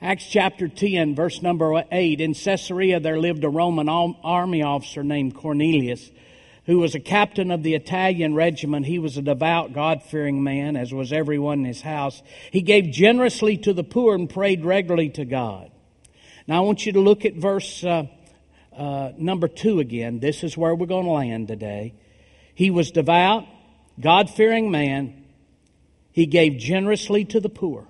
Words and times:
Acts 0.00 0.28
chapter 0.30 0.68
10, 0.68 1.16
verse 1.16 1.42
number 1.42 1.82
8. 1.90 2.20
In 2.20 2.32
Caesarea, 2.32 3.00
there 3.00 3.18
lived 3.18 3.42
a 3.42 3.48
Roman 3.48 3.88
army 3.88 4.62
officer 4.62 5.02
named 5.02 5.34
Cornelius, 5.34 6.12
who 6.66 6.78
was 6.78 6.94
a 6.94 7.00
captain 7.00 7.50
of 7.50 7.64
the 7.64 7.74
Italian 7.74 8.36
regiment. 8.36 8.86
He 8.86 9.00
was 9.00 9.16
a 9.16 9.22
devout, 9.22 9.72
God 9.72 10.04
fearing 10.04 10.44
man, 10.44 10.76
as 10.76 10.94
was 10.94 11.12
everyone 11.12 11.60
in 11.60 11.64
his 11.64 11.82
house. 11.82 12.22
He 12.52 12.62
gave 12.62 12.92
generously 12.92 13.56
to 13.58 13.72
the 13.72 13.82
poor 13.82 14.14
and 14.14 14.30
prayed 14.30 14.64
regularly 14.64 15.08
to 15.10 15.24
God. 15.24 15.72
Now, 16.46 16.58
I 16.58 16.60
want 16.60 16.86
you 16.86 16.92
to 16.92 17.00
look 17.00 17.24
at 17.24 17.34
verse 17.34 17.82
uh, 17.82 18.04
uh, 18.76 19.10
number 19.18 19.48
2 19.48 19.80
again. 19.80 20.20
This 20.20 20.44
is 20.44 20.56
where 20.56 20.76
we're 20.76 20.86
going 20.86 21.06
to 21.06 21.10
land 21.10 21.48
today. 21.48 21.94
He 22.54 22.70
was 22.70 22.92
devout, 22.92 23.46
God 23.98 24.30
fearing 24.30 24.70
man. 24.70 25.24
He 26.12 26.26
gave 26.26 26.56
generously 26.56 27.24
to 27.24 27.40
the 27.40 27.48
poor 27.48 27.88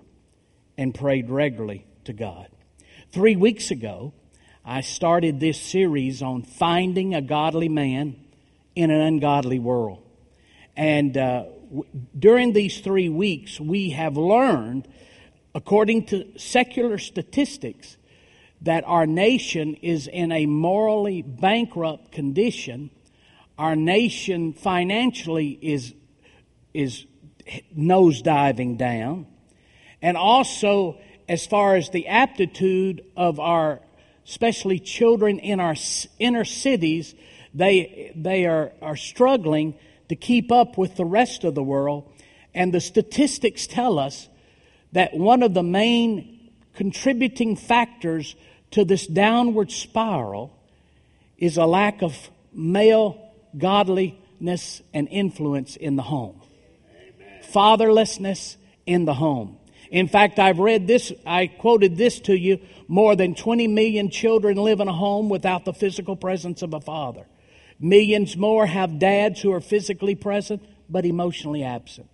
and 0.79 0.95
prayed 0.95 1.29
regularly 1.29 1.84
to 2.09 2.14
God. 2.14 2.48
Three 3.12 3.36
weeks 3.36 3.70
ago, 3.70 4.14
I 4.64 4.80
started 4.80 5.41
this 5.41 5.60
series 5.60 6.23
on 6.23 6.42
finding 6.42 7.14
a 7.14 7.20
godly 7.20 7.69
man 7.69 8.16
in 8.74 8.91
an 8.91 8.98
ungodly 8.98 9.59
world. 9.59 10.02
And 10.74 11.14
uh, 11.19 11.45
w- 11.69 11.84
during 12.19 12.55
these 12.55 12.80
three 12.80 13.10
weeks, 13.10 13.60
we 13.60 13.91
have 13.91 14.16
learned, 14.16 14.88
according 15.55 16.06
to 16.06 16.27
secular 16.38 16.97
statistics, 16.97 17.98
that 18.62 18.84
our 18.86 19.06
nation 19.06 19.75
is 19.75 20.06
in 20.06 20.33
a 20.33 20.47
morally 20.47 21.20
bankrupt 21.20 22.11
condition. 22.11 22.88
Our 23.59 23.77
nation 23.77 24.55
financially 24.55 25.59
is, 25.61 25.92
is 26.72 27.05
nosediving 27.77 28.78
down. 28.78 29.27
And 30.00 30.16
also, 30.16 30.98
as 31.28 31.46
far 31.46 31.77
as 31.77 31.91
the 31.91 32.09
aptitude 32.09 33.05
of 33.16 33.38
our, 33.38 33.80
especially 34.27 34.78
children 34.78 35.38
in 35.38 35.60
our 35.60 35.74
inner 36.19 36.44
cities, 36.44 37.14
they, 37.55 38.12
they 38.16 38.47
are, 38.47 38.72
are 38.80 38.97
struggling 38.97 39.75
to 40.08 40.16
keep 40.16 40.50
up 40.50 40.78
with 40.78 40.97
the 40.97 41.05
rest 41.05 41.44
of 41.44 41.55
the 41.55 41.62
world. 41.62 42.11
And 42.55 42.72
the 42.72 42.80
statistics 42.80 43.66
tell 43.66 43.98
us 43.98 44.28
that 44.92 45.14
one 45.14 45.42
of 45.42 45.55
the 45.55 45.62
main 45.62 46.50
contributing 46.75 47.56
factors 47.56 48.34
to 48.70 48.84
this 48.84 49.06
downward 49.06 49.70
spiral 49.70 50.56
is 51.36 51.56
a 51.56 51.66
lack 51.66 52.03
of 52.03 52.31
male 52.53 53.33
godliness 53.56 54.83
and 54.94 55.08
influence 55.08 55.77
in 55.77 55.97
the 55.97 56.03
home. 56.03 56.41
Fatherlessness 57.53 58.56
in 58.86 59.05
the 59.05 59.14
home. 59.14 59.58
In 59.91 60.08
fact, 60.08 60.39
I've 60.39 60.58
read 60.58 60.86
this, 60.86 61.12
I 61.27 61.47
quoted 61.47 61.97
this 61.97 62.20
to 62.20 62.36
you. 62.36 62.61
More 62.89 63.17
than 63.17 63.34
20 63.34 63.69
million 63.69 64.11
children 64.11 64.56
live 64.56 64.81
in 64.81 64.89
a 64.89 64.92
home 64.92 65.28
without 65.28 65.64
the 65.64 65.72
physical 65.72 66.17
presence 66.17 66.62
of 66.62 66.75
a 66.75 66.81
father. 66.81 67.27
Millions 67.81 68.36
more 68.36 68.66
have 68.66 68.98
dads 68.98 69.41
who 69.41 69.53
are 69.53 69.61
physically 69.61 70.14
present 70.14 70.62
but 70.89 71.05
emotionally 71.05 71.62
absent. 71.62 72.09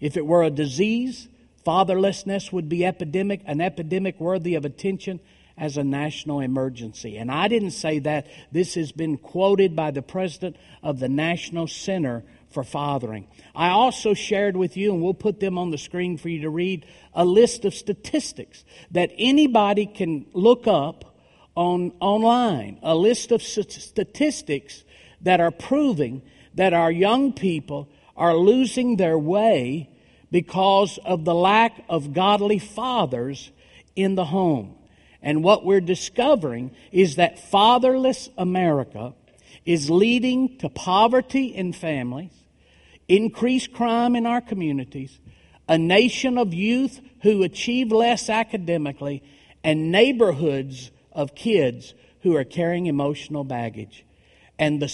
If 0.00 0.16
it 0.16 0.26
were 0.26 0.42
a 0.42 0.50
disease, 0.50 1.28
fatherlessness 1.66 2.52
would 2.52 2.68
be 2.68 2.84
epidemic, 2.84 3.42
an 3.46 3.60
epidemic 3.60 4.20
worthy 4.20 4.54
of 4.54 4.64
attention 4.64 5.20
as 5.56 5.76
a 5.76 5.84
national 5.84 6.40
emergency. 6.40 7.16
And 7.16 7.30
I 7.30 7.48
didn't 7.48 7.72
say 7.72 7.98
that. 8.00 8.26
This 8.52 8.74
has 8.74 8.92
been 8.92 9.16
quoted 9.16 9.74
by 9.74 9.90
the 9.90 10.02
president 10.02 10.56
of 10.82 11.00
the 11.00 11.08
National 11.08 11.66
Center 11.66 12.22
for 12.50 12.64
fathering. 12.64 13.26
I 13.54 13.68
also 13.68 14.14
shared 14.14 14.56
with 14.56 14.76
you, 14.76 14.92
and 14.92 15.02
we'll 15.02 15.14
put 15.14 15.40
them 15.40 15.58
on 15.58 15.70
the 15.70 15.78
screen 15.78 16.16
for 16.16 16.28
you 16.28 16.42
to 16.42 16.50
read, 16.50 16.86
a 17.14 17.24
list 17.24 17.64
of 17.64 17.74
statistics 17.74 18.64
that 18.90 19.10
anybody 19.16 19.86
can 19.86 20.26
look 20.32 20.66
up 20.66 21.16
on 21.54 21.92
online. 22.00 22.78
A 22.82 22.94
list 22.94 23.32
of 23.32 23.42
statistics 23.42 24.84
that 25.22 25.40
are 25.40 25.50
proving 25.50 26.22
that 26.54 26.72
our 26.72 26.90
young 26.90 27.32
people 27.32 27.88
are 28.16 28.36
losing 28.36 28.96
their 28.96 29.18
way 29.18 29.90
because 30.30 30.98
of 31.04 31.24
the 31.24 31.34
lack 31.34 31.84
of 31.88 32.12
godly 32.12 32.58
fathers 32.58 33.50
in 33.96 34.14
the 34.14 34.24
home. 34.24 34.74
And 35.22 35.42
what 35.42 35.64
we're 35.64 35.80
discovering 35.80 36.70
is 36.92 37.16
that 37.16 37.38
fatherless 37.50 38.28
America 38.38 39.14
is 39.64 39.90
leading 39.90 40.58
to 40.58 40.68
poverty 40.68 41.46
in 41.46 41.72
families, 41.72 42.32
increased 43.08 43.72
crime 43.72 44.14
in 44.14 44.26
our 44.26 44.40
communities, 44.40 45.18
a 45.68 45.78
nation 45.78 46.38
of 46.38 46.54
youth 46.54 47.00
who 47.22 47.42
achieve 47.42 47.90
less 47.90 48.28
academically, 48.28 49.22
and 49.64 49.90
neighborhoods 49.90 50.90
of 51.12 51.34
kids 51.34 51.94
who 52.22 52.36
are 52.36 52.44
carrying 52.44 52.86
emotional 52.86 53.44
baggage. 53.44 54.04
And 54.58 54.80
the 54.80 54.88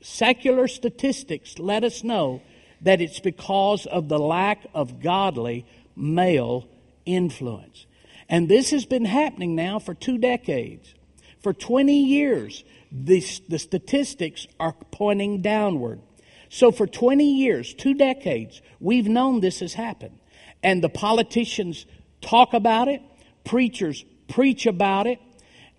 secular 0.00 0.68
statistics 0.68 1.58
let 1.58 1.84
us 1.84 2.04
know 2.04 2.42
that 2.80 3.00
it's 3.00 3.20
because 3.20 3.86
of 3.86 4.08
the 4.08 4.18
lack 4.18 4.66
of 4.74 5.00
godly 5.00 5.66
male 5.96 6.66
influence. 7.04 7.86
And 8.28 8.48
this 8.48 8.70
has 8.70 8.86
been 8.86 9.04
happening 9.04 9.54
now 9.54 9.78
for 9.78 9.92
two 9.94 10.18
decades. 10.18 10.94
For 11.40 11.52
20 11.52 12.04
years, 12.04 12.64
the, 12.92 13.24
the 13.48 13.58
statistics 13.58 14.46
are 14.58 14.74
pointing 14.90 15.42
downward. 15.42 16.00
So 16.50 16.72
for 16.72 16.86
20 16.86 17.24
years, 17.24 17.72
two 17.72 17.94
decades, 17.94 18.60
we've 18.80 19.08
known 19.08 19.40
this 19.40 19.60
has 19.60 19.72
happened. 19.72 20.18
And 20.62 20.82
the 20.82 20.88
politicians 20.88 21.86
talk 22.20 22.52
about 22.52 22.88
it, 22.88 23.00
preachers 23.44 24.04
preach 24.28 24.66
about 24.66 25.06
it, 25.06 25.18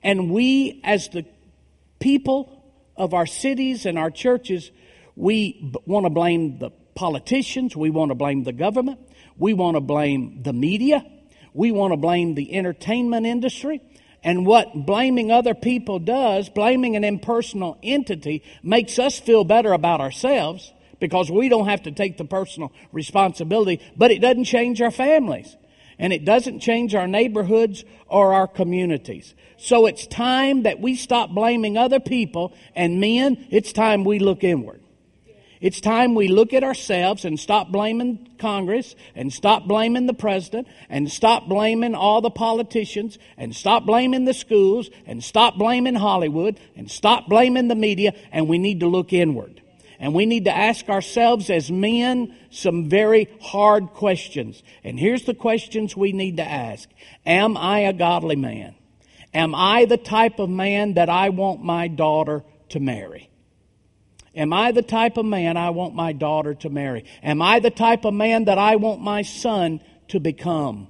and 0.01 0.31
we, 0.31 0.81
as 0.83 1.09
the 1.09 1.25
people 1.99 2.63
of 2.95 3.13
our 3.13 3.25
cities 3.25 3.85
and 3.85 3.99
our 3.99 4.09
churches, 4.09 4.71
we 5.15 5.73
want 5.85 6.05
to 6.05 6.09
blame 6.09 6.57
the 6.57 6.71
politicians, 6.95 7.75
we 7.75 7.89
want 7.89 8.09
to 8.09 8.15
blame 8.15 8.43
the 8.43 8.53
government, 8.53 8.99
we 9.37 9.53
want 9.53 9.75
to 9.75 9.81
blame 9.81 10.41
the 10.41 10.53
media, 10.53 11.05
we 11.53 11.71
want 11.71 11.91
to 11.91 11.97
blame 11.97 12.33
the 12.35 12.53
entertainment 12.53 13.25
industry, 13.25 13.81
and 14.23 14.45
what 14.45 14.85
blaming 14.85 15.31
other 15.31 15.55
people 15.55 15.99
does, 15.99 16.49
blaming 16.49 16.95
an 16.95 17.03
impersonal 17.03 17.77
entity, 17.81 18.43
makes 18.61 18.99
us 18.99 19.19
feel 19.19 19.43
better 19.43 19.73
about 19.73 20.01
ourselves 20.01 20.71
because 20.99 21.31
we 21.31 21.49
don't 21.49 21.67
have 21.67 21.83
to 21.83 21.91
take 21.91 22.17
the 22.17 22.25
personal 22.25 22.71
responsibility, 22.91 23.81
but 23.97 24.11
it 24.11 24.19
doesn't 24.19 24.45
change 24.45 24.81
our 24.81 24.91
families. 24.91 25.57
And 25.97 26.13
it 26.13 26.25
doesn't 26.25 26.61
change 26.61 26.95
our 26.95 27.07
neighborhoods 27.07 27.83
or 28.07 28.33
our 28.33 28.47
communities. 28.47 29.35
So 29.57 29.85
it's 29.85 30.07
time 30.07 30.63
that 30.63 30.79
we 30.79 30.95
stop 30.95 31.29
blaming 31.29 31.77
other 31.77 31.99
people, 31.99 32.53
and 32.75 32.99
men, 32.99 33.45
it's 33.51 33.71
time 33.71 34.03
we 34.03 34.17
look 34.17 34.43
inward. 34.43 34.81
It's 35.61 35.79
time 35.79 36.15
we 36.15 36.27
look 36.27 36.53
at 36.53 36.63
ourselves 36.63 37.23
and 37.23 37.39
stop 37.39 37.71
blaming 37.71 38.27
Congress 38.39 38.95
and 39.13 39.31
stop 39.31 39.67
blaming 39.67 40.07
the 40.07 40.13
president 40.13 40.67
and 40.89 41.09
stop 41.09 41.47
blaming 41.47 41.93
all 41.93 42.19
the 42.19 42.31
politicians 42.31 43.19
and 43.37 43.55
stop 43.55 43.85
blaming 43.85 44.25
the 44.25 44.33
schools 44.33 44.89
and 45.05 45.23
stop 45.23 45.59
blaming 45.59 45.93
Hollywood 45.93 46.59
and 46.75 46.89
stop 46.89 47.29
blaming 47.29 47.67
the 47.67 47.75
media 47.75 48.15
and 48.31 48.49
we 48.49 48.57
need 48.57 48.79
to 48.79 48.87
look 48.87 49.13
inward. 49.13 49.61
And 49.99 50.15
we 50.15 50.25
need 50.25 50.45
to 50.45 50.55
ask 50.55 50.89
ourselves 50.89 51.51
as 51.51 51.69
men 51.69 52.35
some 52.49 52.89
very 52.89 53.29
hard 53.39 53.89
questions. 53.89 54.63
And 54.83 54.99
here's 54.99 55.25
the 55.25 55.35
questions 55.35 55.95
we 55.95 56.11
need 56.11 56.37
to 56.37 56.43
ask. 56.43 56.89
Am 57.23 57.55
I 57.55 57.81
a 57.81 57.93
godly 57.93 58.35
man? 58.35 58.73
Am 59.31 59.53
I 59.53 59.85
the 59.85 59.97
type 59.97 60.39
of 60.39 60.49
man 60.49 60.95
that 60.95 61.07
I 61.07 61.29
want 61.29 61.63
my 61.63 61.87
daughter 61.87 62.43
to 62.69 62.79
marry? 62.79 63.30
Am 64.33 64.53
I 64.53 64.71
the 64.71 64.81
type 64.81 65.17
of 65.17 65.25
man 65.25 65.57
I 65.57 65.71
want 65.71 65.93
my 65.93 66.13
daughter 66.13 66.53
to 66.55 66.69
marry? 66.69 67.05
Am 67.21 67.41
I 67.41 67.59
the 67.59 67.69
type 67.69 68.05
of 68.05 68.13
man 68.13 68.45
that 68.45 68.57
I 68.57 68.77
want 68.77 69.01
my 69.01 69.23
son 69.23 69.81
to 70.07 70.19
become? 70.19 70.87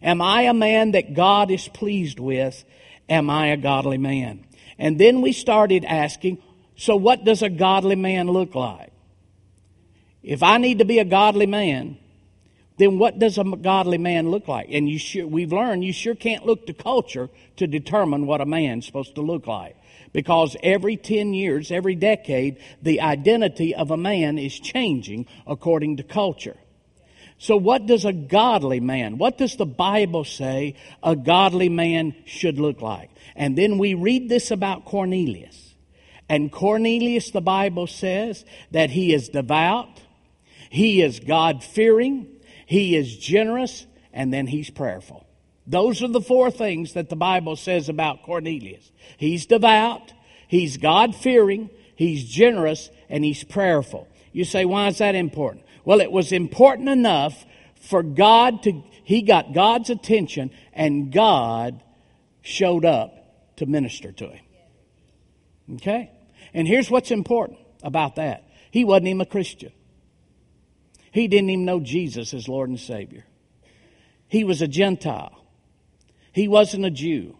Am 0.00 0.22
I 0.22 0.42
a 0.42 0.54
man 0.54 0.92
that 0.92 1.14
God 1.14 1.50
is 1.50 1.66
pleased 1.66 2.20
with? 2.20 2.64
Am 3.08 3.30
I 3.30 3.48
a 3.48 3.56
godly 3.56 3.98
man? 3.98 4.44
And 4.78 4.98
then 4.98 5.22
we 5.22 5.32
started 5.32 5.84
asking, 5.84 6.38
so 6.76 6.94
what 6.94 7.24
does 7.24 7.42
a 7.42 7.48
godly 7.48 7.96
man 7.96 8.28
look 8.28 8.54
like? 8.54 8.92
If 10.22 10.44
I 10.44 10.58
need 10.58 10.78
to 10.78 10.84
be 10.84 11.00
a 11.00 11.04
godly 11.04 11.46
man, 11.46 11.98
then 12.76 12.98
what 12.98 13.18
does 13.18 13.38
a 13.38 13.44
godly 13.44 13.98
man 13.98 14.30
look 14.30 14.46
like? 14.46 14.68
And 14.70 14.88
you 14.88 15.00
sure, 15.00 15.26
we've 15.26 15.52
learned 15.52 15.84
you 15.84 15.92
sure 15.92 16.14
can't 16.14 16.46
look 16.46 16.68
to 16.68 16.72
culture 16.72 17.28
to 17.56 17.66
determine 17.66 18.26
what 18.26 18.40
a 18.40 18.46
man's 18.46 18.86
supposed 18.86 19.16
to 19.16 19.20
look 19.20 19.48
like 19.48 19.74
because 20.12 20.56
every 20.62 20.96
10 20.96 21.34
years, 21.34 21.70
every 21.70 21.94
decade, 21.94 22.58
the 22.82 23.00
identity 23.00 23.74
of 23.74 23.90
a 23.90 23.96
man 23.96 24.38
is 24.38 24.58
changing 24.58 25.26
according 25.46 25.96
to 25.98 26.02
culture. 26.02 26.56
So 27.38 27.56
what 27.56 27.86
does 27.86 28.04
a 28.04 28.12
godly 28.12 28.80
man, 28.80 29.16
what 29.16 29.38
does 29.38 29.56
the 29.56 29.66
Bible 29.66 30.24
say 30.24 30.74
a 31.02 31.14
godly 31.14 31.68
man 31.68 32.16
should 32.24 32.58
look 32.58 32.82
like? 32.82 33.10
And 33.36 33.56
then 33.56 33.78
we 33.78 33.94
read 33.94 34.28
this 34.28 34.50
about 34.50 34.84
Cornelius. 34.84 35.74
And 36.28 36.50
Cornelius, 36.50 37.30
the 37.30 37.40
Bible 37.40 37.86
says 37.86 38.44
that 38.72 38.90
he 38.90 39.14
is 39.14 39.28
devout, 39.28 40.02
he 40.68 41.00
is 41.00 41.20
God 41.20 41.62
fearing, 41.62 42.26
he 42.66 42.96
is 42.96 43.16
generous, 43.16 43.86
and 44.12 44.32
then 44.32 44.48
he's 44.48 44.68
prayerful. 44.68 45.27
Those 45.68 46.02
are 46.02 46.08
the 46.08 46.22
four 46.22 46.50
things 46.50 46.94
that 46.94 47.10
the 47.10 47.16
Bible 47.16 47.54
says 47.54 47.90
about 47.90 48.22
Cornelius. 48.22 48.90
He's 49.18 49.44
devout, 49.44 50.12
he's 50.48 50.78
God 50.78 51.14
fearing, 51.14 51.68
he's 51.94 52.24
generous, 52.24 52.90
and 53.10 53.22
he's 53.22 53.44
prayerful. 53.44 54.08
You 54.32 54.44
say, 54.44 54.64
why 54.64 54.88
is 54.88 54.98
that 54.98 55.14
important? 55.14 55.66
Well, 55.84 56.00
it 56.00 56.10
was 56.10 56.32
important 56.32 56.88
enough 56.88 57.44
for 57.80 58.02
God 58.02 58.62
to, 58.62 58.82
he 59.04 59.20
got 59.20 59.52
God's 59.52 59.90
attention 59.90 60.50
and 60.72 61.12
God 61.12 61.82
showed 62.40 62.86
up 62.86 63.56
to 63.56 63.66
minister 63.66 64.10
to 64.12 64.28
him. 64.28 64.44
Okay? 65.74 66.10
And 66.54 66.66
here's 66.66 66.90
what's 66.90 67.10
important 67.10 67.58
about 67.82 68.16
that. 68.16 68.48
He 68.70 68.84
wasn't 68.84 69.08
even 69.08 69.20
a 69.20 69.26
Christian. 69.26 69.72
He 71.10 71.28
didn't 71.28 71.50
even 71.50 71.64
know 71.66 71.80
Jesus 71.80 72.32
as 72.32 72.48
Lord 72.48 72.70
and 72.70 72.80
Savior. 72.80 73.26
He 74.28 74.44
was 74.44 74.62
a 74.62 74.68
Gentile. 74.68 75.34
He 76.38 76.46
wasn't 76.46 76.84
a 76.84 76.90
Jew. 76.90 77.36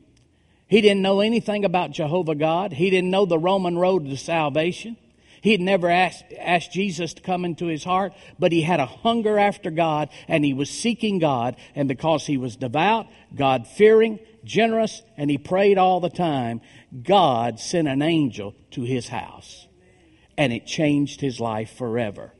He 0.66 0.80
didn't 0.80 1.02
know 1.02 1.20
anything 1.20 1.64
about 1.64 1.92
Jehovah 1.92 2.34
God. 2.34 2.72
He 2.72 2.90
didn't 2.90 3.12
know 3.12 3.26
the 3.26 3.38
Roman 3.38 3.78
road 3.78 4.06
to 4.06 4.16
salvation. 4.16 4.96
He 5.40 5.52
had 5.52 5.60
never 5.60 5.88
asked, 5.88 6.24
asked 6.36 6.72
Jesus 6.72 7.14
to 7.14 7.22
come 7.22 7.44
into 7.44 7.66
his 7.66 7.84
heart, 7.84 8.12
but 8.40 8.50
he 8.50 8.62
had 8.62 8.80
a 8.80 8.86
hunger 8.86 9.38
after 9.38 9.70
God 9.70 10.08
and 10.26 10.44
he 10.44 10.52
was 10.52 10.68
seeking 10.68 11.20
God. 11.20 11.54
And 11.76 11.86
because 11.86 12.26
he 12.26 12.36
was 12.36 12.56
devout, 12.56 13.06
God 13.32 13.68
fearing, 13.68 14.18
generous, 14.42 15.00
and 15.16 15.30
he 15.30 15.38
prayed 15.38 15.78
all 15.78 16.00
the 16.00 16.10
time, 16.10 16.60
God 17.00 17.60
sent 17.60 17.86
an 17.86 18.02
angel 18.02 18.56
to 18.72 18.82
his 18.82 19.06
house. 19.06 19.68
And 20.36 20.52
it 20.52 20.66
changed 20.66 21.20
his 21.20 21.38
life 21.38 21.70
forever. 21.70 22.32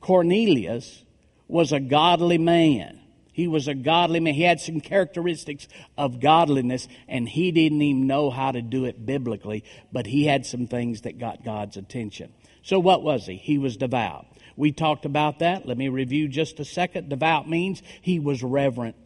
Cornelius 0.00 1.04
was 1.46 1.70
a 1.70 1.78
godly 1.78 2.38
man. 2.38 2.98
He 3.32 3.48
was 3.48 3.66
a 3.66 3.74
godly 3.74 4.20
man. 4.20 4.34
He 4.34 4.42
had 4.42 4.60
some 4.60 4.80
characteristics 4.80 5.66
of 5.96 6.20
godliness, 6.20 6.86
and 7.08 7.28
he 7.28 7.50
didn't 7.50 7.80
even 7.80 8.06
know 8.06 8.30
how 8.30 8.52
to 8.52 8.60
do 8.60 8.84
it 8.84 9.06
biblically, 9.06 9.64
but 9.90 10.06
he 10.06 10.26
had 10.26 10.44
some 10.44 10.66
things 10.66 11.02
that 11.02 11.18
got 11.18 11.44
God's 11.44 11.76
attention. 11.78 12.32
So, 12.62 12.78
what 12.78 13.02
was 13.02 13.26
he? 13.26 13.36
He 13.36 13.58
was 13.58 13.76
devout. 13.76 14.26
We 14.56 14.70
talked 14.70 15.06
about 15.06 15.38
that. 15.38 15.66
Let 15.66 15.78
me 15.78 15.88
review 15.88 16.28
just 16.28 16.60
a 16.60 16.64
second. 16.64 17.08
Devout 17.08 17.48
means 17.48 17.82
he 18.02 18.18
was 18.18 18.42
reverent. 18.42 18.96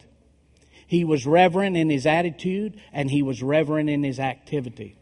He 0.85 1.03
was 1.03 1.25
reverent 1.25 1.77
in 1.77 1.89
his 1.89 2.05
attitude, 2.05 2.79
and 2.91 3.09
he 3.09 3.21
was 3.21 3.41
reverent 3.41 3.89
in 3.89 4.03
his 4.03 4.19
activity. 4.19 4.97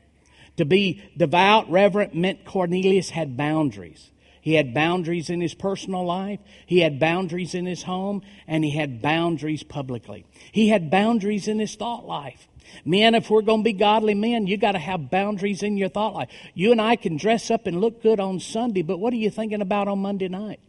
To 0.57 0.65
be 0.65 1.01
devout, 1.17 1.69
reverent 1.69 2.15
meant 2.15 2.45
Cornelius 2.45 3.09
had 3.09 3.35
boundaries. 3.35 4.11
He 4.45 4.53
had 4.53 4.75
boundaries 4.75 5.31
in 5.31 5.41
his 5.41 5.55
personal 5.55 6.05
life, 6.05 6.39
he 6.67 6.81
had 6.81 6.99
boundaries 6.99 7.55
in 7.55 7.65
his 7.65 7.81
home, 7.81 8.21
and 8.45 8.63
he 8.63 8.69
had 8.69 9.01
boundaries 9.01 9.63
publicly. 9.63 10.23
He 10.51 10.69
had 10.69 10.91
boundaries 10.91 11.47
in 11.47 11.57
his 11.57 11.73
thought 11.73 12.05
life. 12.05 12.47
Men, 12.85 13.15
if 13.15 13.31
we're 13.31 13.41
going 13.41 13.61
to 13.61 13.63
be 13.63 13.73
godly 13.73 14.13
men, 14.13 14.45
you 14.45 14.57
got 14.57 14.73
to 14.73 14.79
have 14.79 15.09
boundaries 15.09 15.63
in 15.63 15.77
your 15.77 15.89
thought 15.89 16.13
life. 16.13 16.29
You 16.53 16.71
and 16.71 16.79
I 16.79 16.95
can 16.95 17.17
dress 17.17 17.49
up 17.49 17.65
and 17.65 17.81
look 17.81 18.03
good 18.03 18.19
on 18.19 18.39
Sunday, 18.39 18.83
but 18.83 18.99
what 18.99 19.13
are 19.13 19.17
you 19.17 19.31
thinking 19.31 19.61
about 19.61 19.87
on 19.87 19.97
Monday 19.97 20.27
night? 20.27 20.59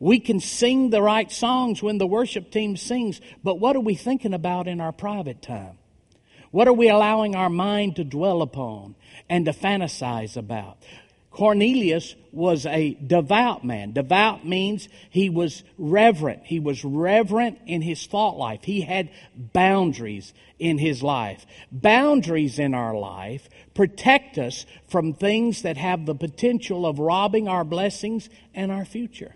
We 0.00 0.18
can 0.18 0.40
sing 0.40 0.90
the 0.90 1.02
right 1.02 1.30
songs 1.30 1.84
when 1.84 1.98
the 1.98 2.06
worship 2.06 2.50
team 2.50 2.76
sings, 2.76 3.20
but 3.44 3.60
what 3.60 3.76
are 3.76 3.80
we 3.80 3.94
thinking 3.94 4.34
about 4.34 4.66
in 4.66 4.80
our 4.80 4.90
private 4.90 5.40
time? 5.40 5.78
What 6.50 6.66
are 6.66 6.72
we 6.72 6.88
allowing 6.88 7.36
our 7.36 7.48
mind 7.48 7.94
to 7.96 8.04
dwell 8.04 8.42
upon 8.42 8.96
and 9.28 9.44
to 9.46 9.52
fantasize 9.52 10.36
about? 10.36 10.78
Cornelius 11.34 12.14
was 12.30 12.64
a 12.64 12.94
devout 13.04 13.64
man. 13.64 13.90
Devout 13.90 14.46
means 14.46 14.88
he 15.10 15.28
was 15.28 15.64
reverent. 15.76 16.42
He 16.44 16.60
was 16.60 16.84
reverent 16.84 17.58
in 17.66 17.82
his 17.82 18.06
thought 18.06 18.36
life. 18.36 18.62
He 18.62 18.82
had 18.82 19.10
boundaries 19.34 20.32
in 20.60 20.78
his 20.78 21.02
life. 21.02 21.44
Boundaries 21.72 22.60
in 22.60 22.72
our 22.72 22.94
life 22.94 23.48
protect 23.74 24.38
us 24.38 24.64
from 24.86 25.12
things 25.12 25.62
that 25.62 25.76
have 25.76 26.06
the 26.06 26.14
potential 26.14 26.86
of 26.86 27.00
robbing 27.00 27.48
our 27.48 27.64
blessings 27.64 28.30
and 28.54 28.70
our 28.70 28.84
future. 28.84 29.34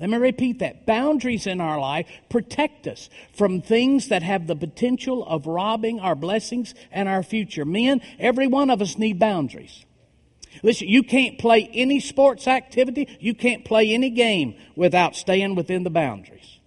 Let 0.00 0.08
me 0.08 0.16
repeat 0.16 0.60
that. 0.60 0.86
Boundaries 0.86 1.46
in 1.46 1.60
our 1.60 1.78
life 1.78 2.06
protect 2.30 2.86
us 2.86 3.10
from 3.34 3.60
things 3.60 4.08
that 4.08 4.22
have 4.22 4.46
the 4.46 4.56
potential 4.56 5.22
of 5.26 5.46
robbing 5.46 6.00
our 6.00 6.14
blessings 6.14 6.74
and 6.90 7.10
our 7.10 7.22
future. 7.22 7.66
Men, 7.66 8.00
every 8.18 8.46
one 8.46 8.70
of 8.70 8.80
us 8.80 8.96
need 8.96 9.18
boundaries. 9.18 9.84
Listen, 10.62 10.88
you 10.88 11.02
can't 11.02 11.38
play 11.38 11.68
any 11.72 12.00
sports 12.00 12.46
activity, 12.46 13.08
you 13.20 13.34
can't 13.34 13.64
play 13.64 13.92
any 13.92 14.10
game 14.10 14.54
without 14.76 15.16
staying 15.16 15.54
within 15.54 15.84
the 15.84 15.90
boundaries. 15.90 16.58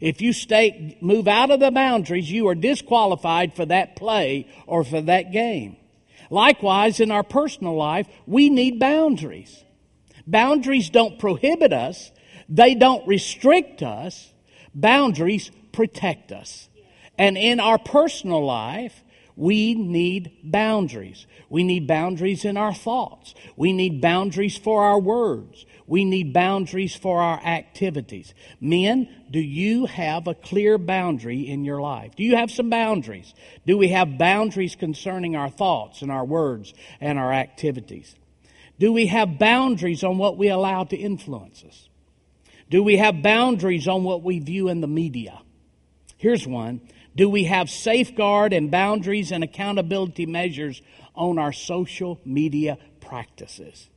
If 0.00 0.20
you 0.20 0.32
stay, 0.32 0.98
move 1.00 1.26
out 1.26 1.50
of 1.50 1.60
the 1.60 1.70
boundaries, 1.70 2.30
you 2.30 2.48
are 2.48 2.54
disqualified 2.54 3.54
for 3.54 3.64
that 3.66 3.96
play 3.96 4.48
or 4.66 4.84
for 4.84 5.00
that 5.00 5.32
game. 5.32 5.76
Likewise, 6.30 7.00
in 7.00 7.10
our 7.10 7.22
personal 7.22 7.76
life, 7.76 8.06
we 8.26 8.50
need 8.50 8.78
boundaries. 8.78 9.64
Boundaries 10.26 10.90
don't 10.90 11.18
prohibit 11.18 11.72
us, 11.72 12.10
they 12.48 12.74
don't 12.74 13.06
restrict 13.06 13.82
us. 13.82 14.32
Boundaries 14.74 15.50
protect 15.72 16.32
us. 16.32 16.68
And 17.16 17.38
in 17.38 17.60
our 17.60 17.78
personal 17.78 18.44
life, 18.44 19.02
we 19.36 19.74
need 19.74 20.32
boundaries. 20.42 21.26
We 21.50 21.62
need 21.62 21.86
boundaries 21.86 22.44
in 22.46 22.56
our 22.56 22.72
thoughts. 22.72 23.34
We 23.54 23.74
need 23.74 24.00
boundaries 24.00 24.56
for 24.56 24.82
our 24.84 24.98
words. 24.98 25.66
We 25.86 26.04
need 26.06 26.32
boundaries 26.32 26.96
for 26.96 27.20
our 27.20 27.38
activities. 27.44 28.32
Men, 28.60 29.08
do 29.30 29.38
you 29.38 29.86
have 29.86 30.26
a 30.26 30.34
clear 30.34 30.78
boundary 30.78 31.48
in 31.48 31.64
your 31.64 31.82
life? 31.82 32.16
Do 32.16 32.24
you 32.24 32.36
have 32.36 32.50
some 32.50 32.70
boundaries? 32.70 33.34
Do 33.66 33.76
we 33.76 33.88
have 33.88 34.18
boundaries 34.18 34.74
concerning 34.74 35.36
our 35.36 35.50
thoughts 35.50 36.00
and 36.00 36.10
our 36.10 36.24
words 36.24 36.72
and 37.00 37.18
our 37.18 37.32
activities? 37.32 38.16
Do 38.78 38.92
we 38.92 39.06
have 39.06 39.38
boundaries 39.38 40.02
on 40.02 40.16
what 40.16 40.38
we 40.38 40.48
allow 40.48 40.84
to 40.84 40.96
influence 40.96 41.62
us? 41.62 41.88
Do 42.70 42.82
we 42.82 42.96
have 42.96 43.22
boundaries 43.22 43.86
on 43.86 44.02
what 44.02 44.22
we 44.22 44.38
view 44.38 44.68
in 44.68 44.80
the 44.80 44.88
media? 44.88 45.40
Here's 46.16 46.46
one. 46.46 46.80
Do 47.16 47.30
we 47.30 47.44
have 47.44 47.70
safeguard 47.70 48.52
and 48.52 48.70
boundaries 48.70 49.32
and 49.32 49.42
accountability 49.42 50.26
measures 50.26 50.82
on 51.14 51.38
our 51.38 51.52
social 51.52 52.20
media 52.26 52.76
practices? 53.00 53.88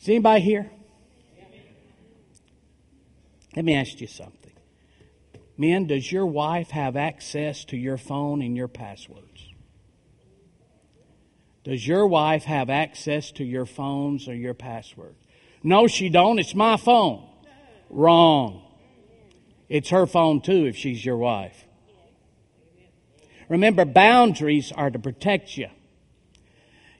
Is 0.00 0.08
anybody 0.08 0.42
here? 0.42 0.70
Let 3.54 3.64
me 3.64 3.76
ask 3.76 4.00
you 4.00 4.08
something. 4.08 4.52
Men, 5.56 5.86
does 5.86 6.10
your 6.10 6.26
wife 6.26 6.70
have 6.70 6.96
access 6.96 7.64
to 7.66 7.76
your 7.76 7.96
phone 7.96 8.42
and 8.42 8.56
your 8.56 8.66
passwords? 8.66 9.48
Does 11.62 11.86
your 11.86 12.08
wife 12.08 12.42
have 12.44 12.68
access 12.68 13.30
to 13.32 13.44
your 13.44 13.64
phones 13.64 14.28
or 14.28 14.34
your 14.34 14.52
passwords? 14.52 15.16
No, 15.62 15.86
she 15.86 16.08
don't. 16.08 16.40
It's 16.40 16.56
my 16.56 16.76
phone. 16.76 17.26
Wrong. 17.88 18.62
It's 19.68 19.90
her 19.90 20.06
phone 20.06 20.40
too 20.40 20.66
if 20.66 20.76
she's 20.76 21.04
your 21.04 21.16
wife. 21.16 21.64
Remember, 23.48 23.84
boundaries 23.84 24.72
are 24.72 24.90
to 24.90 24.98
protect 24.98 25.56
you. 25.56 25.68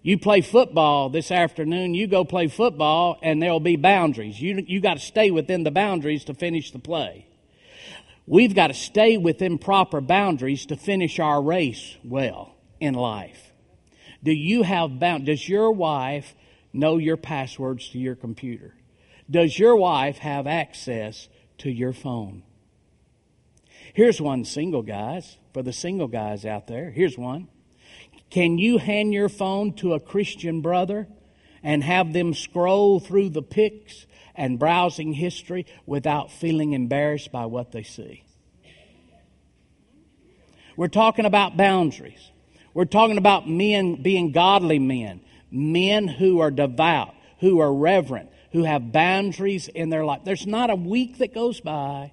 You 0.03 0.19
play 0.19 0.43
football 0.43 1.09
this 1.09 1.31
afternoon, 1.31 1.95
you 1.95 2.07
go 2.07 2.27
play 2.27 2.49
football, 2.49 3.19
and 3.23 3.41
there'll 3.41 3.59
be 3.59 3.77
boundaries. 3.77 4.39
You, 4.39 4.63
you 4.67 4.81
got 4.81 4.95
to 4.95 5.01
stay 5.01 5.31
within 5.31 5.65
the 5.65 5.71
boundaries 5.71 6.25
to 6.25 6.35
finish 6.35 6.73
the 6.73 6.79
play. 6.79 7.27
We've 8.27 8.55
got 8.55 8.67
to 8.67 8.75
stay 8.75 9.17
within 9.17 9.59
proper 9.59 10.03
boundaries 10.03 10.67
to 10.67 10.77
finish 10.77 11.19
our 11.19 11.43
race 11.43 11.97
well 12.05 12.55
in 12.81 12.95
life. 12.95 13.53
Do 14.23 14.33
you 14.33 14.63
have 14.63 14.99
bound? 14.99 15.27
Does 15.27 15.49
your 15.49 15.71
wife 15.71 16.35
know 16.73 16.99
your 16.99 17.17
passwords 17.17 17.89
to 17.91 17.99
your 17.99 18.15
computer? 18.15 18.75
Does 19.31 19.59
your 19.59 19.77
wife 19.77 20.19
have 20.19 20.47
access 20.47 21.29
to 21.59 21.71
your 21.71 21.93
phone? 21.93 22.43
Here's 23.95 24.21
one 24.21 24.45
single 24.45 24.83
guys, 24.83 25.39
for 25.53 25.63
the 25.63 25.73
single 25.73 26.09
guys 26.09 26.45
out 26.45 26.67
there. 26.67 26.91
Here's 26.91 27.17
one. 27.17 27.47
Can 28.29 28.59
you 28.59 28.79
hand 28.79 29.15
your 29.15 29.29
phone 29.29 29.73
to 29.75 29.95
a 29.95 30.01
Christian 30.01 30.63
brother 30.63 31.07
and 31.63 31.85
have 31.85 32.13
them 32.13 32.35
scroll 32.35 32.99
through 32.99 33.29
the 33.29 33.43
pics 33.43 34.07
and 34.35 34.59
browsing 34.59 35.13
history 35.13 35.65
without 35.87 36.33
feeling 36.33 36.73
embarrassed 36.73 37.31
by 37.31 37.47
what 37.47 37.71
they 37.71 37.85
see? 37.85 38.25
We're 40.77 40.89
talking 40.89 41.25
about 41.25 41.57
boundaries. 41.57 42.33
We're 42.75 42.87
talking 42.87 43.17
about 43.17 43.49
men 43.49 44.03
being 44.03 44.33
godly 44.33 44.81
men, 44.81 45.21
men 45.53 46.09
who 46.09 46.41
are 46.41 46.51
devout, 46.51 47.15
who 47.39 47.61
are 47.61 47.73
reverent, 47.73 48.29
who 48.51 48.65
have 48.65 48.91
boundaries 48.91 49.69
in 49.69 49.91
their 49.91 50.05
life. 50.05 50.23
There's 50.25 50.49
not 50.49 50.71
a 50.71 50.75
week 50.75 51.19
that 51.19 51.33
goes 51.33 51.61
by 51.61 52.11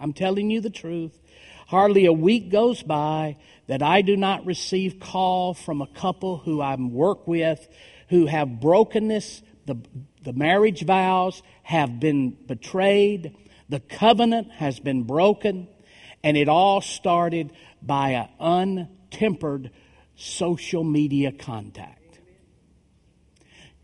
I'm 0.00 0.12
telling 0.12 0.50
you 0.50 0.60
the 0.60 0.70
truth. 0.70 1.20
Hardly 1.68 2.06
a 2.06 2.12
week 2.12 2.50
goes 2.50 2.82
by 2.82 3.36
that 3.68 3.82
I 3.82 4.02
do 4.02 4.16
not 4.16 4.44
receive 4.46 4.98
call 4.98 5.54
from 5.54 5.80
a 5.82 5.86
couple 5.86 6.38
who 6.38 6.60
I 6.60 6.74
work 6.74 7.28
with 7.28 7.68
who 8.10 8.26
have 8.26 8.60
brokenness, 8.60 9.42
the, 9.66 9.76
the 10.22 10.32
marriage 10.32 10.84
vows 10.84 11.42
have 11.62 12.00
been 12.00 12.36
betrayed, 12.46 13.36
The 13.68 13.80
covenant 13.80 14.50
has 14.52 14.80
been 14.80 15.04
broken, 15.04 15.68
and 16.24 16.36
it 16.36 16.48
all 16.48 16.80
started 16.80 17.52
by 17.80 18.10
an 18.10 18.88
untempered 19.10 19.70
social 20.16 20.82
media 20.82 21.30
contact. 21.30 22.18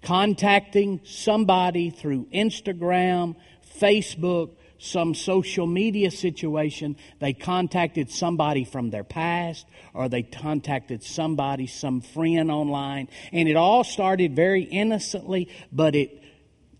Contacting 0.03 1.01
somebody 1.05 1.91
through 1.91 2.27
Instagram, 2.35 3.37
Facebook, 3.81 4.57
some 4.79 5.15
social 5.15 5.67
media 5.67 6.11
situation, 6.11 6.97
they 7.19 7.33
contacted 7.33 8.11
somebody 8.11 8.65
from 8.65 8.91
their 8.91 9.05
past 9.05 9.67
or 9.95 10.09
they 10.09 10.23
contacted 10.23 11.03
somebody, 11.03 11.67
some 11.67 12.01
friend 12.01 12.51
online. 12.51 13.09
And 13.33 13.49
it 13.49 13.57
all 13.57 13.85
started 13.85 14.37
very 14.37 14.63
innocently, 14.63 15.49
but 15.73 15.95
it 15.95 16.23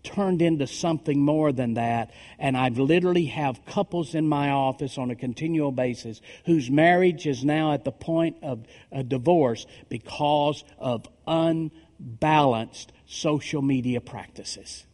turned 0.03 0.41
into 0.41 0.67
something 0.67 1.19
more 1.19 1.51
than 1.51 1.73
that. 1.75 2.11
And 2.39 2.55
I've 2.55 2.77
literally 2.77 3.25
have 3.25 3.65
couples 3.65 4.15
in 4.15 4.27
my 4.27 4.49
office 4.49 4.97
on 4.97 5.11
a 5.11 5.15
continual 5.15 5.71
basis 5.71 6.21
whose 6.45 6.69
marriage 6.69 7.27
is 7.27 7.43
now 7.43 7.73
at 7.73 7.83
the 7.83 7.91
point 7.91 8.37
of 8.41 8.65
a 8.91 9.03
divorce 9.03 9.65
because 9.89 10.63
of 10.79 11.05
unbalanced 11.27 12.93
social 13.05 13.61
media 13.61 14.01
practices. 14.01 14.86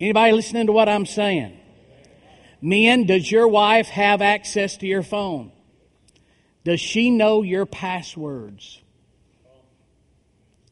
Anybody 0.00 0.32
listening 0.32 0.66
to 0.66 0.72
what 0.72 0.88
I'm 0.88 1.06
saying? 1.06 1.58
Men, 2.60 3.04
does 3.06 3.30
your 3.30 3.48
wife 3.48 3.88
have 3.88 4.20
access 4.20 4.76
to 4.78 4.86
your 4.86 5.02
phone? 5.02 5.52
Does 6.64 6.80
she 6.80 7.10
know 7.10 7.42
your 7.42 7.64
passwords? 7.64 8.82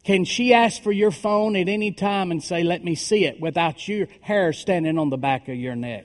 Can 0.02 0.25
she 0.25 0.52
ask 0.52 0.83
for 0.83 0.93
your 0.93 1.11
phone 1.11 1.57
at 1.57 1.69
any 1.69 1.90
time 1.90 2.31
and 2.31 2.43
say, 2.43 2.62
let 2.62 2.85
me 2.85 2.95
see 2.95 3.25
it, 3.25 3.40
without 3.40 3.88
your 3.88 4.09
hair 4.21 4.52
standing 4.52 4.99
on 4.99 5.09
the 5.09 5.16
back 5.16 5.49
of 5.49 5.57
your 5.57 5.76
neck? 5.76 6.04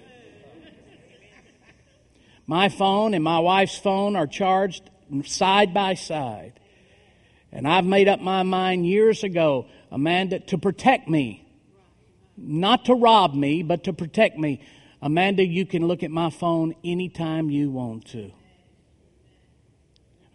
My 2.48 2.70
phone 2.70 3.14
and 3.14 3.24
my 3.24 3.40
wife's 3.40 3.78
phone 3.78 4.16
are 4.16 4.28
charged 4.28 4.90
side 5.26 5.74
by 5.74 5.96
side. 5.96 6.54
And 7.52 7.68
I've 7.68 7.86
made 7.86 8.08
up 8.08 8.22
my 8.22 8.44
mind 8.44 8.86
years 8.86 9.24
ago, 9.24 9.66
Amanda, 9.92 10.40
to 10.40 10.58
protect 10.58 11.10
me 11.10 11.49
not 12.42 12.86
to 12.86 12.94
rob 12.94 13.34
me, 13.34 13.64
but 13.64 13.84
to 13.86 13.94
protect 13.94 14.38
me. 14.38 14.62
Amanda, 15.02 15.46
you 15.46 15.66
can 15.66 15.88
look 15.88 16.04
at 16.04 16.12
my 16.12 16.30
phone 16.30 16.76
anytime 16.84 17.50
you 17.50 17.70
want 17.70 18.08
to. 18.10 18.32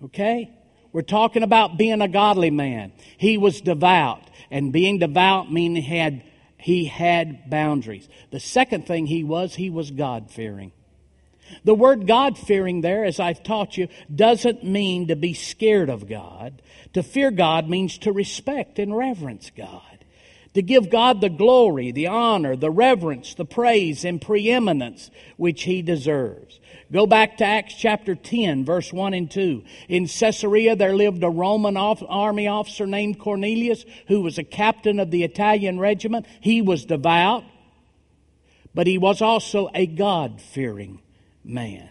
Okay? 0.04 0.50
We're 0.92 1.02
talking 1.02 1.42
about 1.42 1.76
being 1.76 2.00
a 2.00 2.08
godly 2.08 2.50
man. 2.50 2.92
He 3.18 3.36
was 3.36 3.60
devout, 3.60 4.22
and 4.50 4.72
being 4.72 4.98
devout 4.98 5.52
means 5.52 5.78
he 5.78 5.96
had, 5.96 6.22
he 6.56 6.84
had 6.86 7.50
boundaries. 7.50 8.08
The 8.30 8.40
second 8.40 8.86
thing 8.86 9.06
he 9.06 9.24
was, 9.24 9.54
he 9.54 9.70
was 9.70 9.90
God 9.90 10.30
fearing. 10.30 10.72
The 11.64 11.74
word 11.74 12.06
God 12.06 12.38
fearing 12.38 12.80
there, 12.80 13.04
as 13.04 13.20
I've 13.20 13.42
taught 13.42 13.76
you, 13.76 13.88
doesn't 14.14 14.64
mean 14.64 15.08
to 15.08 15.16
be 15.16 15.34
scared 15.34 15.90
of 15.90 16.08
God. 16.08 16.62
To 16.94 17.02
fear 17.02 17.30
God 17.30 17.68
means 17.68 17.98
to 17.98 18.12
respect 18.12 18.78
and 18.78 18.96
reverence 18.96 19.50
God 19.54 19.93
to 20.54 20.62
give 20.62 20.88
God 20.88 21.20
the 21.20 21.28
glory, 21.28 21.92
the 21.92 22.06
honor, 22.06 22.56
the 22.56 22.70
reverence, 22.70 23.34
the 23.34 23.44
praise, 23.44 24.04
and 24.04 24.20
preeminence 24.20 25.10
which 25.36 25.64
he 25.64 25.82
deserves. 25.82 26.60
Go 26.92 27.06
back 27.06 27.38
to 27.38 27.44
Acts 27.44 27.74
chapter 27.74 28.14
10, 28.14 28.64
verse 28.64 28.92
1 28.92 29.14
and 29.14 29.30
2. 29.30 29.64
In 29.88 30.06
Caesarea, 30.06 30.76
there 30.76 30.94
lived 30.94 31.24
a 31.24 31.28
Roman 31.30 31.76
army 31.76 32.46
officer 32.46 32.86
named 32.86 33.18
Cornelius, 33.18 33.84
who 34.06 34.22
was 34.22 34.38
a 34.38 34.44
captain 34.44 35.00
of 35.00 35.10
the 35.10 35.24
Italian 35.24 35.80
regiment. 35.80 36.26
He 36.40 36.62
was 36.62 36.84
devout, 36.84 37.44
but 38.74 38.86
he 38.86 38.96
was 38.96 39.20
also 39.20 39.70
a 39.74 39.86
God 39.86 40.40
fearing 40.40 41.00
man. 41.42 41.90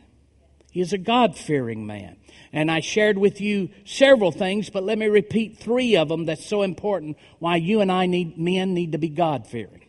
He 0.71 0.79
is 0.79 0.93
a 0.93 0.97
God 0.97 1.35
fearing 1.37 1.85
man. 1.85 2.15
And 2.53 2.69
I 2.69 2.81
shared 2.81 3.17
with 3.17 3.41
you 3.41 3.69
several 3.83 4.31
things, 4.31 4.69
but 4.69 4.83
let 4.83 4.99
me 4.99 5.07
repeat 5.07 5.57
three 5.57 5.97
of 5.97 6.07
them 6.07 6.25
that's 6.25 6.45
so 6.45 6.61
important 6.61 7.17
why 7.39 7.55
you 7.55 7.81
and 7.81 7.91
I 7.91 8.05
need, 8.05 8.37
men 8.37 8.75
need 8.75 8.91
to 8.91 8.99
be 8.99 9.09
God 9.09 9.47
fearing. 9.47 9.81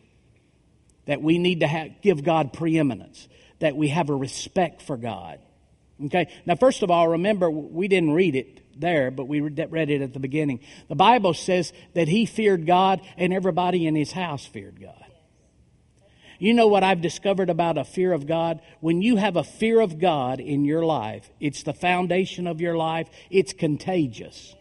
That 1.04 1.20
we 1.20 1.36
need 1.36 1.60
to 1.60 1.66
have, 1.66 2.00
give 2.00 2.24
God 2.24 2.54
preeminence. 2.54 3.28
That 3.58 3.76
we 3.76 3.88
have 3.88 4.08
a 4.08 4.14
respect 4.14 4.80
for 4.80 4.96
God. 4.96 5.40
Okay? 6.06 6.32
Now, 6.46 6.56
first 6.56 6.82
of 6.82 6.90
all, 6.90 7.08
remember, 7.08 7.50
we 7.50 7.86
didn't 7.86 8.12
read 8.12 8.34
it 8.34 8.80
there, 8.80 9.10
but 9.10 9.28
we 9.28 9.40
read 9.40 9.90
it 9.90 10.00
at 10.00 10.14
the 10.14 10.18
beginning. 10.18 10.60
The 10.88 10.94
Bible 10.94 11.34
says 11.34 11.72
that 11.92 12.08
he 12.08 12.24
feared 12.24 12.66
God 12.66 13.02
and 13.18 13.32
everybody 13.34 13.86
in 13.86 13.94
his 13.94 14.10
house 14.10 14.46
feared 14.46 14.80
God. 14.80 15.03
You 16.44 16.52
know 16.52 16.66
what 16.66 16.84
I've 16.84 17.00
discovered 17.00 17.48
about 17.48 17.78
a 17.78 17.84
fear 17.84 18.12
of 18.12 18.26
God? 18.26 18.60
When 18.80 19.00
you 19.00 19.16
have 19.16 19.36
a 19.36 19.42
fear 19.42 19.80
of 19.80 19.98
God 19.98 20.40
in 20.40 20.66
your 20.66 20.84
life, 20.84 21.30
it's 21.40 21.62
the 21.62 21.72
foundation 21.72 22.46
of 22.46 22.60
your 22.60 22.76
life, 22.76 23.08
it's 23.30 23.54
contagious. 23.54 24.54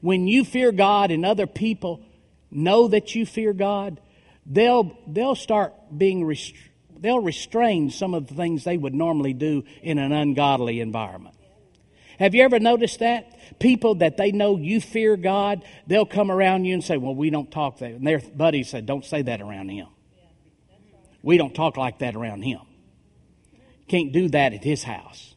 When 0.00 0.28
you 0.28 0.44
fear 0.44 0.70
God 0.70 1.10
and 1.10 1.26
other 1.26 1.48
people 1.48 2.04
know 2.52 2.86
that 2.86 3.16
you 3.16 3.26
fear 3.26 3.52
God, 3.52 4.00
they'll, 4.46 4.96
they'll 5.08 5.34
start 5.34 5.74
being, 5.98 6.24
rest- 6.24 6.54
they'll 6.96 7.18
restrain 7.18 7.90
some 7.90 8.14
of 8.14 8.28
the 8.28 8.34
things 8.34 8.62
they 8.62 8.76
would 8.76 8.94
normally 8.94 9.32
do 9.34 9.64
in 9.82 9.98
an 9.98 10.12
ungodly 10.12 10.78
environment. 10.78 11.34
Have 12.20 12.36
you 12.36 12.44
ever 12.44 12.60
noticed 12.60 13.00
that? 13.00 13.58
People 13.58 13.96
that 13.96 14.18
they 14.18 14.30
know 14.30 14.56
you 14.56 14.80
fear 14.80 15.16
God, 15.16 15.64
they'll 15.88 16.06
come 16.06 16.30
around 16.30 16.64
you 16.64 16.74
and 16.74 16.84
say, 16.84 16.96
Well, 16.96 17.16
we 17.16 17.30
don't 17.30 17.50
talk 17.50 17.78
that. 17.78 17.90
And 17.90 18.06
their 18.06 18.20
buddies 18.20 18.68
said, 18.68 18.86
Don't 18.86 19.04
say 19.04 19.22
that 19.22 19.40
around 19.40 19.68
him. 19.68 19.88
We 21.22 21.38
don't 21.38 21.54
talk 21.54 21.76
like 21.76 22.00
that 22.00 22.16
around 22.16 22.42
him. 22.42 22.60
Can't 23.88 24.12
do 24.12 24.28
that 24.28 24.52
at 24.52 24.64
his 24.64 24.82
house. 24.82 25.34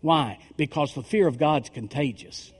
Why? 0.00 0.38
Because 0.56 0.94
the 0.94 1.02
fear 1.02 1.26
of 1.26 1.38
God's 1.38 1.68
contagious. 1.68 2.52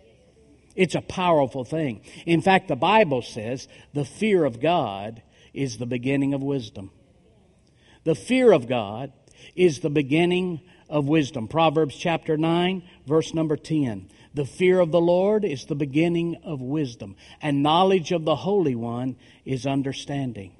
It's 0.74 0.94
a 0.94 1.02
powerful 1.02 1.64
thing. 1.64 2.02
In 2.24 2.40
fact, 2.40 2.68
the 2.68 2.76
Bible 2.76 3.22
says 3.22 3.68
the 3.92 4.04
fear 4.04 4.44
of 4.44 4.60
God 4.60 5.22
is 5.52 5.78
the 5.78 5.86
beginning 5.86 6.34
of 6.34 6.42
wisdom. 6.42 6.90
The 8.04 8.14
fear 8.14 8.52
of 8.52 8.68
God 8.68 9.12
is 9.54 9.80
the 9.80 9.90
beginning 9.90 10.60
of 10.88 11.08
wisdom. 11.08 11.48
Proverbs 11.48 11.96
chapter 11.96 12.36
9, 12.36 12.82
verse 13.06 13.34
number 13.34 13.56
10. 13.56 14.08
The 14.34 14.46
fear 14.46 14.80
of 14.80 14.92
the 14.92 15.00
Lord 15.00 15.44
is 15.44 15.66
the 15.66 15.74
beginning 15.74 16.36
of 16.42 16.60
wisdom, 16.60 17.16
and 17.42 17.62
knowledge 17.62 18.12
of 18.12 18.24
the 18.24 18.36
Holy 18.36 18.74
One 18.74 19.16
is 19.44 19.66
understanding. 19.66 20.56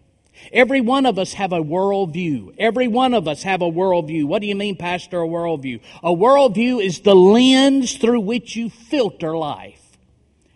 Every 0.53 0.81
one 0.81 1.07
of 1.07 1.19
us 1.19 1.35
have 1.35 1.53
a 1.53 1.63
worldview. 1.63 2.55
Every 2.59 2.89
one 2.89 3.15
of 3.15 3.29
us 3.29 3.43
have 3.43 3.63
a 3.63 3.71
worldview. 3.71 4.25
What 4.25 4.43
do 4.43 4.49
you 4.49 4.57
mean, 4.57 4.77
Pastor, 4.77 5.23
a 5.23 5.27
worldview? 5.27 5.81
A 6.03 6.11
worldview 6.11 6.85
is 6.85 7.01
the 7.01 7.15
lens 7.15 7.97
through 7.97 8.21
which 8.21 8.57
you 8.57 8.71
filter 8.71 9.37
life. 9.37 9.79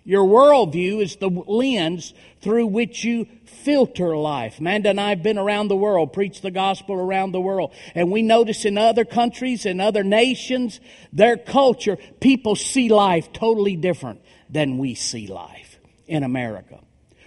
Your 0.04 0.24
worldview 0.24 1.02
is 1.02 1.16
the 1.16 1.28
lens 1.28 2.14
through 2.40 2.68
which 2.68 3.02
you 3.02 3.26
filter 3.44 4.16
life. 4.16 4.60
Amanda 4.60 4.90
and 4.90 5.00
I 5.00 5.08
have 5.10 5.24
been 5.24 5.38
around 5.38 5.66
the 5.66 5.76
world, 5.76 6.12
preached 6.12 6.42
the 6.42 6.52
gospel 6.52 6.94
around 6.94 7.32
the 7.32 7.40
world, 7.40 7.72
and 7.92 8.12
we 8.12 8.22
notice 8.22 8.64
in 8.64 8.78
other 8.78 9.04
countries 9.04 9.66
and 9.66 9.80
other 9.80 10.04
nations, 10.04 10.78
their 11.12 11.36
culture, 11.36 11.98
people 12.20 12.54
see 12.54 12.88
life 12.88 13.32
totally 13.32 13.74
different 13.74 14.20
than 14.48 14.78
we 14.78 14.94
see 14.94 15.26
life 15.26 15.78
in 16.06 16.22
America. 16.22 16.78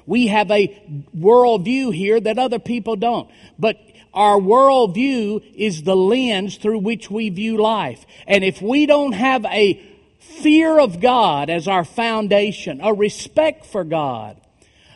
We 0.09 0.25
have 0.25 0.49
a 0.49 0.67
worldview 1.15 1.93
here 1.93 2.19
that 2.19 2.39
other 2.39 2.57
people 2.57 2.95
don't. 2.95 3.29
But 3.59 3.77
our 4.11 4.39
worldview 4.39 5.53
is 5.53 5.83
the 5.83 5.95
lens 5.95 6.57
through 6.57 6.79
which 6.79 7.11
we 7.11 7.29
view 7.29 7.57
life. 7.61 8.07
And 8.25 8.43
if 8.43 8.59
we 8.59 8.87
don't 8.87 9.11
have 9.11 9.45
a 9.45 9.79
fear 10.17 10.79
of 10.79 10.99
God 10.99 11.51
as 11.51 11.67
our 11.67 11.83
foundation, 11.83 12.81
a 12.81 12.91
respect 12.91 13.67
for 13.67 13.83
God, 13.83 14.41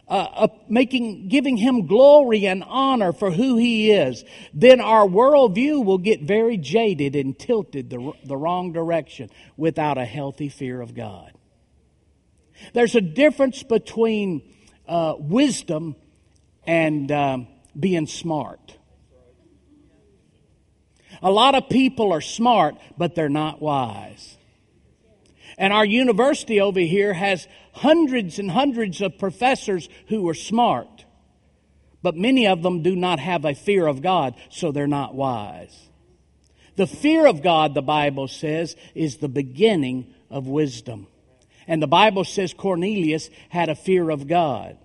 uh, 0.08 0.48
making, 0.67 1.27
giving 1.27 1.58
Him 1.58 1.86
glory 1.86 2.48
and 2.48 2.63
honor 2.65 3.13
for 3.13 3.29
who 3.29 3.58
He 3.58 3.91
is, 3.91 4.25
then 4.51 4.82
our 4.82 5.05
worldview 5.05 5.86
will 5.86 6.00
get 6.00 6.24
very 6.24 6.58
jaded 6.58 7.15
and 7.15 7.38
tilted 7.38 7.91
the, 7.91 8.13
the 8.25 8.36
wrong 8.36 8.74
direction 8.74 9.29
without 9.58 10.00
a 10.00 10.05
healthy 10.05 10.50
fear 10.50 10.82
of 10.82 10.96
God. 10.96 11.34
There's 12.74 12.96
a 12.96 13.01
difference 13.01 13.62
between 13.62 14.41
uh, 14.88 15.16
wisdom 15.18 15.96
and 16.66 17.12
um, 17.12 17.48
being 17.78 18.08
smart. 18.08 18.78
A 21.22 21.32
lot 21.32 21.56
of 21.56 21.70
people 21.70 22.12
are 22.12 22.22
smart, 22.22 22.75
but 22.98 23.16
they're 23.16 23.30
not 23.30 23.62
wise. 23.62 24.38
And 25.58 25.72
our 25.72 25.86
university 25.86 26.60
over 26.60 26.80
here 26.80 27.13
has 27.13 27.48
hundreds 27.74 28.40
and 28.40 28.52
hundreds 28.52 29.02
of 29.02 29.18
professors 29.18 29.88
who 30.08 30.28
are 30.28 30.34
smart, 30.34 31.06
but 32.02 32.16
many 32.16 32.48
of 32.48 32.63
them 32.63 32.82
do 32.82 32.96
not 32.96 33.20
have 33.20 33.46
a 33.46 33.54
fear 33.54 33.88
of 33.88 34.02
God, 34.02 34.36
so 34.50 34.72
they're 34.72 34.88
not 34.88 35.16
wise. 35.16 35.90
The 36.75 36.88
fear 36.88 37.28
of 37.28 37.44
God, 37.44 37.75
the 37.75 37.84
Bible 37.84 38.28
says, 38.28 38.75
is 38.96 39.18
the 39.18 39.30
beginning 39.30 40.13
of 40.30 40.48
wisdom. 40.48 41.08
And 41.67 41.82
the 41.82 41.88
Bible 41.88 42.24
says 42.24 42.53
Cornelius 42.53 43.29
had 43.50 43.70
a 43.70 43.75
fear 43.75 44.10
of 44.10 44.27
God. 44.27 44.77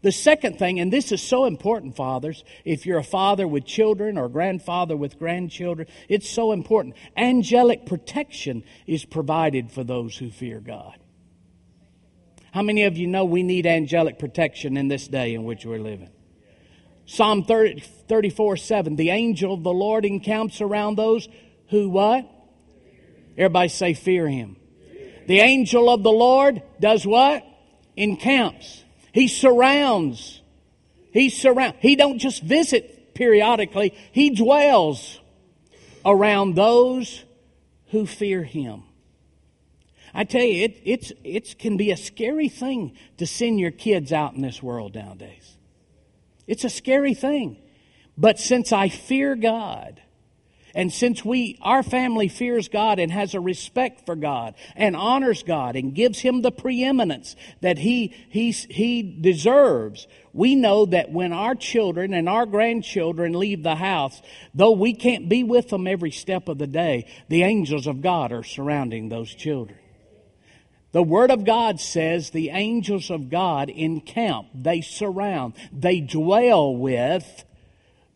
The 0.00 0.12
second 0.12 0.58
thing, 0.58 0.80
and 0.80 0.92
this 0.92 1.12
is 1.12 1.20
so 1.20 1.44
important, 1.44 1.96
fathers, 1.96 2.44
if 2.64 2.86
you're 2.86 2.98
a 2.98 3.04
father 3.04 3.46
with 3.46 3.66
children 3.66 4.16
or 4.16 4.28
grandfather 4.28 4.96
with 4.96 5.18
grandchildren, 5.18 5.88
it's 6.08 6.28
so 6.28 6.52
important. 6.52 6.94
Angelic 7.16 7.84
protection 7.84 8.64
is 8.86 9.04
provided 9.04 9.70
for 9.70 9.84
those 9.84 10.16
who 10.16 10.30
fear 10.30 10.60
God. 10.60 10.96
How 12.52 12.62
many 12.62 12.84
of 12.84 12.96
you 12.96 13.06
know 13.06 13.24
we 13.24 13.42
need 13.42 13.66
angelic 13.66 14.18
protection 14.18 14.76
in 14.76 14.88
this 14.88 15.08
day 15.08 15.34
in 15.34 15.44
which 15.44 15.64
we're 15.64 15.78
living? 15.78 16.10
Psalm 17.06 17.44
30, 17.44 17.80
34 17.80 18.56
7. 18.56 18.96
The 18.96 19.10
angel 19.10 19.54
of 19.54 19.62
the 19.62 19.72
Lord 19.72 20.04
encamps 20.04 20.60
around 20.60 20.96
those 20.96 21.28
who 21.68 21.88
what? 21.88 22.28
Everybody 23.36 23.68
say, 23.68 23.94
fear 23.94 24.28
him. 24.28 24.56
The 25.26 25.40
angel 25.40 25.88
of 25.90 26.02
the 26.02 26.12
Lord 26.12 26.62
does 26.80 27.06
what? 27.06 27.44
Encamps. 27.96 28.84
He 29.12 29.28
surrounds. 29.28 30.40
He 31.12 31.28
surround. 31.28 31.74
He 31.80 31.96
don't 31.96 32.18
just 32.18 32.42
visit 32.42 33.14
periodically. 33.14 33.94
He 34.12 34.30
dwells 34.30 35.20
around 36.04 36.54
those 36.54 37.24
who 37.88 38.06
fear 38.06 38.42
him. 38.42 38.84
I 40.14 40.24
tell 40.24 40.42
you, 40.42 40.64
it 40.64 40.80
it's 40.84 41.12
it 41.24 41.58
can 41.58 41.76
be 41.76 41.90
a 41.90 41.96
scary 41.96 42.48
thing 42.48 42.92
to 43.18 43.26
send 43.26 43.58
your 43.58 43.70
kids 43.70 44.12
out 44.12 44.34
in 44.34 44.42
this 44.42 44.62
world 44.62 44.94
nowadays. 44.94 45.56
It's 46.46 46.64
a 46.64 46.70
scary 46.70 47.14
thing. 47.14 47.56
But 48.18 48.38
since 48.38 48.72
I 48.72 48.88
fear 48.90 49.34
God, 49.36 50.02
and 50.74 50.92
since 50.92 51.24
we, 51.24 51.58
our 51.60 51.82
family 51.82 52.28
fears 52.28 52.68
God 52.68 52.98
and 52.98 53.12
has 53.12 53.34
a 53.34 53.40
respect 53.40 54.06
for 54.06 54.16
God 54.16 54.54
and 54.74 54.96
honors 54.96 55.42
God 55.42 55.76
and 55.76 55.94
gives 55.94 56.20
Him 56.20 56.42
the 56.42 56.52
preeminence 56.52 57.36
that 57.60 57.78
He, 57.78 58.14
he, 58.30 58.52
he 58.52 59.02
deserves, 59.02 60.06
we 60.32 60.54
know 60.54 60.86
that 60.86 61.10
when 61.10 61.32
our 61.32 61.54
children 61.54 62.14
and 62.14 62.28
our 62.28 62.46
grandchildren 62.46 63.34
leave 63.34 63.62
the 63.62 63.74
house, 63.74 64.22
though 64.54 64.72
we 64.72 64.94
can't 64.94 65.28
be 65.28 65.44
with 65.44 65.68
them 65.68 65.86
every 65.86 66.10
step 66.10 66.48
of 66.48 66.58
the 66.58 66.66
day, 66.66 67.06
the 67.28 67.42
angels 67.42 67.86
of 67.86 68.00
God 68.00 68.32
are 68.32 68.44
surrounding 68.44 69.08
those 69.08 69.34
children. 69.34 69.78
The 70.92 71.02
Word 71.02 71.30
of 71.30 71.44
God 71.44 71.80
says 71.80 72.30
the 72.30 72.50
angels 72.50 73.10
of 73.10 73.30
God 73.30 73.70
encamp, 73.70 74.48
they 74.54 74.82
surround, 74.82 75.54
they 75.72 76.00
dwell 76.00 76.74
with 76.76 77.44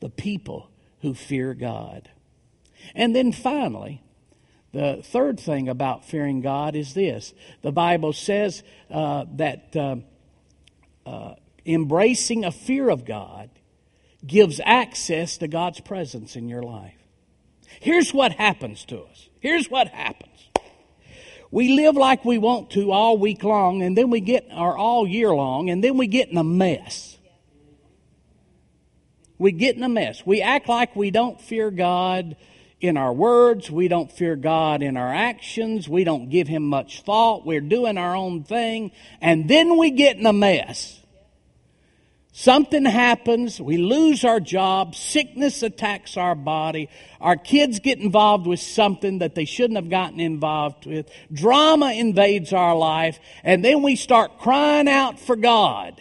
the 0.01 0.11
people 0.11 0.71
who 1.01 1.15
fear 1.15 1.55
God. 1.55 2.11
And 2.95 3.15
then 3.15 3.33
finally, 3.33 4.03
the 4.73 5.01
third 5.03 5.41
thing 5.41 5.69
about 5.69 6.05
fearing 6.05 6.41
God 6.41 6.77
is 6.77 6.95
this 6.95 7.33
the 7.63 7.73
Bible 7.73 8.13
says 8.13 8.63
uh, 8.91 9.25
that 9.37 9.75
uh, 9.75 9.97
uh, 11.07 11.35
embracing 11.65 12.45
a 12.45 12.53
fear 12.53 12.89
of 12.91 13.05
God 13.05 13.51
gives 14.27 14.61
access 14.65 15.39
to 15.39 15.49
God's 15.49 15.81
presence 15.81 16.37
in 16.37 16.49
your 16.49 16.63
life. 16.63 16.95
Here's 17.81 18.13
what 18.13 18.33
happens 18.33 18.85
to 18.87 19.03
us. 19.03 19.29
Here's 19.41 19.71
what 19.71 19.89
happens. 19.89 20.51
We 21.51 21.75
live 21.75 21.95
like 21.95 22.25
we 22.25 22.39
want 22.39 22.71
to 22.71 22.91
all 22.91 23.19
week 23.19 23.45
long, 23.45 23.83
and 23.83 23.97
then 23.97 24.11
we 24.11 24.21
get, 24.21 24.49
or 24.51 24.77
all 24.77 25.07
year 25.07 25.33
long, 25.33 25.71
and 25.71 25.83
then 25.83 25.97
we 25.97 26.07
get 26.07 26.29
in 26.29 26.37
a 26.37 26.45
mess. 26.45 27.17
We 29.39 29.53
get 29.53 29.77
in 29.77 29.83
a 29.83 29.89
mess. 29.89 30.25
We 30.27 30.43
act 30.43 30.69
like 30.69 30.97
we 30.97 31.11
don't 31.11 31.41
fear 31.41 31.71
God 31.71 32.37
in 32.81 32.97
our 32.97 33.13
words. 33.13 33.71
We 33.71 33.89
don't 33.89 34.11
fear 34.11 34.37
God 34.37 34.83
in 34.83 34.97
our 34.97 35.13
actions. 35.13 35.89
We 35.89 36.05
don't 36.05 36.29
give 36.29 36.49
Him 36.49 36.65
much 36.65 37.03
thought. 37.03 37.47
We're 37.47 37.61
doing 37.61 37.99
our 37.99 38.15
own 38.15 38.45
thing. 38.45 38.93
And 39.21 39.49
then 39.49 39.77
we 39.79 39.91
get 39.91 40.17
in 40.17 40.27
a 40.27 40.33
mess. 40.33 41.01
Something 42.39 42.85
happens, 42.85 43.59
we 43.63 43.79
lose 43.79 44.23
our 44.23 44.41
job, 44.41 44.95
sickness 44.95 45.63
attacks 45.63 46.19
our 46.19 46.35
body, 46.35 46.91
our 47.19 47.37
kids 47.37 47.79
get 47.79 47.99
involved 47.99 48.47
with 48.47 48.61
something 48.61 49.21
that 49.21 49.35
they 49.35 49.47
shouldn't 49.47 49.77
have 49.77 49.89
gotten 49.89 50.21
involved 50.21 50.85
with, 50.85 51.11
drama 51.33 51.93
invades 51.93 52.53
our 52.53 52.77
life, 52.77 53.19
and 53.43 53.65
then 53.65 53.83
we 53.83 53.97
start 53.97 54.37
crying 54.39 54.87
out 54.87 55.19
for 55.19 55.35
God. 55.35 55.99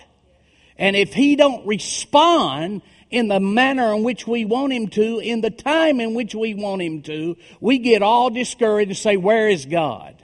And 0.78 0.98
if 0.98 1.14
He 1.14 1.38
don't 1.38 1.66
respond, 1.66 2.82
in 3.10 3.28
the 3.28 3.40
manner 3.40 3.94
in 3.94 4.04
which 4.04 4.28
we 4.28 4.46
want 4.46 4.74
Him 4.74 4.88
to, 4.90 5.20
in 5.20 5.42
the 5.42 5.50
time 5.50 6.00
in 6.00 6.14
which 6.14 6.36
we 6.36 6.54
want 6.54 6.82
Him 6.82 7.02
to, 7.04 7.38
we 7.60 7.80
get 7.80 8.02
all 8.02 8.30
discouraged 8.30 8.90
and 8.90 8.98
say, 8.98 9.18
Where 9.18 9.48
is 9.48 9.66
God? 9.66 10.22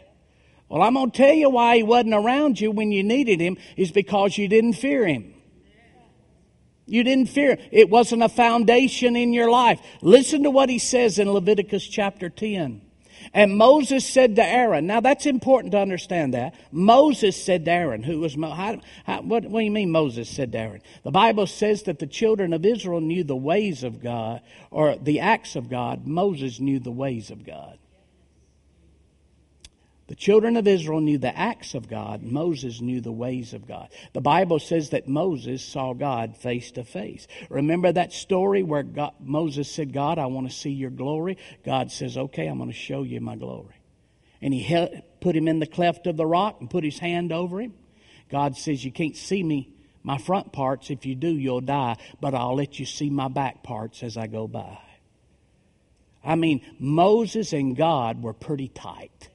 Well, 0.70 0.82
I'm 0.82 0.94
going 0.94 1.12
to 1.12 1.17
tell 1.17 1.34
you 1.34 1.50
why 1.50 1.78
He 1.78 1.84
wasn't 1.84 2.13
around 2.13 2.60
you 2.60 2.72
when 2.72 2.91
you 2.91 3.04
needed 3.04 3.39
Him, 3.39 3.58
is 3.78 3.91
because 3.91 4.38
you 4.38 4.48
didn't 4.48 4.74
fear 4.74 5.06
Him. 5.06 5.34
You 6.86 7.04
didn't 7.06 7.28
fear. 7.28 7.58
It 7.72 7.89
wasn't 7.89 8.24
a 8.24 8.30
foundation 8.30 9.15
in 9.15 9.32
your 9.32 9.50
life. 9.50 9.80
Listen 10.02 10.44
to 10.44 10.52
what 10.52 10.67
he 10.67 10.78
says 10.78 11.20
in 11.20 11.32
Leviticus 11.32 11.88
chapter 11.88 12.30
10. 12.30 12.82
And 13.34 13.57
Moses 13.57 14.05
said 14.05 14.36
to 14.36 14.43
Aaron, 14.43 14.88
now 14.88 14.99
that's 14.99 15.25
important 15.25 15.71
to 15.71 15.79
understand 15.79 16.34
that. 16.34 16.55
Moses 16.71 17.41
said 17.41 17.65
to 17.65 17.71
Aaron, 17.71 18.03
who 18.03 18.19
was, 18.19 18.36
how, 18.36 18.79
how, 19.05 19.21
what, 19.21 19.43
what 19.43 19.60
do 19.60 19.65
you 19.65 19.71
mean 19.71 19.91
Moses 19.91 20.29
said 20.29 20.51
to 20.51 20.57
Aaron? 20.57 20.81
The 21.03 21.12
Bible 21.12 21.47
says 21.47 21.84
that 21.84 21.99
the 21.99 22.07
children 22.07 22.53
of 22.53 22.65
Israel 22.65 23.01
knew 23.01 23.23
the 23.23 23.36
ways 23.36 23.84
of 23.84 24.01
God, 24.01 24.41
or 24.69 24.95
the 24.95 25.19
acts 25.19 25.55
of 25.55 25.69
God. 25.69 26.05
Moses 26.05 26.60
knew 26.60 26.79
the 26.79 26.91
ways 26.91 27.31
of 27.31 27.45
God. 27.45 27.77
The 30.12 30.17
children 30.17 30.58
of 30.58 30.67
Israel 30.67 31.00
knew 31.00 31.17
the 31.17 31.38
acts 31.38 31.74
of 31.74 31.88
God. 31.88 32.21
Moses 32.21 32.82
knew 32.82 33.00
the 33.00 33.13
ways 33.13 33.54
of 33.54 33.65
God. 33.65 33.88
The 34.12 34.19
Bible 34.19 34.60
says 34.60 34.89
that 34.89 35.08
Moses 35.08 35.63
saw 35.63 35.93
God 35.93 36.36
face 36.36 36.69
to 36.71 36.84
face. 36.84 37.30
Remember 37.50 37.93
that 37.93 38.12
story 38.12 38.62
where 38.62 38.84
God, 38.84 39.13
Moses 39.21 39.71
said, 39.71 39.93
God, 39.93 40.19
I 40.19 40.26
want 40.26 40.50
to 40.50 40.54
see 40.54 40.71
your 40.71 40.89
glory? 40.89 41.38
God 41.63 41.93
says, 41.93 42.17
okay, 42.17 42.47
I'm 42.47 42.58
going 42.58 42.69
to 42.69 42.76
show 42.76 43.04
you 43.04 43.21
my 43.21 43.38
glory. 43.38 43.76
And 44.41 44.54
he 44.54 44.62
held, 44.62 45.02
put 45.21 45.34
him 45.34 45.47
in 45.47 45.60
the 45.60 45.65
cleft 45.65 46.06
of 46.08 46.17
the 46.17 46.26
rock 46.26 46.58
and 46.60 46.69
put 46.69 46.84
his 46.84 47.00
hand 47.00 47.32
over 47.32 47.62
him. 47.62 47.74
God 48.30 48.58
says, 48.58 48.84
you 48.84 48.91
can't 48.91 49.15
see 49.15 49.41
me, 49.41 49.74
my 50.04 50.17
front 50.17 50.52
parts. 50.52 50.89
If 50.89 51.06
you 51.06 51.15
do, 51.15 51.30
you'll 51.30 51.62
die. 51.62 51.95
But 52.19 52.36
I'll 52.36 52.58
let 52.58 52.80
you 52.80 52.86
see 52.86 53.10
my 53.10 53.30
back 53.30 53.63
parts 53.63 54.04
as 54.04 54.17
I 54.17 54.28
go 54.28 54.45
by. 54.45 54.78
I 56.21 56.36
mean, 56.36 56.65
Moses 56.80 57.54
and 57.54 57.78
God 57.78 58.21
were 58.21 58.34
pretty 58.34 58.67
tight. 58.67 59.30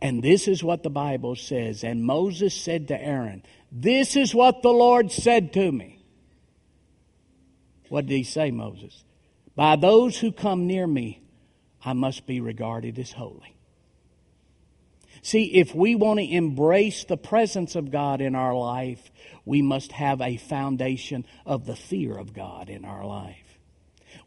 And 0.00 0.22
this 0.22 0.46
is 0.46 0.62
what 0.62 0.82
the 0.82 0.90
Bible 0.90 1.36
says. 1.36 1.82
And 1.82 2.04
Moses 2.04 2.54
said 2.54 2.88
to 2.88 3.00
Aaron, 3.00 3.42
This 3.72 4.16
is 4.16 4.34
what 4.34 4.62
the 4.62 4.72
Lord 4.72 5.10
said 5.10 5.52
to 5.54 5.72
me. 5.72 6.04
What 7.88 8.06
did 8.06 8.16
he 8.16 8.24
say, 8.24 8.50
Moses? 8.50 9.04
By 9.54 9.76
those 9.76 10.18
who 10.18 10.32
come 10.32 10.66
near 10.66 10.86
me, 10.86 11.22
I 11.84 11.92
must 11.92 12.26
be 12.26 12.40
regarded 12.40 12.98
as 12.98 13.12
holy. 13.12 13.56
See, 15.22 15.44
if 15.54 15.74
we 15.74 15.94
want 15.94 16.20
to 16.20 16.30
embrace 16.30 17.04
the 17.04 17.16
presence 17.16 17.74
of 17.74 17.90
God 17.90 18.20
in 18.20 18.34
our 18.34 18.54
life, 18.54 19.10
we 19.44 19.62
must 19.62 19.92
have 19.92 20.20
a 20.20 20.36
foundation 20.36 21.24
of 21.44 21.66
the 21.66 21.74
fear 21.74 22.16
of 22.16 22.34
God 22.34 22.68
in 22.68 22.84
our 22.84 23.04
life. 23.04 23.45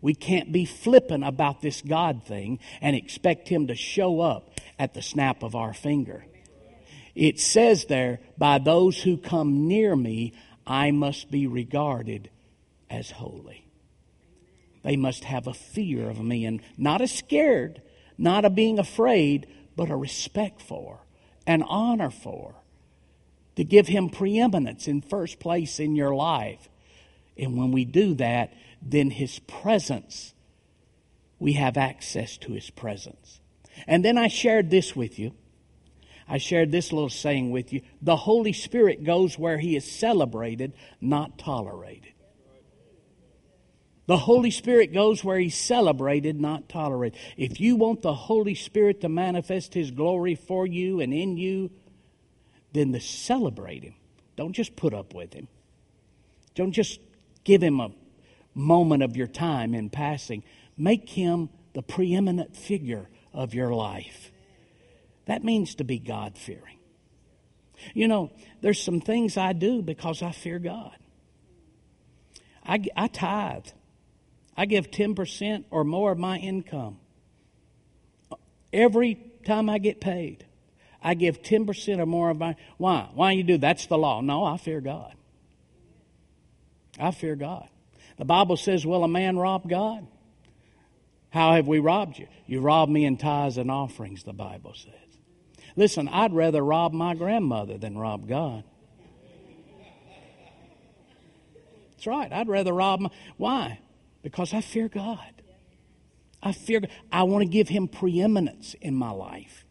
We 0.02 0.14
can't 0.14 0.52
be 0.52 0.66
flippant 0.66 1.24
about 1.24 1.62
this 1.62 1.82
God 1.82 2.24
thing 2.24 2.60
and 2.82 2.96
expect 2.96 3.50
Him 3.50 3.68
to 3.68 3.76
show 3.76 4.22
up 4.22 4.60
at 4.78 4.94
the 4.94 5.02
snap 5.02 5.44
of 5.44 5.56
our 5.56 5.74
finger. 5.74 6.26
It 7.16 7.40
says 7.40 7.86
there, 7.86 8.20
by 8.38 8.60
those 8.60 9.04
who 9.04 9.18
come 9.18 9.68
near 9.68 9.96
me, 9.96 10.34
I 10.66 10.92
must 10.92 11.30
be 11.30 11.48
regarded 11.48 12.30
as 12.90 13.12
holy. 13.12 13.66
They 14.84 14.96
must 14.96 15.26
have 15.26 15.48
a 15.48 15.54
fear 15.54 16.10
of 16.10 16.22
me 16.22 16.46
and 16.46 16.62
not 16.78 17.02
a 17.02 17.08
scared, 17.08 17.82
not 18.18 18.46
a 18.46 18.50
being 18.50 18.80
afraid, 18.80 19.48
but 19.76 19.90
a 19.90 19.96
respect 19.96 20.62
for, 20.62 21.00
an 21.46 21.64
honor 21.64 22.10
for, 22.10 22.56
to 23.56 23.64
give 23.64 23.88
him 23.88 24.10
preeminence 24.10 24.88
in 24.88 25.02
first 25.02 25.40
place 25.40 25.80
in 25.80 25.96
your 25.96 26.16
life. 26.16 26.70
And 27.38 27.58
when 27.58 27.72
we 27.72 27.86
do 27.86 28.14
that, 28.16 28.54
then 28.82 29.12
his 29.12 29.40
presence, 29.40 30.34
we 31.40 31.54
have 31.54 31.78
access 31.78 32.38
to 32.38 32.54
his 32.54 32.70
presence. 32.70 33.40
And 33.88 34.04
then 34.04 34.18
I 34.18 34.28
shared 34.28 34.70
this 34.70 34.96
with 34.96 35.20
you. 35.20 35.34
I 36.30 36.38
shared 36.38 36.72
this 36.72 36.94
little 36.94 37.10
saying 37.10 37.50
with 37.50 37.74
you. 37.74 37.82
The 38.04 38.16
Holy 38.16 38.54
Spirit 38.54 39.04
goes 39.04 39.38
where 39.40 39.58
He 39.58 39.76
is 39.76 39.92
celebrated, 39.92 40.74
not 41.02 41.40
tolerated. 41.40 42.14
The 44.06 44.18
Holy 44.18 44.52
Spirit 44.52 44.94
goes 44.94 45.24
where 45.24 45.40
He's 45.40 45.58
celebrated, 45.58 46.40
not 46.40 46.70
tolerated. 46.70 47.20
If 47.36 47.60
you 47.60 47.76
want 47.76 48.04
the 48.04 48.14
Holy 48.14 48.54
Spirit 48.54 49.02
to 49.02 49.10
manifest 49.10 49.74
His 49.74 49.90
glory 49.90 50.36
for 50.36 50.68
you 50.68 51.00
and 51.02 51.14
in 51.14 51.36
you, 51.38 51.72
then 52.74 52.94
to 52.94 53.00
celebrate 53.00 53.84
Him. 53.84 53.96
Don't 54.36 54.54
just 54.54 54.76
put 54.76 54.94
up 54.94 55.16
with 55.16 55.34
Him. 55.34 55.48
Don't 56.54 56.74
just 56.74 57.00
give 57.44 57.64
Him 57.64 57.80
a 57.80 57.90
moment 58.60 59.04
of 59.04 59.18
your 59.18 59.28
time 59.28 59.74
in 59.74 59.90
passing. 59.90 60.44
Make 60.78 61.10
Him 61.10 61.50
the 61.74 61.82
preeminent 61.82 62.56
figure 62.56 63.10
of 63.34 63.54
your 63.54 63.74
life. 63.74 64.32
That 65.26 65.44
means 65.44 65.76
to 65.76 65.84
be 65.84 66.00
God 66.00 66.38
fearing. 66.38 66.80
You 67.94 68.08
know, 68.08 68.32
there's 68.62 68.82
some 68.82 69.00
things 69.00 69.38
I 69.38 69.54
do 69.54 69.82
because 69.82 70.22
I 70.22 70.32
fear 70.32 70.60
God. 70.60 70.96
I, 72.66 72.84
I 72.96 73.08
tithe. 73.08 73.68
I 74.58 74.66
give 74.66 74.92
10% 74.92 75.66
or 75.70 75.84
more 75.84 76.12
of 76.12 76.18
my 76.18 76.38
income. 76.38 76.98
Every 78.74 79.16
time 79.46 79.70
I 79.70 79.78
get 79.78 80.02
paid, 80.02 80.46
I 81.02 81.14
give 81.14 81.42
10% 81.42 82.00
or 82.00 82.06
more 82.06 82.30
of 82.30 82.38
my. 82.38 82.56
Why? 82.78 83.10
Why 83.14 83.32
you 83.32 83.44
do? 83.44 83.58
That's 83.58 83.86
the 83.86 83.98
law. 83.98 84.22
No, 84.22 84.44
I 84.44 84.58
fear 84.58 84.82
God. 84.82 85.14
I 87.00 87.12
fear 87.12 87.36
God. 87.36 87.70
The 88.20 88.26
Bible 88.26 88.58
says, 88.58 88.86
Will 88.86 89.04
a 89.04 89.08
man 89.08 89.38
rob 89.38 89.68
God? 89.68 90.06
How 91.30 91.54
have 91.54 91.68
we 91.68 91.80
robbed 91.80 92.20
you? 92.20 92.28
You 92.46 92.60
robbed 92.60 92.92
me 92.92 93.06
in 93.06 93.18
tithes 93.18 93.58
and 93.58 93.72
offerings, 93.72 94.24
the 94.24 94.34
Bible 94.34 94.74
says. 94.76 94.94
Listen, 95.76 96.10
I'd 96.10 96.34
rather 96.34 96.62
rob 96.62 96.92
my 96.92 97.16
grandmother 97.16 97.78
than 97.78 97.98
rob 97.98 98.28
God. 98.28 98.64
That's 101.92 102.08
right. 102.08 102.32
I'd 102.32 102.50
rather 102.50 102.74
rob 102.74 103.00
my. 103.00 103.10
Why? 103.38 103.80
Because 104.22 104.54
I 104.54 104.62
fear 104.62 104.90
God. 104.90 105.42
I 106.44 106.52
fear. 106.52 106.82
I 107.12 107.24
want 107.24 107.44
to 107.44 107.50
give 107.50 107.70
Him 107.70 107.88
preeminence 107.88 108.74
in 108.82 108.96
my 108.96 109.12
life. 109.12 109.66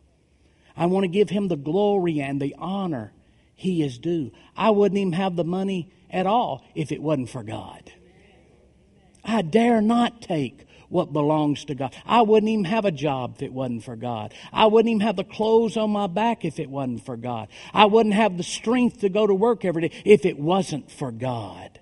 I 0.77 0.87
want 0.87 1.05
to 1.05 1.09
give 1.09 1.29
Him 1.29 1.49
the 1.49 1.57
glory 1.57 2.21
and 2.21 2.41
the 2.41 2.55
honor 2.59 3.13
He 3.55 3.83
is 3.83 3.99
due. 3.99 4.33
I 4.57 4.71
wouldn't 4.71 4.99
even 4.99 5.13
have 5.15 5.37
the 5.37 5.45
money 5.45 5.91
at 6.09 6.27
all 6.27 6.65
if 6.75 6.93
it 6.93 7.03
wasn't 7.03 7.29
for 7.29 7.43
God. 7.43 7.93
I 9.25 9.43
dare 9.43 9.81
not 9.81 10.23
take 10.23 10.67
what 10.89 11.13
belongs 11.13 11.67
to 11.67 11.75
God. 11.75 11.95
I 12.07 12.23
wouldn't 12.23 12.49
even 12.49 12.65
have 12.65 12.85
a 12.85 12.91
job 12.91 13.35
if 13.37 13.43
it 13.43 13.53
wasn't 13.53 13.85
for 13.85 13.97
God. 13.97 14.33
I 14.53 14.67
wouldn't 14.67 14.91
even 14.91 15.07
have 15.07 15.17
the 15.17 15.25
clothes 15.25 15.77
on 15.77 15.91
my 15.91 16.07
back 16.07 16.45
if 16.45 16.59
it 16.59 16.71
wasn't 16.71 17.05
for 17.05 17.17
God. 17.17 17.49
I 17.75 17.87
wouldn't 17.87 18.15
have 18.15 18.37
the 18.37 18.43
strength 18.43 19.01
to 19.01 19.09
go 19.09 19.27
to 19.27 19.35
work 19.35 19.65
every 19.65 19.89
day 19.89 20.03
if 20.05 20.25
it 20.25 20.39
wasn't 20.39 20.91
for 20.91 21.13
God. 21.13 21.79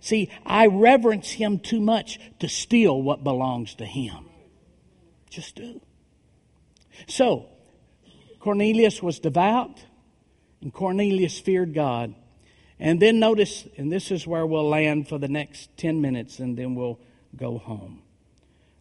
See, 0.00 0.30
I 0.44 0.66
reverence 0.66 1.30
Him 1.30 1.58
too 1.58 1.80
much 1.80 2.18
to 2.40 2.48
steal 2.48 3.00
what 3.00 3.24
belongs 3.24 3.74
to 3.76 3.84
Him. 3.84 4.26
Just 5.28 5.56
do. 5.56 5.80
So, 7.06 7.46
Cornelius 8.40 9.02
was 9.02 9.18
devout, 9.18 9.84
and 10.60 10.72
Cornelius 10.72 11.38
feared 11.38 11.74
God. 11.74 12.14
And 12.80 13.00
then 13.00 13.20
notice, 13.20 13.68
and 13.76 13.92
this 13.92 14.10
is 14.10 14.26
where 14.26 14.46
we'll 14.46 14.68
land 14.68 15.06
for 15.06 15.18
the 15.18 15.28
next 15.28 15.76
10 15.76 16.00
minutes, 16.00 16.38
and 16.38 16.56
then 16.56 16.74
we'll 16.74 16.98
go 17.36 17.58
home. 17.58 18.02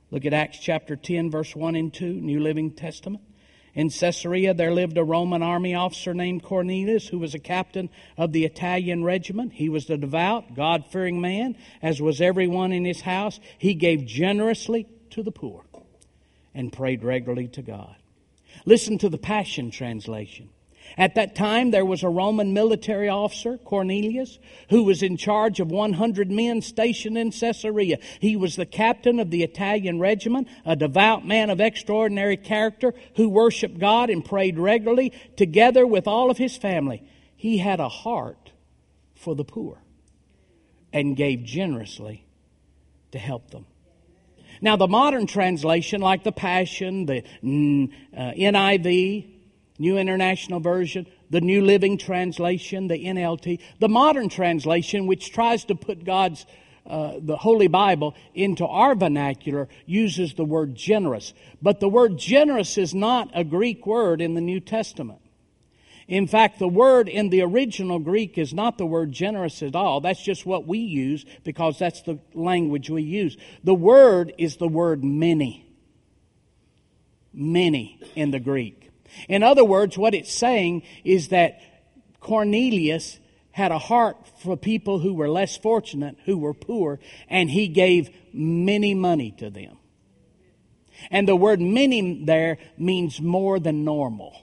Look 0.09 0.25
at 0.25 0.33
Acts 0.33 0.57
chapter 0.57 0.95
10, 0.95 1.29
verse 1.29 1.53
1 1.53 1.75
and 1.75 1.93
2, 1.93 2.05
New 2.05 2.39
Living 2.39 2.71
Testament. 2.71 3.23
In 3.75 3.89
Caesarea, 3.89 4.53
there 4.53 4.71
lived 4.71 4.97
a 4.97 5.03
Roman 5.03 5.43
army 5.43 5.75
officer 5.75 6.13
named 6.13 6.43
Cornelius, 6.43 7.09
who 7.09 7.19
was 7.19 7.35
a 7.35 7.39
captain 7.39 7.89
of 8.17 8.31
the 8.31 8.45
Italian 8.45 9.03
regiment. 9.03 9.53
He 9.53 9.69
was 9.69 9.89
a 9.89 9.97
devout, 9.97 10.55
God 10.55 10.85
fearing 10.91 11.21
man, 11.21 11.55
as 11.81 12.01
was 12.01 12.21
everyone 12.21 12.71
in 12.71 12.85
his 12.85 13.01
house. 13.01 13.39
He 13.57 13.73
gave 13.73 14.05
generously 14.05 14.87
to 15.11 15.21
the 15.21 15.31
poor 15.31 15.65
and 16.55 16.73
prayed 16.73 17.03
regularly 17.03 17.49
to 17.49 17.61
God. 17.61 17.95
Listen 18.65 18.97
to 18.97 19.09
the 19.09 19.17
Passion 19.17 19.71
Translation. 19.71 20.49
At 20.97 21.15
that 21.15 21.35
time, 21.35 21.71
there 21.71 21.85
was 21.85 22.03
a 22.03 22.09
Roman 22.09 22.53
military 22.53 23.09
officer, 23.09 23.57
Cornelius, 23.57 24.39
who 24.69 24.83
was 24.83 25.01
in 25.03 25.17
charge 25.17 25.59
of 25.59 25.71
100 25.71 26.31
men 26.31 26.61
stationed 26.61 27.17
in 27.17 27.31
Caesarea. 27.31 27.99
He 28.19 28.35
was 28.35 28.55
the 28.55 28.65
captain 28.65 29.19
of 29.19 29.31
the 29.31 29.43
Italian 29.43 29.99
regiment, 29.99 30.47
a 30.65 30.75
devout 30.75 31.25
man 31.25 31.49
of 31.49 31.61
extraordinary 31.61 32.37
character 32.37 32.93
who 33.15 33.29
worshiped 33.29 33.79
God 33.79 34.09
and 34.09 34.23
prayed 34.23 34.57
regularly 34.57 35.13
together 35.35 35.85
with 35.85 36.07
all 36.07 36.29
of 36.29 36.37
his 36.37 36.57
family. 36.57 37.03
He 37.35 37.59
had 37.59 37.79
a 37.79 37.89
heart 37.89 38.51
for 39.15 39.35
the 39.35 39.45
poor 39.45 39.81
and 40.91 41.15
gave 41.15 41.43
generously 41.43 42.25
to 43.11 43.19
help 43.19 43.51
them. 43.51 43.65
Now, 44.61 44.75
the 44.75 44.87
modern 44.87 45.25
translation, 45.25 46.01
like 46.01 46.23
the 46.23 46.31
Passion, 46.31 47.05
the 47.05 47.23
mm, 47.43 47.91
uh, 48.15 48.31
NIV, 48.31 49.38
New 49.79 49.97
International 49.97 50.59
Version, 50.59 51.07
the 51.29 51.41
New 51.41 51.63
Living 51.63 51.97
Translation, 51.97 52.87
the 52.87 53.03
NLT, 53.05 53.59
the 53.79 53.89
modern 53.89 54.29
translation, 54.29 55.07
which 55.07 55.31
tries 55.31 55.65
to 55.65 55.75
put 55.75 56.03
God's 56.03 56.45
uh, 56.85 57.19
the 57.21 57.37
Holy 57.37 57.67
Bible 57.67 58.15
into 58.33 58.65
our 58.65 58.95
vernacular 58.95 59.67
uses 59.85 60.33
the 60.33 60.45
word 60.45 60.73
generous. 60.75 61.33
But 61.61 61.79
the 61.79 61.89
word 61.89 62.17
generous 62.17 62.79
is 62.79 62.95
not 62.95 63.29
a 63.35 63.43
Greek 63.43 63.85
word 63.85 64.21
in 64.21 64.33
the 64.33 64.41
New 64.41 64.59
Testament. 64.59 65.19
In 66.07 66.25
fact, 66.25 66.57
the 66.57 66.67
word 66.67 67.07
in 67.07 67.29
the 67.29 67.43
original 67.43 67.99
Greek 67.99 68.39
is 68.39 68.51
not 68.55 68.79
the 68.79 68.85
word 68.87 69.11
generous 69.11 69.61
at 69.61 69.75
all. 69.75 70.01
That's 70.01 70.23
just 70.23 70.43
what 70.43 70.65
we 70.65 70.79
use 70.79 71.23
because 71.43 71.77
that's 71.77 72.01
the 72.01 72.17
language 72.33 72.89
we 72.89 73.03
use. 73.03 73.37
The 73.63 73.75
word 73.75 74.33
is 74.39 74.57
the 74.57 74.67
word 74.67 75.03
many. 75.03 75.67
Many 77.31 77.99
in 78.15 78.31
the 78.31 78.39
Greek. 78.39 78.78
In 79.27 79.43
other 79.43 79.63
words, 79.65 79.97
what 79.97 80.13
it's 80.13 80.31
saying 80.31 80.83
is 81.03 81.29
that 81.29 81.61
Cornelius 82.19 83.19
had 83.51 83.71
a 83.71 83.79
heart 83.79 84.17
for 84.41 84.55
people 84.55 84.99
who 84.99 85.13
were 85.13 85.29
less 85.29 85.57
fortunate, 85.57 86.15
who 86.25 86.37
were 86.37 86.53
poor, 86.53 86.99
and 87.27 87.49
he 87.49 87.67
gave 87.67 88.09
many 88.33 88.93
money 88.93 89.31
to 89.31 89.49
them. 89.49 89.77
And 91.11 91.27
the 91.27 91.35
word 91.35 91.61
many 91.61 92.23
there 92.23 92.57
means 92.77 93.21
more 93.21 93.59
than 93.59 93.83
normal. 93.83 94.35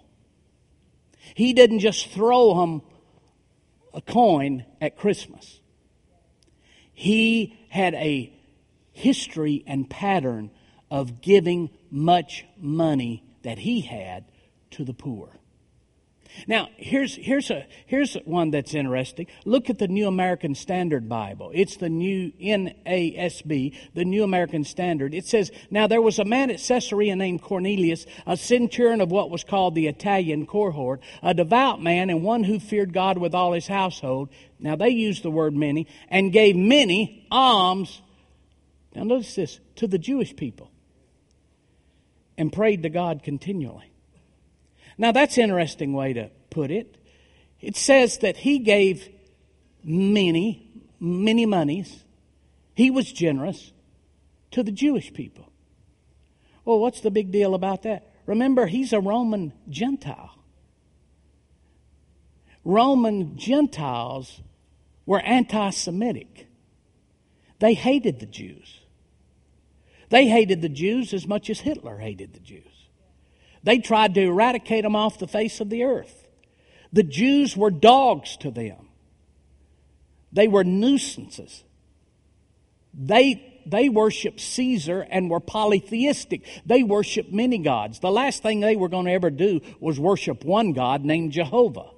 He 1.34 1.52
didn't 1.52 1.80
just 1.80 2.10
throw 2.10 2.54
them 2.54 2.82
a 3.92 4.00
coin 4.00 4.64
at 4.80 4.96
Christmas. 4.96 5.60
He 6.92 7.58
had 7.68 7.94
a 7.94 8.32
history 8.92 9.62
and 9.66 9.88
pattern 9.88 10.50
of 10.90 11.20
giving 11.20 11.70
much 11.90 12.44
money 12.58 13.22
that 13.42 13.58
he 13.58 13.82
had 13.82 14.24
to 14.72 14.84
the 14.84 14.94
poor. 14.94 15.30
Now, 16.46 16.68
here's, 16.76 17.14
here's, 17.14 17.50
a, 17.50 17.66
here's 17.86 18.14
one 18.24 18.50
that's 18.50 18.74
interesting. 18.74 19.26
Look 19.44 19.70
at 19.70 19.78
the 19.78 19.88
New 19.88 20.06
American 20.06 20.54
Standard 20.54 21.08
Bible. 21.08 21.50
It's 21.54 21.76
the 21.76 21.88
new 21.88 22.32
NASB, 22.32 23.74
the 23.94 24.04
New 24.04 24.22
American 24.22 24.64
Standard. 24.64 25.14
It 25.14 25.26
says, 25.26 25.50
Now 25.70 25.86
there 25.86 26.02
was 26.02 26.18
a 26.18 26.24
man 26.24 26.50
at 26.50 26.60
Caesarea 26.60 27.16
named 27.16 27.42
Cornelius, 27.42 28.06
a 28.26 28.36
centurion 28.36 29.00
of 29.00 29.10
what 29.10 29.30
was 29.30 29.44
called 29.44 29.74
the 29.74 29.86
Italian 29.86 30.46
cohort, 30.46 31.00
a 31.22 31.34
devout 31.34 31.82
man 31.82 32.10
and 32.10 32.22
one 32.22 32.44
who 32.44 32.58
feared 32.58 32.92
God 32.92 33.18
with 33.18 33.34
all 33.34 33.52
his 33.52 33.66
household. 33.66 34.28
Now 34.58 34.76
they 34.76 34.90
use 34.90 35.22
the 35.22 35.30
word 35.30 35.54
many, 35.54 35.86
and 36.08 36.32
gave 36.32 36.56
many 36.56 37.26
alms. 37.30 38.02
Now 38.94 39.04
notice 39.04 39.34
this, 39.34 39.60
to 39.76 39.86
the 39.86 39.98
Jewish 39.98 40.34
people, 40.36 40.70
and 42.38 42.52
prayed 42.52 42.82
to 42.82 42.90
God 42.90 43.22
continually. 43.22 43.90
Now, 44.98 45.12
that's 45.12 45.36
an 45.36 45.44
interesting 45.44 45.92
way 45.92 46.12
to 46.14 46.30
put 46.50 46.70
it. 46.70 46.96
It 47.60 47.76
says 47.76 48.18
that 48.18 48.38
he 48.38 48.58
gave 48.58 49.08
many, 49.84 50.70
many 50.98 51.46
monies. 51.46 52.04
He 52.74 52.90
was 52.90 53.12
generous 53.12 53.72
to 54.52 54.62
the 54.62 54.72
Jewish 54.72 55.12
people. 55.12 55.50
Well, 56.64 56.78
what's 56.78 57.00
the 57.00 57.10
big 57.10 57.30
deal 57.30 57.54
about 57.54 57.82
that? 57.84 58.12
Remember, 58.26 58.66
he's 58.66 58.92
a 58.92 59.00
Roman 59.00 59.52
Gentile. 59.68 60.36
Roman 62.64 63.36
Gentiles 63.36 64.40
were 65.06 65.20
anti 65.20 65.70
Semitic, 65.70 66.48
they 67.60 67.74
hated 67.74 68.18
the 68.20 68.26
Jews. 68.26 68.80
They 70.08 70.28
hated 70.28 70.62
the 70.62 70.68
Jews 70.68 71.14
as 71.14 71.26
much 71.26 71.48
as 71.50 71.60
Hitler 71.60 71.98
hated 71.98 72.34
the 72.34 72.40
Jews. 72.40 72.75
They 73.66 73.78
tried 73.78 74.14
to 74.14 74.20
eradicate 74.20 74.84
them 74.84 74.94
off 74.94 75.18
the 75.18 75.26
face 75.26 75.60
of 75.60 75.70
the 75.70 75.82
earth. 75.82 76.24
The 76.92 77.02
Jews 77.02 77.56
were 77.56 77.72
dogs 77.72 78.36
to 78.38 78.52
them. 78.52 78.90
They 80.32 80.46
were 80.46 80.62
nuisances. 80.62 81.64
They, 82.94 83.60
they 83.66 83.88
worshiped 83.88 84.38
Caesar 84.38 85.04
and 85.10 85.28
were 85.28 85.40
polytheistic. 85.40 86.44
They 86.64 86.84
worshiped 86.84 87.32
many 87.32 87.58
gods. 87.58 87.98
The 87.98 88.12
last 88.12 88.40
thing 88.40 88.60
they 88.60 88.76
were 88.76 88.88
going 88.88 89.06
to 89.06 89.12
ever 89.12 89.30
do 89.30 89.60
was 89.80 89.98
worship 89.98 90.44
one 90.44 90.72
God 90.72 91.04
named 91.04 91.32
Jehovah. 91.32 91.90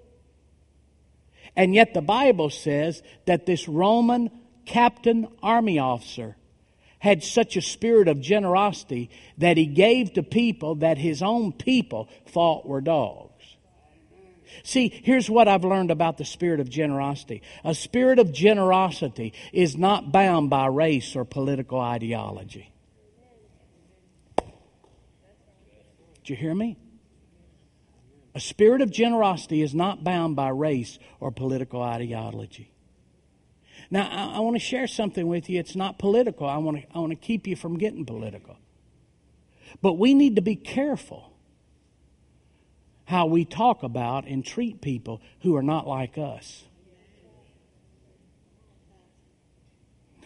And 1.54 1.74
yet 1.74 1.92
the 1.92 2.00
Bible 2.00 2.48
says 2.48 3.02
that 3.26 3.44
this 3.44 3.68
Roman 3.68 4.30
captain 4.64 5.28
army 5.42 5.78
officer 5.78 6.37
had 6.98 7.22
such 7.22 7.56
a 7.56 7.62
spirit 7.62 8.08
of 8.08 8.20
generosity 8.20 9.10
that 9.38 9.56
he 9.56 9.66
gave 9.66 10.12
to 10.14 10.22
people 10.22 10.76
that 10.76 10.98
his 10.98 11.22
own 11.22 11.52
people 11.52 12.08
thought 12.26 12.66
were 12.66 12.80
dogs. 12.80 13.28
See, 14.64 14.88
here's 15.04 15.30
what 15.30 15.46
I've 15.46 15.64
learned 15.64 15.90
about 15.90 16.18
the 16.18 16.24
spirit 16.24 16.60
of 16.60 16.68
generosity. 16.68 17.42
A 17.64 17.74
spirit 17.74 18.18
of 18.18 18.32
generosity 18.32 19.32
is 19.52 19.76
not 19.76 20.10
bound 20.10 20.50
by 20.50 20.66
race 20.66 21.14
or 21.14 21.24
political 21.24 21.80
ideology. 21.80 22.72
Did 26.14 26.30
you 26.30 26.36
hear 26.36 26.54
me? 26.54 26.76
A 28.34 28.38
A 28.38 28.40
spirit 28.40 28.82
of 28.82 28.92
generosity 28.92 29.62
is 29.62 29.74
not 29.74 30.04
bound 30.04 30.36
by 30.36 30.50
race 30.50 31.00
or 31.18 31.32
political 31.32 31.82
ideology. 31.82 32.70
Now, 33.90 34.08
I, 34.10 34.36
I 34.36 34.40
want 34.40 34.56
to 34.56 34.60
share 34.60 34.86
something 34.86 35.26
with 35.26 35.48
you. 35.48 35.58
It's 35.58 35.76
not 35.76 35.98
political. 35.98 36.46
I 36.46 36.58
want 36.58 36.78
to, 36.78 36.82
I 36.94 36.98
want 36.98 37.10
to 37.10 37.16
keep 37.16 37.46
you 37.46 37.56
from 37.56 37.78
getting 37.78 38.04
political. 38.04 38.56
But 39.82 39.94
we 39.94 40.14
need 40.14 40.36
to 40.36 40.42
be 40.42 40.56
careful 40.56 41.32
how 43.06 43.26
we 43.26 43.44
talk 43.44 43.82
about 43.82 44.26
and 44.26 44.44
treat 44.44 44.82
people 44.82 45.22
who 45.40 45.56
are 45.56 45.62
not 45.62 45.86
like 45.86 46.18
us. 46.18 46.64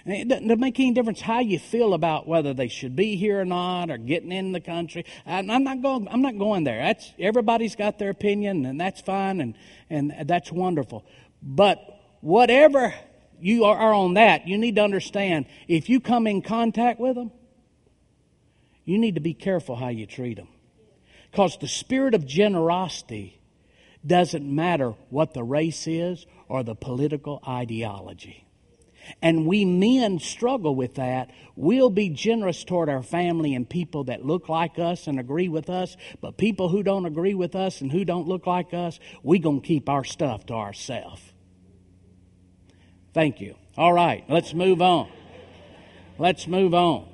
It 0.04 0.26
doesn't 0.26 0.58
make 0.58 0.80
any 0.80 0.92
difference 0.92 1.20
how 1.20 1.38
you 1.38 1.60
feel 1.60 1.94
about 1.94 2.26
whether 2.26 2.52
they 2.52 2.66
should 2.66 2.96
be 2.96 3.14
here 3.14 3.40
or 3.40 3.44
not, 3.44 3.88
or 3.88 3.98
getting 3.98 4.32
in 4.32 4.50
the 4.50 4.60
country. 4.60 5.04
I'm 5.24 5.46
not 5.46 5.80
going. 5.80 6.08
I'm 6.10 6.22
not 6.22 6.38
going 6.38 6.64
there. 6.64 6.82
That's 6.82 7.12
everybody's 7.20 7.76
got 7.76 8.00
their 8.00 8.10
opinion, 8.10 8.66
and 8.66 8.80
that's 8.80 9.00
fine, 9.00 9.40
and 9.40 9.54
and 9.88 10.12
that's 10.24 10.50
wonderful. 10.50 11.04
But 11.40 11.78
whatever 12.20 12.92
you 13.42 13.64
are 13.64 13.92
on 13.92 14.14
that, 14.14 14.46
you 14.46 14.58
need 14.58 14.76
to 14.76 14.82
understand 14.82 15.46
if 15.68 15.88
you 15.88 16.00
come 16.00 16.26
in 16.26 16.42
contact 16.42 17.00
with 17.00 17.16
them, 17.16 17.30
you 18.84 18.98
need 18.98 19.14
to 19.14 19.20
be 19.20 19.34
careful 19.34 19.76
how 19.76 19.88
you 19.88 20.06
treat 20.06 20.36
them, 20.36 20.48
because 21.30 21.56
the 21.58 21.68
spirit 21.68 22.14
of 22.14 22.26
generosity 22.26 23.38
doesn't 24.04 24.44
matter 24.44 24.90
what 25.10 25.34
the 25.34 25.44
race 25.44 25.86
is 25.86 26.26
or 26.48 26.62
the 26.62 26.74
political 26.74 27.40
ideology. 27.46 28.44
And 29.20 29.46
we 29.46 29.64
men 29.64 30.20
struggle 30.20 30.76
with 30.76 30.94
that. 30.94 31.30
We'll 31.56 31.90
be 31.90 32.08
generous 32.08 32.62
toward 32.62 32.88
our 32.88 33.02
family 33.02 33.54
and 33.54 33.68
people 33.68 34.04
that 34.04 34.24
look 34.24 34.48
like 34.48 34.78
us 34.78 35.08
and 35.08 35.18
agree 35.18 35.48
with 35.48 35.68
us, 35.68 35.96
but 36.20 36.36
people 36.36 36.68
who 36.68 36.84
don't 36.84 37.06
agree 37.06 37.34
with 37.34 37.56
us 37.56 37.80
and 37.80 37.90
who 37.90 38.04
don't 38.04 38.28
look 38.28 38.46
like 38.46 38.72
us, 38.72 39.00
we 39.24 39.40
going 39.40 39.60
to 39.60 39.66
keep 39.66 39.88
our 39.88 40.04
stuff 40.04 40.46
to 40.46 40.54
ourselves. 40.54 41.31
Thank 43.14 43.40
you. 43.40 43.56
All 43.76 43.92
right, 43.92 44.24
let's 44.28 44.54
move 44.54 44.80
on. 44.80 45.10
Let's 46.18 46.46
move 46.46 46.74
on. 46.74 47.08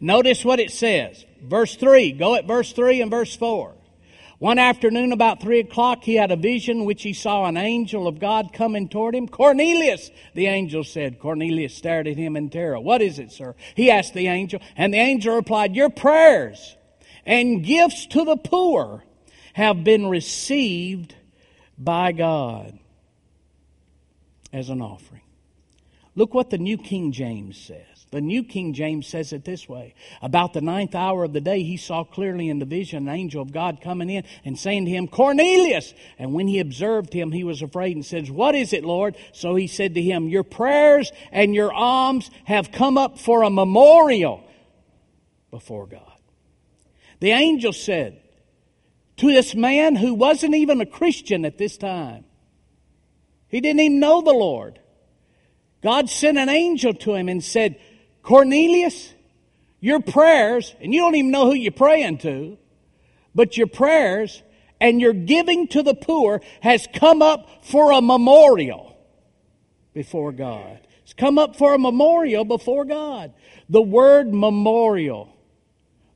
Notice 0.00 0.44
what 0.44 0.60
it 0.60 0.70
says. 0.70 1.24
Verse 1.42 1.76
3. 1.76 2.12
Go 2.12 2.34
at 2.34 2.46
verse 2.46 2.72
3 2.72 3.00
and 3.02 3.10
verse 3.10 3.34
4. 3.36 3.74
One 4.38 4.58
afternoon 4.58 5.12
about 5.12 5.40
three 5.40 5.60
o'clock, 5.60 6.04
he 6.04 6.14
had 6.14 6.30
a 6.30 6.36
vision 6.36 6.84
which 6.84 7.02
he 7.02 7.14
saw 7.14 7.46
an 7.46 7.56
angel 7.56 8.06
of 8.06 8.18
God 8.18 8.52
coming 8.52 8.86
toward 8.90 9.14
him. 9.14 9.28
Cornelius, 9.28 10.10
the 10.34 10.46
angel 10.46 10.84
said. 10.84 11.18
Cornelius 11.18 11.74
stared 11.74 12.06
at 12.06 12.18
him 12.18 12.36
in 12.36 12.50
terror. 12.50 12.78
What 12.78 13.00
is 13.00 13.18
it, 13.18 13.32
sir? 13.32 13.54
He 13.74 13.90
asked 13.90 14.12
the 14.12 14.28
angel, 14.28 14.60
and 14.76 14.92
the 14.92 14.98
angel 14.98 15.34
replied, 15.34 15.74
Your 15.74 15.88
prayers 15.88 16.76
and 17.24 17.64
gifts 17.64 18.06
to 18.08 18.26
the 18.26 18.36
poor 18.36 19.04
have 19.54 19.84
been 19.84 20.06
received 20.06 21.14
by 21.78 22.12
God 22.12 22.78
as 24.52 24.68
an 24.68 24.80
offering. 24.80 25.22
Look 26.14 26.32
what 26.32 26.50
the 26.50 26.58
New 26.58 26.78
King 26.78 27.12
James 27.12 27.58
says. 27.58 27.86
The 28.10 28.20
New 28.20 28.44
King 28.44 28.72
James 28.72 29.06
says 29.06 29.32
it 29.32 29.44
this 29.44 29.68
way 29.68 29.94
About 30.22 30.52
the 30.52 30.60
ninth 30.60 30.94
hour 30.94 31.24
of 31.24 31.32
the 31.32 31.40
day, 31.40 31.62
he 31.62 31.76
saw 31.76 32.04
clearly 32.04 32.48
in 32.48 32.58
the 32.58 32.64
vision 32.64 33.08
an 33.08 33.14
angel 33.14 33.42
of 33.42 33.52
God 33.52 33.80
coming 33.82 34.08
in 34.08 34.24
and 34.44 34.58
saying 34.58 34.86
to 34.86 34.90
him, 34.90 35.08
Cornelius! 35.08 35.92
And 36.18 36.32
when 36.32 36.48
he 36.48 36.60
observed 36.60 37.12
him, 37.12 37.32
he 37.32 37.44
was 37.44 37.62
afraid 37.62 37.96
and 37.96 38.06
said, 38.06 38.30
What 38.30 38.54
is 38.54 38.72
it, 38.72 38.84
Lord? 38.84 39.16
So 39.32 39.54
he 39.56 39.66
said 39.66 39.94
to 39.94 40.02
him, 40.02 40.28
Your 40.28 40.44
prayers 40.44 41.12
and 41.32 41.54
your 41.54 41.72
alms 41.72 42.30
have 42.44 42.72
come 42.72 42.96
up 42.96 43.18
for 43.18 43.42
a 43.42 43.50
memorial 43.50 44.42
before 45.50 45.86
God. 45.86 46.02
The 47.20 47.32
angel 47.32 47.72
said 47.72 48.20
to 49.16 49.26
this 49.26 49.54
man 49.54 49.96
who 49.96 50.14
wasn't 50.14 50.54
even 50.54 50.80
a 50.80 50.86
Christian 50.86 51.44
at 51.44 51.58
this 51.58 51.76
time, 51.76 52.25
he 53.48 53.60
didn't 53.60 53.80
even 53.80 54.00
know 54.00 54.20
the 54.20 54.32
Lord. 54.32 54.80
God 55.82 56.10
sent 56.10 56.38
an 56.38 56.48
angel 56.48 56.94
to 56.94 57.14
him 57.14 57.28
and 57.28 57.42
said, 57.42 57.78
Cornelius, 58.22 59.14
your 59.80 60.00
prayers, 60.00 60.74
and 60.80 60.92
you 60.92 61.00
don't 61.00 61.14
even 61.14 61.30
know 61.30 61.46
who 61.46 61.54
you're 61.54 61.70
praying 61.70 62.18
to, 62.18 62.58
but 63.34 63.56
your 63.56 63.68
prayers 63.68 64.42
and 64.80 65.00
your 65.00 65.12
giving 65.12 65.68
to 65.68 65.82
the 65.82 65.94
poor 65.94 66.40
has 66.60 66.88
come 66.92 67.22
up 67.22 67.64
for 67.64 67.92
a 67.92 68.02
memorial 68.02 68.96
before 69.94 70.32
God. 70.32 70.80
It's 71.02 71.14
come 71.14 71.38
up 71.38 71.56
for 71.56 71.74
a 71.74 71.78
memorial 71.78 72.44
before 72.44 72.84
God. 72.84 73.32
The 73.68 73.80
word 73.80 74.34
memorial, 74.34 75.34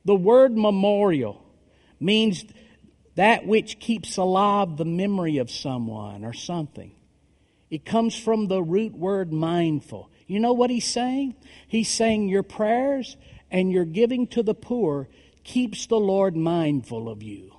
the 0.03 0.15
word 0.15 0.57
memorial 0.57 1.41
means 1.99 2.43
that 3.15 3.45
which 3.45 3.79
keeps 3.79 4.17
alive 4.17 4.77
the 4.77 4.85
memory 4.85 5.37
of 5.37 5.49
someone 5.49 6.25
or 6.25 6.33
something. 6.33 6.91
It 7.71 7.85
comes 7.85 8.15
from 8.15 8.47
the 8.47 8.61
root 8.61 8.93
word 8.93 9.31
mindful. 9.31 10.11
You 10.27 10.41
know 10.41 10.51
what 10.51 10.69
he's 10.69 10.85
saying? 10.85 11.35
He's 11.67 11.89
saying 11.89 12.27
your 12.27 12.43
prayers 12.43 13.15
and 13.49 13.71
your 13.71 13.85
giving 13.85 14.27
to 14.27 14.43
the 14.43 14.53
poor 14.53 15.07
keeps 15.45 15.87
the 15.87 15.99
Lord 15.99 16.35
mindful 16.35 17.09
of 17.09 17.23
you. 17.23 17.55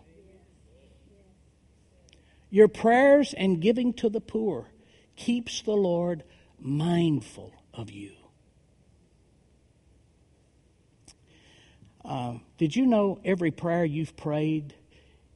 Your 2.50 2.68
prayers 2.68 3.32
and 3.32 3.60
giving 3.62 3.94
to 3.94 4.10
the 4.10 4.20
poor 4.20 4.68
keeps 5.16 5.62
the 5.62 5.72
Lord 5.72 6.22
mindful 6.60 7.54
of 7.72 7.90
you. 7.90 8.12
Uh, 12.04 12.34
did 12.58 12.76
you 12.76 12.84
know 12.84 13.18
every 13.24 13.50
prayer 13.50 13.86
you've 13.86 14.16
prayed, 14.16 14.74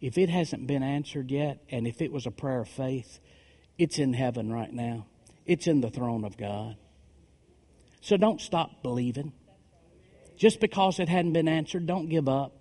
if 0.01 0.19
it 0.19 0.29
hasn't 0.29 0.67
been 0.67 0.83
answered 0.83 1.31
yet, 1.31 1.63
and 1.71 1.87
if 1.87 2.03
it 2.03 2.13
was 2.13 2.27
a 2.27 2.31
prayer 2.31 2.61
of 2.61 2.69
faith, 2.69 3.21
it's 3.79 3.99
in 3.99 4.13
heaven 4.13 4.53
right 4.53 4.73
now? 4.73 5.07
It's 5.45 5.67
in 5.67 5.81
the 5.81 5.91
throne 5.91 6.25
of 6.25 6.37
God. 6.37 6.77
So 8.01 8.17
don't 8.17 8.41
stop 8.41 8.83
believing. 8.83 9.33
Just 10.37 10.61
because 10.61 11.01
it 11.01 11.09
hadn't 11.09 11.33
been 11.33 11.49
answered, 11.49 11.87
don't 11.87 12.09
give 12.09 12.29
up. 12.29 12.53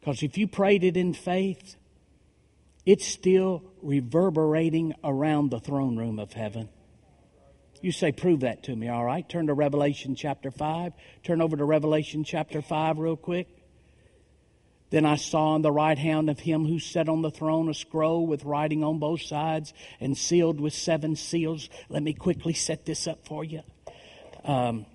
Because 0.00 0.22
if 0.22 0.36
you 0.36 0.46
prayed 0.46 0.84
it 0.84 0.96
in 0.96 1.14
faith, 1.14 1.76
it's 2.84 3.06
still 3.06 3.62
reverberating 3.82 4.94
around 5.02 5.50
the 5.50 5.60
throne 5.60 5.96
room 5.96 6.18
of 6.18 6.32
heaven. 6.32 6.68
You 7.80 7.92
say, 7.92 8.12
prove 8.12 8.40
that 8.40 8.64
to 8.64 8.76
me, 8.76 8.88
all 8.88 9.04
right? 9.04 9.26
Turn 9.28 9.46
to 9.48 9.54
Revelation 9.54 10.14
chapter 10.14 10.50
5. 10.50 10.92
Turn 11.22 11.42
over 11.42 11.56
to 11.56 11.64
Revelation 11.64 12.24
chapter 12.24 12.62
5 12.62 12.98
real 12.98 13.16
quick. 13.16 13.48
Then 14.94 15.06
I 15.06 15.16
saw 15.16 15.56
in 15.56 15.62
the 15.62 15.72
right 15.72 15.98
hand 15.98 16.30
of 16.30 16.38
him 16.38 16.66
who 16.66 16.78
sat 16.78 17.08
on 17.08 17.20
the 17.20 17.30
throne 17.32 17.68
a 17.68 17.74
scroll 17.74 18.28
with 18.28 18.44
writing 18.44 18.84
on 18.84 19.00
both 19.00 19.22
sides 19.22 19.74
and 19.98 20.16
sealed 20.16 20.60
with 20.60 20.72
seven 20.72 21.16
seals. 21.16 21.68
Let 21.88 22.04
me 22.04 22.14
quickly 22.14 22.52
set 22.52 22.86
this 22.86 23.08
up 23.08 23.26
for 23.26 23.42
you. 23.42 23.62
Um, 24.44 24.86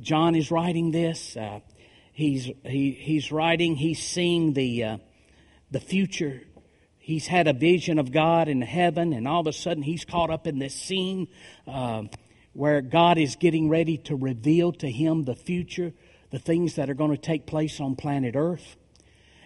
John 0.00 0.36
is 0.36 0.52
writing 0.52 0.92
this. 0.92 1.36
Uh, 1.36 1.58
he's 2.12 2.48
he, 2.62 2.92
he's 2.92 3.32
writing. 3.32 3.74
He's 3.74 4.00
seeing 4.00 4.52
the 4.52 4.84
uh, 4.84 4.98
the 5.68 5.80
future. 5.80 6.42
He's 6.96 7.26
had 7.26 7.48
a 7.48 7.52
vision 7.52 7.98
of 7.98 8.12
God 8.12 8.46
in 8.46 8.62
heaven, 8.62 9.12
and 9.12 9.26
all 9.26 9.40
of 9.40 9.48
a 9.48 9.52
sudden 9.52 9.82
he's 9.82 10.04
caught 10.04 10.30
up 10.30 10.46
in 10.46 10.60
this 10.60 10.76
scene 10.76 11.26
uh, 11.66 12.04
where 12.52 12.80
God 12.80 13.18
is 13.18 13.34
getting 13.34 13.68
ready 13.68 13.98
to 13.98 14.14
reveal 14.14 14.70
to 14.74 14.88
him 14.88 15.24
the 15.24 15.34
future, 15.34 15.92
the 16.30 16.38
things 16.38 16.76
that 16.76 16.88
are 16.88 16.94
going 16.94 17.10
to 17.10 17.16
take 17.16 17.48
place 17.48 17.80
on 17.80 17.96
planet 17.96 18.36
Earth 18.36 18.76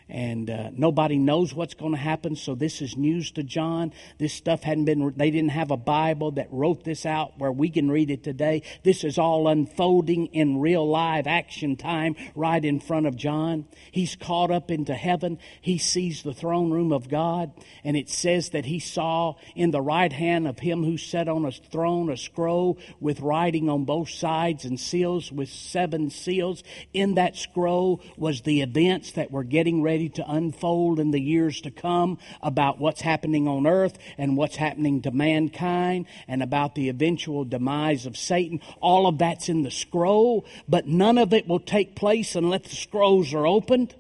and 0.08 0.48
uh, 0.48 0.70
nobody 0.72 1.18
knows 1.18 1.52
what's 1.52 1.74
going 1.74 1.92
to 1.92 1.98
happen. 1.98 2.34
So 2.36 2.54
this 2.54 2.80
is 2.80 2.96
news 2.96 3.30
to 3.32 3.42
John. 3.42 3.92
This 4.18 4.32
stuff 4.32 4.62
hadn't 4.62 4.86
been, 4.86 5.12
they 5.16 5.30
didn't 5.30 5.50
have 5.50 5.70
a 5.70 5.76
Bible 5.76 6.32
that 6.32 6.48
wrote 6.50 6.84
this 6.84 7.04
out 7.04 7.38
where 7.38 7.52
we 7.52 7.68
can 7.68 7.90
read 7.90 8.10
it 8.10 8.24
today. 8.24 8.62
This 8.84 9.04
is 9.04 9.18
all 9.18 9.48
unfolding 9.48 10.26
in 10.26 10.60
real 10.60 10.88
live 10.88 11.26
action 11.26 11.76
time 11.76 12.16
right 12.34 12.64
in 12.64 12.80
front 12.80 13.06
of 13.06 13.16
John. 13.16 13.66
He's 13.90 14.16
caught 14.16 14.50
up 14.50 14.70
into 14.70 14.94
heaven. 14.94 15.38
He 15.60 15.78
sees 15.78 16.22
the 16.22 16.34
throne 16.34 16.70
room 16.70 16.92
of 16.92 17.08
God, 17.08 17.52
and 17.84 17.96
it 17.96 18.08
says 18.08 18.50
that 18.50 18.64
he 18.64 18.78
saw 18.78 19.34
in 19.54 19.70
the 19.70 19.82
right 19.82 20.12
hand 20.12 20.48
of 20.48 20.58
him 20.58 20.84
who 20.84 20.96
sat 20.96 21.28
on 21.28 21.44
a 21.44 21.52
throne 21.52 22.10
a 22.10 22.16
scroll 22.16 22.78
with 23.00 23.20
writing 23.20 23.68
on 23.68 23.84
both 23.84 24.08
sides 24.08 24.64
and 24.64 24.80
seals 24.80 25.30
with 25.30 25.48
seven 25.48 26.10
seals. 26.10 26.62
In 26.92 27.14
that 27.14 27.36
scroll 27.36 28.02
was 28.16 28.42
the 28.42 28.62
events 28.62 29.12
that 29.12 29.30
were 29.30 29.44
getting 29.44 29.82
ready 29.82 29.97
ready 29.98 30.08
to 30.08 30.30
unfold 30.30 31.00
in 31.00 31.10
the 31.10 31.20
years 31.20 31.60
to 31.60 31.72
come 31.72 32.18
about 32.40 32.78
what's 32.78 33.00
happening 33.00 33.48
on 33.48 33.66
earth 33.66 33.98
and 34.16 34.36
what's 34.36 34.54
happening 34.54 35.02
to 35.02 35.10
mankind 35.10 36.06
and 36.28 36.40
about 36.40 36.76
the 36.76 36.88
eventual 36.88 37.44
demise 37.44 38.06
of 38.06 38.16
Satan. 38.16 38.60
All 38.80 39.08
of 39.08 39.18
that's 39.18 39.48
in 39.48 39.64
the 39.64 39.72
scroll, 39.72 40.46
but 40.68 40.86
none 40.86 41.18
of 41.18 41.32
it 41.32 41.48
will 41.48 41.58
take 41.58 41.96
place 41.96 42.36
unless 42.36 42.62
the 42.62 42.76
scrolls 42.76 43.34
are 43.34 43.44
opened. 43.44 43.92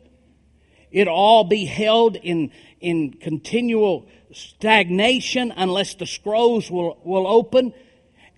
It'll 0.92 1.16
all 1.16 1.42
be 1.42 1.64
held 1.64 2.14
in, 2.14 2.52
in 2.78 3.14
continual 3.14 4.06
stagnation 4.32 5.52
unless 5.56 5.94
the 5.94 6.06
scrolls 6.06 6.70
will, 6.70 7.00
will 7.02 7.26
open. 7.26 7.74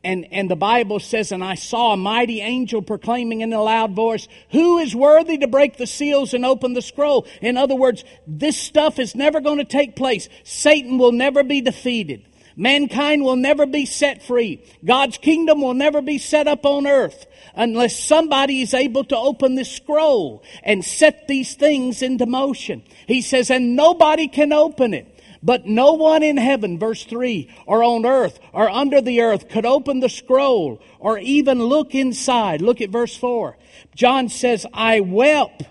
And, 0.02 0.26
and 0.32 0.50
the 0.50 0.56
Bible 0.56 0.98
says, 0.98 1.30
and 1.30 1.44
I 1.44 1.54
saw 1.54 1.92
a 1.92 1.96
mighty 1.96 2.40
angel 2.40 2.80
proclaiming 2.80 3.42
in 3.42 3.52
a 3.52 3.62
loud 3.62 3.92
voice, 3.92 4.28
who 4.50 4.78
is 4.78 4.94
worthy 4.96 5.36
to 5.38 5.46
break 5.46 5.76
the 5.76 5.86
seals 5.86 6.32
and 6.32 6.44
open 6.46 6.72
the 6.72 6.82
scroll? 6.82 7.26
In 7.42 7.56
other 7.56 7.74
words, 7.74 8.04
this 8.26 8.56
stuff 8.56 8.98
is 8.98 9.14
never 9.14 9.40
going 9.40 9.58
to 9.58 9.64
take 9.64 9.96
place. 9.96 10.28
Satan 10.42 10.96
will 10.96 11.12
never 11.12 11.42
be 11.42 11.60
defeated. 11.60 12.24
Mankind 12.56 13.24
will 13.24 13.36
never 13.36 13.64
be 13.64 13.86
set 13.86 14.22
free. 14.22 14.62
God's 14.84 15.18
kingdom 15.18 15.60
will 15.62 15.74
never 15.74 16.02
be 16.02 16.18
set 16.18 16.48
up 16.48 16.66
on 16.66 16.86
earth 16.86 17.26
unless 17.54 17.98
somebody 17.98 18.60
is 18.62 18.74
able 18.74 19.04
to 19.04 19.16
open 19.16 19.54
this 19.54 19.70
scroll 19.70 20.42
and 20.62 20.84
set 20.84 21.28
these 21.28 21.54
things 21.54 22.02
into 22.02 22.26
motion. 22.26 22.82
He 23.06 23.22
says, 23.22 23.50
and 23.50 23.76
nobody 23.76 24.28
can 24.28 24.52
open 24.52 24.94
it. 24.94 25.10
But 25.42 25.66
no 25.66 25.94
one 25.94 26.22
in 26.22 26.37
heaven, 26.37 26.79
verse 26.79 27.05
3, 27.05 27.50
or 27.66 27.83
on 27.83 28.05
earth, 28.05 28.38
or 28.53 28.68
under 28.68 29.00
the 29.00 29.22
earth 29.22 29.48
could 29.48 29.64
open 29.64 30.00
the 30.00 30.09
scroll 30.09 30.83
or 30.98 31.18
even 31.18 31.62
look 31.62 31.94
inside. 31.94 32.61
Look 32.61 32.81
at 32.81 32.90
verse 32.90 33.16
4. 33.16 33.57
John 33.94 34.29
says, 34.29 34.66
I 34.74 35.00
wept 35.00 35.62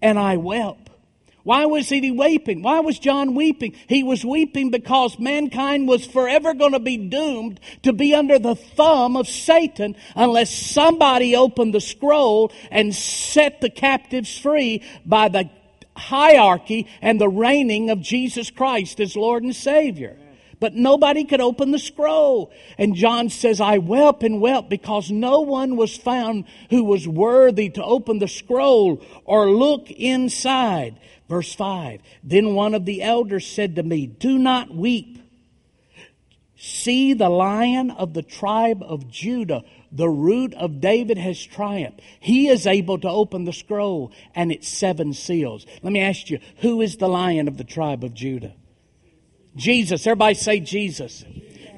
and 0.00 0.18
I 0.18 0.36
wept. 0.36 0.86
Why 1.46 1.66
was 1.66 1.88
he 1.88 2.10
weeping? 2.10 2.62
Why 2.62 2.80
was 2.80 2.98
John 2.98 3.36
weeping? 3.36 3.76
He 3.88 4.02
was 4.02 4.24
weeping 4.24 4.70
because 4.70 5.16
mankind 5.16 5.86
was 5.86 6.04
forever 6.04 6.54
going 6.54 6.72
to 6.72 6.80
be 6.80 6.96
doomed 6.96 7.60
to 7.84 7.92
be 7.92 8.16
under 8.16 8.40
the 8.40 8.56
thumb 8.56 9.16
of 9.16 9.28
Satan 9.28 9.94
unless 10.16 10.52
somebody 10.52 11.36
opened 11.36 11.72
the 11.72 11.80
scroll 11.80 12.50
and 12.72 12.92
set 12.92 13.60
the 13.60 13.70
captives 13.70 14.36
free 14.36 14.82
by 15.04 15.28
the 15.28 15.48
hierarchy 15.96 16.86
and 17.00 17.20
the 17.20 17.28
reigning 17.28 17.90
of 17.90 18.00
Jesus 18.00 18.50
Christ 18.50 19.00
as 19.00 19.16
Lord 19.16 19.42
and 19.42 19.54
Savior. 19.54 20.16
But 20.58 20.74
nobody 20.74 21.24
could 21.24 21.40
open 21.40 21.70
the 21.70 21.78
scroll. 21.78 22.50
And 22.78 22.94
John 22.94 23.28
says, 23.28 23.60
I 23.60 23.78
wept 23.78 24.22
and 24.22 24.40
wept 24.40 24.70
because 24.70 25.10
no 25.10 25.40
one 25.40 25.76
was 25.76 25.96
found 25.96 26.46
who 26.70 26.84
was 26.84 27.06
worthy 27.06 27.68
to 27.70 27.84
open 27.84 28.18
the 28.18 28.28
scroll 28.28 29.02
or 29.24 29.50
look 29.50 29.90
inside. 29.90 30.98
Verse 31.28 31.54
5 31.54 32.00
Then 32.22 32.54
one 32.54 32.74
of 32.74 32.86
the 32.86 33.02
elders 33.02 33.46
said 33.46 33.76
to 33.76 33.82
me, 33.82 34.06
Do 34.06 34.38
not 34.38 34.74
weep. 34.74 35.18
See, 36.58 37.12
the 37.12 37.28
lion 37.28 37.90
of 37.90 38.14
the 38.14 38.22
tribe 38.22 38.82
of 38.82 39.10
Judah 39.10 39.62
the 39.96 40.08
root 40.08 40.54
of 40.54 40.80
David 40.80 41.18
has 41.18 41.42
triumphed. 41.42 42.00
He 42.20 42.48
is 42.48 42.66
able 42.66 42.98
to 42.98 43.08
open 43.08 43.44
the 43.44 43.52
scroll 43.52 44.12
and 44.34 44.52
its 44.52 44.68
seven 44.68 45.12
seals. 45.12 45.66
Let 45.82 45.92
me 45.92 46.00
ask 46.00 46.30
you, 46.30 46.38
who 46.58 46.80
is 46.82 46.96
the 46.96 47.08
lion 47.08 47.48
of 47.48 47.56
the 47.56 47.64
tribe 47.64 48.04
of 48.04 48.14
Judah? 48.14 48.54
Jesus. 49.56 50.06
Everybody 50.06 50.34
say 50.34 50.60
Jesus. 50.60 51.24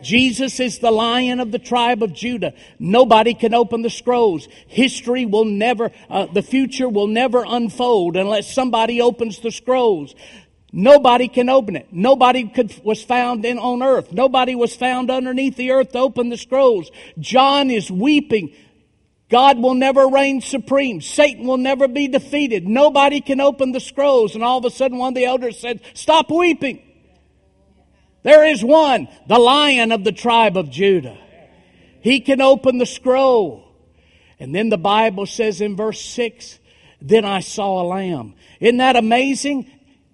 Jesus 0.03 0.61
is 0.61 0.79
the 0.79 0.91
lion 0.91 1.41
of 1.41 1.51
the 1.51 1.59
tribe 1.59 2.03
of 2.03 2.13
Judah. 2.13 2.55
Nobody 2.79 3.35
can 3.35 3.55
open 3.55 3.83
the 3.83 3.91
scrolls. 3.91 4.49
History 4.67 5.27
will 5.27 5.45
never, 5.45 5.91
uh, 6.09 6.27
the 6.27 6.43
future 6.43 6.89
will 6.89 7.07
never 7.07 7.45
unfold 7.47 8.17
unless 8.17 8.53
somebody 8.53 9.01
opens 9.01 9.41
the 9.41 9.51
scrolls. 9.51 10.15
Nobody 10.71 11.29
can 11.29 11.49
open 11.49 11.77
it. 11.77 11.89
Nobody 11.91 12.49
could, 12.49 12.79
was 12.85 13.03
found 13.03 13.45
in, 13.45 13.59
on 13.59 13.83
earth. 13.83 14.13
Nobody 14.13 14.55
was 14.55 14.77
found 14.77 15.11
underneath 15.11 15.57
the 15.57 15.71
earth 15.71 15.93
to 15.93 15.99
open 15.99 16.29
the 16.29 16.37
scrolls. 16.37 16.91
John 17.19 17.71
is 17.71 17.91
weeping. 17.91 18.55
God 19.31 19.59
will 19.59 19.75
never 19.75 20.09
reign 20.09 20.41
supreme. 20.41 21.01
Satan 21.01 21.47
will 21.47 21.57
never 21.57 21.89
be 21.89 22.09
defeated. 22.09 22.67
Nobody 22.67 23.21
can 23.21 23.41
open 23.41 23.73
the 23.73 23.81
scrolls. 23.81 24.35
And 24.35 24.45
all 24.45 24.59
of 24.59 24.65
a 24.65 24.71
sudden 24.71 24.99
one 24.99 25.09
of 25.09 25.15
the 25.15 25.25
elders 25.25 25.59
said, 25.59 25.81
stop 25.95 26.31
weeping. 26.31 26.83
There 28.23 28.45
is 28.45 28.63
one, 28.63 29.09
the 29.27 29.39
lion 29.39 29.93
of 29.93 30.05
the 30.05 30.13
tribe 30.13 30.57
of 30.57 30.71
Judah. 30.71 31.17
He 32.01 32.21
can 32.21 32.43
open 32.43 32.79
the 32.79 32.87
scroll. 32.87 33.65
And 34.39 34.55
then 34.55 34.69
the 34.69 34.79
Bible 34.79 35.27
says 35.27 35.61
in 35.61 35.77
verse 35.77 36.01
6, 36.01 36.59
then 37.01 37.25
I 37.25 37.41
saw 37.41 37.83
a 37.83 37.85
lamb. 37.87 38.35
Isn't 38.61 38.79
that 38.79 38.97
amazing? 38.97 39.71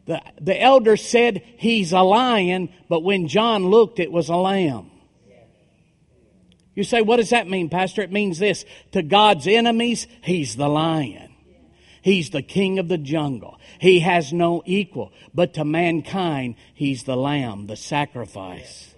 The, 0.06 0.20
the 0.40 0.60
elder 0.60 0.96
said 0.96 1.42
he's 1.56 1.92
a 1.92 2.02
lion, 2.02 2.68
but 2.88 3.02
when 3.02 3.28
John 3.28 3.68
looked, 3.68 3.98
it 4.00 4.12
was 4.12 4.28
a 4.28 4.36
lamb. 4.36 4.90
You 6.74 6.84
say, 6.84 7.02
what 7.02 7.16
does 7.16 7.30
that 7.30 7.48
mean, 7.48 7.70
Pastor? 7.70 8.02
It 8.02 8.12
means 8.12 8.38
this. 8.38 8.64
To 8.92 9.02
God's 9.02 9.46
enemies, 9.46 10.06
he's 10.22 10.56
the 10.56 10.68
lion. 10.68 11.30
He's 12.02 12.30
the 12.30 12.42
king 12.42 12.78
of 12.78 12.88
the 12.88 12.98
jungle. 12.98 13.58
He 13.78 14.00
has 14.00 14.32
no 14.32 14.62
equal. 14.66 15.12
But 15.32 15.54
to 15.54 15.64
mankind, 15.64 16.56
he's 16.74 17.04
the 17.04 17.16
lamb, 17.16 17.66
the 17.66 17.76
sacrifice. 17.76 18.93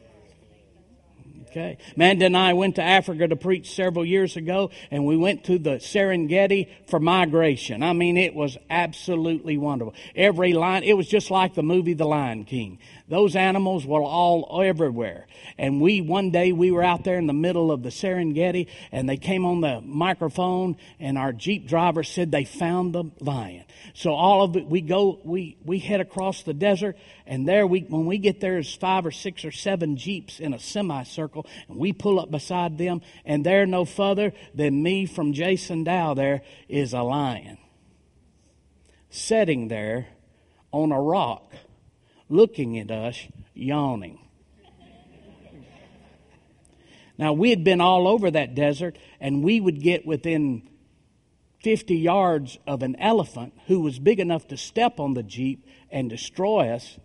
Okay. 1.56 1.78
Amanda 1.94 2.26
and 2.26 2.36
I 2.36 2.52
went 2.52 2.74
to 2.74 2.82
Africa 2.82 3.26
to 3.26 3.34
preach 3.34 3.74
several 3.74 4.04
years 4.04 4.36
ago, 4.36 4.70
and 4.90 5.06
we 5.06 5.16
went 5.16 5.44
to 5.44 5.58
the 5.58 5.76
Serengeti 5.76 6.68
for 6.86 7.00
migration. 7.00 7.82
I 7.82 7.94
mean, 7.94 8.18
it 8.18 8.34
was 8.34 8.58
absolutely 8.68 9.56
wonderful. 9.56 9.94
Every 10.14 10.52
line, 10.52 10.82
it 10.82 10.92
was 10.92 11.08
just 11.08 11.30
like 11.30 11.54
the 11.54 11.62
movie 11.62 11.94
The 11.94 12.04
Lion 12.04 12.44
King. 12.44 12.78
Those 13.08 13.36
animals 13.36 13.86
were 13.86 14.02
all 14.02 14.60
everywhere. 14.62 15.26
And 15.56 15.80
we, 15.80 16.02
one 16.02 16.30
day, 16.30 16.52
we 16.52 16.70
were 16.70 16.82
out 16.82 17.04
there 17.04 17.16
in 17.16 17.26
the 17.26 17.32
middle 17.32 17.72
of 17.72 17.82
the 17.82 17.88
Serengeti, 17.88 18.66
and 18.92 19.08
they 19.08 19.16
came 19.16 19.46
on 19.46 19.62
the 19.62 19.80
microphone, 19.80 20.76
and 21.00 21.16
our 21.16 21.32
Jeep 21.32 21.66
driver 21.66 22.02
said 22.02 22.32
they 22.32 22.44
found 22.44 22.94
the 22.94 23.04
lion. 23.20 23.64
So 23.94 24.12
all 24.12 24.42
of 24.42 24.56
it, 24.56 24.66
we 24.66 24.82
go, 24.82 25.20
we, 25.24 25.56
we 25.64 25.78
head 25.78 26.00
across 26.00 26.42
the 26.42 26.52
desert, 26.52 26.98
and 27.26 27.48
there 27.48 27.66
we, 27.66 27.80
when 27.80 28.04
we 28.04 28.18
get 28.18 28.40
there, 28.40 28.52
there's 28.52 28.74
five 28.74 29.06
or 29.06 29.10
six 29.10 29.44
or 29.44 29.50
seven 29.50 29.96
Jeeps 29.96 30.38
in 30.38 30.52
a 30.52 30.58
semicircle, 30.58 31.45
and 31.68 31.78
we 31.78 31.92
pull 31.92 32.20
up 32.20 32.30
beside 32.30 32.78
them, 32.78 33.00
and 33.24 33.44
there 33.44 33.66
no 33.66 33.84
further 33.84 34.32
than 34.54 34.82
me 34.82 35.06
from 35.06 35.32
Jason 35.32 35.84
Dow 35.84 36.14
there 36.14 36.42
is 36.68 36.92
a 36.92 37.02
lion. 37.02 37.58
Sitting 39.10 39.68
there 39.68 40.08
on 40.72 40.92
a 40.92 41.00
rock 41.00 41.52
looking 42.28 42.78
at 42.78 42.90
us, 42.90 43.26
yawning. 43.54 44.18
Now, 47.18 47.32
we 47.32 47.50
had 47.50 47.64
been 47.64 47.80
all 47.80 48.06
over 48.06 48.30
that 48.30 48.54
desert, 48.54 48.98
and 49.20 49.42
we 49.42 49.60
would 49.60 49.80
get 49.80 50.06
within 50.06 50.68
50 51.62 51.96
yards 51.96 52.58
of 52.66 52.82
an 52.82 52.94
elephant 52.96 53.54
who 53.66 53.80
was 53.80 53.98
big 53.98 54.20
enough 54.20 54.46
to 54.48 54.56
step 54.56 55.00
on 55.00 55.14
the 55.14 55.22
Jeep 55.22 55.66
and 55.90 56.10
destroy 56.10 56.68
us, 56.68 56.98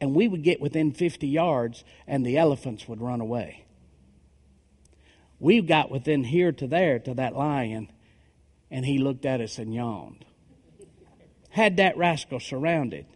and 0.00 0.14
we 0.14 0.26
would 0.26 0.42
get 0.42 0.60
within 0.60 0.90
50 0.92 1.28
yards, 1.28 1.84
and 2.08 2.26
the 2.26 2.36
elephants 2.36 2.88
would 2.88 3.00
run 3.00 3.20
away. 3.20 3.61
We 5.42 5.60
got 5.60 5.90
within 5.90 6.22
here 6.22 6.52
to 6.52 6.68
there 6.68 7.00
to 7.00 7.14
that 7.14 7.34
lion, 7.34 7.90
and 8.70 8.86
he 8.86 8.98
looked 8.98 9.26
at 9.26 9.40
us 9.40 9.58
and 9.58 9.74
yawned. 9.74 10.24
Had 11.50 11.78
that 11.78 11.96
rascal 11.96 12.38
surrounded 12.38 13.06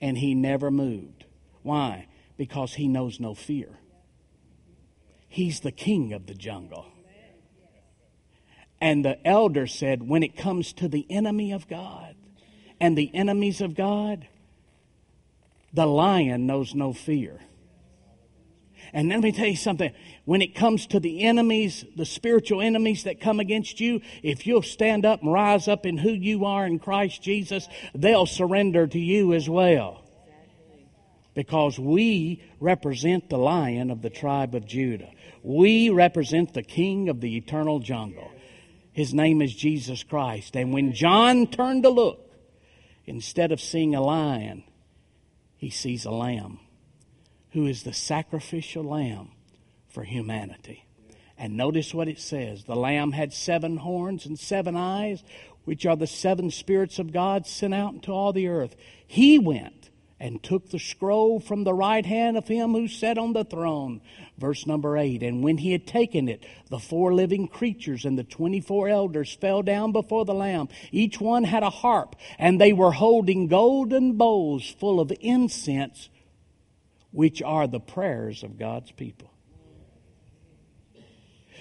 and 0.00 0.18
he 0.18 0.34
never 0.34 0.72
moved. 0.72 1.24
Why? 1.62 2.08
Because 2.36 2.74
he 2.74 2.88
knows 2.88 3.20
no 3.20 3.32
fear. 3.32 3.78
He's 5.28 5.60
the 5.60 5.70
king 5.70 6.12
of 6.12 6.26
the 6.26 6.34
jungle. 6.34 6.86
And 8.80 9.04
the 9.04 9.24
elder 9.24 9.68
said, 9.68 10.08
when 10.08 10.24
it 10.24 10.36
comes 10.36 10.72
to 10.72 10.88
the 10.88 11.06
enemy 11.08 11.52
of 11.52 11.68
God 11.68 12.16
and 12.80 12.98
the 12.98 13.14
enemies 13.14 13.60
of 13.60 13.76
God, 13.76 14.26
the 15.72 15.86
lion 15.86 16.44
knows 16.44 16.74
no 16.74 16.92
fear. 16.92 17.38
And 18.92 19.08
let 19.08 19.20
me 19.20 19.32
tell 19.32 19.46
you 19.46 19.56
something. 19.56 19.92
When 20.24 20.42
it 20.42 20.54
comes 20.54 20.86
to 20.88 21.00
the 21.00 21.22
enemies, 21.22 21.84
the 21.96 22.06
spiritual 22.06 22.62
enemies 22.62 23.04
that 23.04 23.20
come 23.20 23.40
against 23.40 23.80
you, 23.80 24.00
if 24.22 24.46
you'll 24.46 24.62
stand 24.62 25.04
up 25.04 25.22
and 25.22 25.32
rise 25.32 25.68
up 25.68 25.84
in 25.86 25.98
who 25.98 26.10
you 26.10 26.44
are 26.44 26.66
in 26.66 26.78
Christ 26.78 27.22
Jesus, 27.22 27.68
they'll 27.94 28.26
surrender 28.26 28.86
to 28.86 28.98
you 28.98 29.34
as 29.34 29.48
well. 29.48 30.02
Because 31.34 31.78
we 31.78 32.42
represent 32.58 33.28
the 33.28 33.38
lion 33.38 33.90
of 33.90 34.02
the 34.02 34.10
tribe 34.10 34.54
of 34.54 34.66
Judah. 34.66 35.10
We 35.42 35.90
represent 35.90 36.54
the 36.54 36.62
king 36.62 37.08
of 37.08 37.20
the 37.20 37.36
eternal 37.36 37.78
jungle. 37.78 38.30
His 38.92 39.14
name 39.14 39.40
is 39.40 39.54
Jesus 39.54 40.02
Christ. 40.02 40.56
And 40.56 40.72
when 40.72 40.92
John 40.92 41.46
turned 41.46 41.84
to 41.84 41.90
look, 41.90 42.32
instead 43.06 43.52
of 43.52 43.60
seeing 43.60 43.94
a 43.94 44.02
lion, 44.02 44.64
he 45.56 45.70
sees 45.70 46.04
a 46.04 46.10
lamb 46.10 46.58
who 47.58 47.66
is 47.66 47.82
the 47.82 47.92
sacrificial 47.92 48.84
lamb 48.84 49.32
for 49.88 50.04
humanity. 50.04 50.86
And 51.36 51.56
notice 51.56 51.92
what 51.92 52.06
it 52.06 52.20
says 52.20 52.64
the 52.64 52.76
lamb 52.76 53.10
had 53.10 53.32
seven 53.32 53.78
horns 53.78 54.26
and 54.26 54.38
seven 54.38 54.76
eyes, 54.76 55.24
which 55.64 55.84
are 55.84 55.96
the 55.96 56.06
seven 56.06 56.52
spirits 56.52 57.00
of 57.00 57.12
God 57.12 57.48
sent 57.48 57.74
out 57.74 57.94
into 57.94 58.12
all 58.12 58.32
the 58.32 58.46
earth. 58.46 58.76
He 59.04 59.40
went 59.40 59.90
and 60.20 60.40
took 60.40 60.70
the 60.70 60.78
scroll 60.78 61.40
from 61.40 61.64
the 61.64 61.74
right 61.74 62.06
hand 62.06 62.36
of 62.36 62.46
him 62.46 62.74
who 62.74 62.86
sat 62.86 63.18
on 63.18 63.32
the 63.32 63.44
throne. 63.44 64.02
Verse 64.36 64.64
number 64.64 64.96
eight. 64.96 65.24
And 65.24 65.42
when 65.42 65.58
he 65.58 65.72
had 65.72 65.86
taken 65.86 66.28
it, 66.28 66.44
the 66.70 66.78
four 66.78 67.12
living 67.12 67.48
creatures 67.48 68.04
and 68.04 68.16
the 68.16 68.24
twenty 68.24 68.60
four 68.60 68.88
elders 68.88 69.34
fell 69.34 69.62
down 69.62 69.90
before 69.90 70.24
the 70.24 70.34
Lamb. 70.34 70.68
Each 70.92 71.20
one 71.20 71.42
had 71.42 71.64
a 71.64 71.70
harp, 71.70 72.14
and 72.38 72.60
they 72.60 72.72
were 72.72 72.92
holding 72.92 73.48
golden 73.48 74.12
bowls 74.12 74.70
full 74.78 75.00
of 75.00 75.12
incense 75.20 76.08
which 77.18 77.42
are 77.42 77.66
the 77.66 77.80
prayers 77.80 78.44
of 78.44 78.56
God's 78.56 78.92
people. 78.92 79.28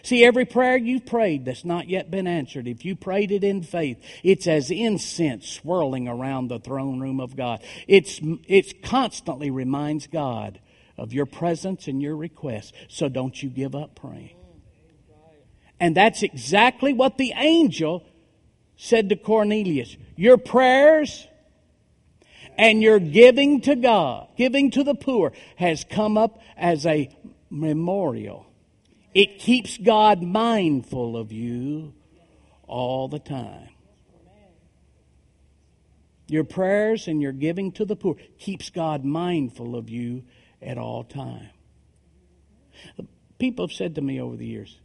See, 0.03 0.23
every 0.23 0.45
prayer 0.45 0.77
you've 0.77 1.07
prayed 1.07 1.45
that's 1.45 1.65
not 1.65 1.89
yet 1.89 2.11
been 2.11 2.27
answered, 2.27 2.67
if 2.67 2.85
you 2.85 2.95
prayed 2.95 3.31
it 3.31 3.43
in 3.43 3.63
faith, 3.63 3.97
it's 4.23 4.45
as 4.45 4.69
incense 4.69 5.49
swirling 5.49 6.07
around 6.07 6.49
the 6.49 6.59
throne 6.59 6.99
room 6.99 7.19
of 7.19 7.35
God. 7.35 7.63
It's, 7.87 8.19
it 8.47 8.83
constantly 8.83 9.49
reminds 9.49 10.05
God 10.05 10.59
of 10.95 11.11
your 11.11 11.25
presence 11.25 11.87
and 11.87 12.03
your 12.03 12.15
request. 12.15 12.75
So 12.87 13.09
don't 13.09 13.41
you 13.41 13.49
give 13.49 13.73
up 13.73 13.95
praying. 13.95 14.35
And 15.79 15.97
that's 15.97 16.21
exactly 16.21 16.93
what 16.93 17.17
the 17.17 17.33
angel 17.35 18.05
said 18.75 19.09
to 19.09 19.15
Cornelius. 19.15 19.97
Your 20.17 20.37
prayers 20.37 21.27
and 22.57 22.81
your 22.81 22.99
giving 22.99 23.61
to 23.61 23.75
God, 23.75 24.27
giving 24.37 24.71
to 24.71 24.83
the 24.83 24.95
poor, 24.95 25.33
has 25.57 25.83
come 25.83 26.17
up 26.17 26.41
as 26.55 26.85
a 26.85 27.09
memorial. 27.49 28.45
It 29.13 29.39
keeps 29.39 29.77
God 29.77 30.21
mindful 30.21 31.17
of 31.17 31.31
you 31.31 31.93
all 32.67 33.07
the 33.07 33.19
time. 33.19 33.69
Your 36.27 36.43
prayers 36.43 37.07
and 37.07 37.21
your 37.21 37.31
giving 37.31 37.71
to 37.73 37.85
the 37.85 37.95
poor 37.95 38.15
keeps 38.37 38.69
God 38.69 39.05
mindful 39.05 39.75
of 39.75 39.89
you 39.89 40.23
at 40.61 40.77
all 40.77 41.03
time. 41.03 41.49
People 43.39 43.67
have 43.67 43.73
said 43.73 43.95
to 43.95 44.01
me 44.01 44.19
over 44.19 44.35
the 44.35 44.45
years, 44.45 44.77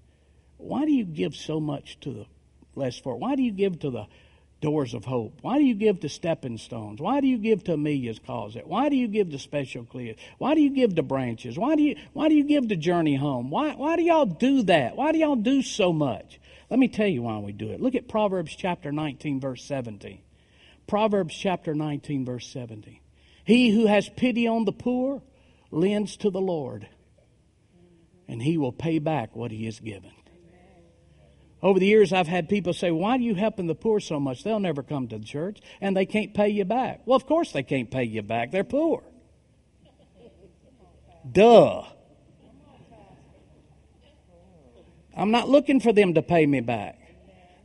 why 0.59 0.85
do 0.85 0.93
you 0.93 1.05
give 1.05 1.35
so 1.35 1.59
much 1.59 1.99
to 2.01 2.13
the 2.13 2.27
less 2.77 2.99
for? 2.99 3.17
Why 3.17 3.35
do 3.35 3.43
you 3.43 3.51
give 3.51 3.81
to 3.81 3.91
the 3.91 4.07
doors 4.63 4.95
of 4.95 5.05
hope? 5.05 5.41
Why 5.43 5.59
do 5.59 5.65
you 5.65 5.75
give 5.75 6.01
to 6.01 6.09
stepping 6.09 6.57
stones? 6.57 7.01
Why 7.01 7.21
do 7.21 7.27
you 7.27 7.37
give 7.37 7.65
to 7.65 7.75
Amelia's 7.75 8.19
closet? 8.19 8.67
Why 8.67 8.89
do 8.89 8.97
you 8.97 9.09
give 9.09 9.31
to 9.31 9.39
special 9.39 9.85
clear? 9.85 10.15
Why 10.39 10.55
do 10.55 10.63
you 10.63 10.71
give 10.71 10.95
to 10.95 11.03
branches? 11.03 11.59
Why 11.59 11.77
do 11.77 11.83
you 11.83 11.97
why 12.15 12.31
do 12.31 12.35
you 12.35 12.45
give 12.45 12.69
to 12.69 12.77
journey 12.77 13.17
home? 13.17 13.51
Why 13.51 13.75
why 13.75 13.97
do 13.97 14.03
y'all 14.03 14.25
do 14.25 14.63
that? 14.63 14.97
Why 14.97 15.13
do 15.13 15.19
y'all 15.19 15.37
do 15.37 15.61
so 15.61 15.93
much? 15.93 16.41
Let 16.71 16.79
me 16.79 16.89
tell 16.89 17.07
you 17.07 17.23
why 17.23 17.39
we 17.39 17.53
do 17.53 17.71
it. 17.73 17.83
Look 17.83 17.95
at 17.95 18.09
Proverbs 18.09 18.57
chapter 18.57 18.91
19 18.91 19.41
verse 19.41 19.63
17. 19.65 20.23
Proverbs 20.87 21.35
chapter 21.35 21.75
19 21.75 22.25
verse 22.25 22.47
17. 22.49 22.99
He 23.45 23.71
who 23.71 23.87
has 23.87 24.09
pity 24.09 24.47
on 24.47 24.65
the 24.65 24.73
poor 24.73 25.23
lends 25.71 26.17
to 26.19 26.31
the 26.31 26.41
Lord, 26.41 26.87
and 28.29 28.41
he 28.41 28.57
will 28.57 28.73
pay 28.73 28.99
back 28.99 29.35
what 29.35 29.51
he 29.51 29.65
has 29.65 29.81
given. 29.81 30.13
Over 31.63 31.79
the 31.79 31.87
years, 31.87 32.13
I've 32.13 32.27
had 32.27 32.49
people 32.49 32.73
say, 32.73 32.91
Why 32.91 33.13
are 33.13 33.21
you 33.21 33.35
helping 33.35 33.69
the 33.69 33.75
poor 33.75 34.01
so 34.01 34.19
much? 34.19 34.43
They'll 34.43 34.59
never 34.59 34.83
come 34.83 35.07
to 35.09 35.19
the 35.19 35.25
church 35.25 35.61
and 35.81 35.97
they 35.97 36.07
can't 36.07 36.35
pay 36.35 36.49
you 36.49 36.65
back. 36.65 37.03
Well, 37.07 37.17
of 37.17 37.27
course 37.27 37.53
they 37.53 37.63
can't 37.63 37.91
pay 37.91 38.05
you 38.05 38.23
back. 38.23 38.51
They're 38.51 38.65
poor. 38.65 39.05
Duh. 41.31 41.85
I'm 45.17 45.31
not 45.31 45.49
looking 45.49 45.79
for 45.79 45.93
them 45.93 46.15
to 46.15 46.23
pay 46.23 46.47
me 46.47 46.61
back. 46.61 46.99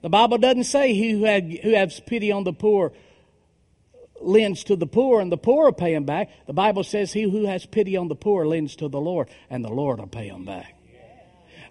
The 0.02 0.10
Bible 0.10 0.38
doesn't 0.38 0.66
say 0.66 0.94
he 0.94 1.12
who, 1.12 1.24
had, 1.24 1.52
who 1.64 1.74
has 1.74 2.00
pity 2.00 2.32
on 2.32 2.44
the 2.44 2.54
poor 2.54 2.94
lends 4.22 4.64
to 4.66 4.76
the 4.76 4.86
poor 4.86 5.22
and 5.22 5.32
the 5.32 5.38
poor 5.38 5.66
will 5.66 5.74
pay 5.74 5.94
him 5.94 6.04
back. 6.04 6.30
The 6.46 6.54
Bible 6.54 6.84
says 6.84 7.14
he 7.14 7.24
who 7.24 7.46
has 7.46 7.66
pity 7.66 7.98
on 7.98 8.10
the 8.10 8.16
poor 8.16 8.46
lends 8.46 8.76
to 8.78 8.90
the 8.90 9.00
Lord 9.00 9.30
and 9.50 9.66
the 9.66 9.70
Lord 9.70 10.00
will 10.00 10.08
pay 10.08 10.28
him 10.28 10.46
back. 10.46 10.77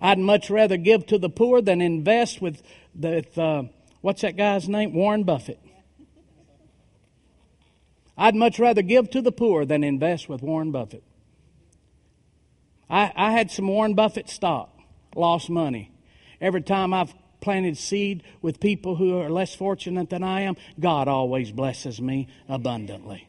I'd 0.01 0.19
much 0.19 0.51
rather 0.51 0.77
give 0.77 1.07
to 1.07 1.19
the 1.19 1.29
poor 1.29 1.61
than 1.61 1.81
invest 1.81 2.41
with, 2.41 2.63
with 2.95 3.37
uh, 3.39 3.65
what's 4.01 4.23
that 4.23 4.37
guy's 4.37 4.69
name? 4.69 4.93
Warren 4.95 5.25
Buffett. 5.25 5.61
I'd 8.19 8.35
much 8.35 8.59
rather 8.59 8.83
give 8.83 9.11
to 9.11 9.21
the 9.21 9.33
poor 9.33 9.65
than 9.65 9.85
invest 9.85 10.29
with 10.29 10.43
Warren 10.43 10.73
Buffett. 10.73 11.03
I, 12.89 13.13
I 13.15 13.33
had 13.33 13.51
some 13.51 13.69
Warren 13.69 13.95
Buffett 13.95 14.31
stock, 14.31 14.71
lost 15.15 15.51
money. 15.51 15.91
Every 16.41 16.63
time 16.63 16.95
I've 16.95 17.15
planted 17.41 17.77
seed 17.77 18.23
with 18.41 18.61
people 18.61 18.97
who 18.97 19.19
are 19.21 19.29
less 19.29 19.55
fortunate 19.55 20.11
than 20.11 20.23
I 20.23 20.43
am, 20.43 20.57
God 20.81 21.09
always 21.09 21.53
blesses 21.53 22.01
me 22.01 22.29
abundantly. 22.49 23.29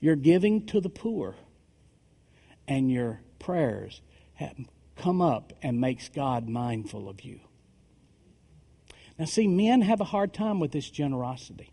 You're 0.00 0.16
giving 0.16 0.66
to 0.66 0.80
the 0.80 0.90
poor 0.90 1.34
and 2.68 2.90
your 2.90 3.20
prayers 3.38 4.00
come 4.96 5.20
up 5.20 5.52
and 5.62 5.80
makes 5.80 6.08
God 6.08 6.48
mindful 6.48 7.08
of 7.08 7.22
you. 7.22 7.40
Now, 9.18 9.26
see, 9.26 9.46
men 9.46 9.82
have 9.82 10.00
a 10.00 10.04
hard 10.04 10.32
time 10.32 10.58
with 10.60 10.72
this 10.72 10.90
generosity. 10.90 11.70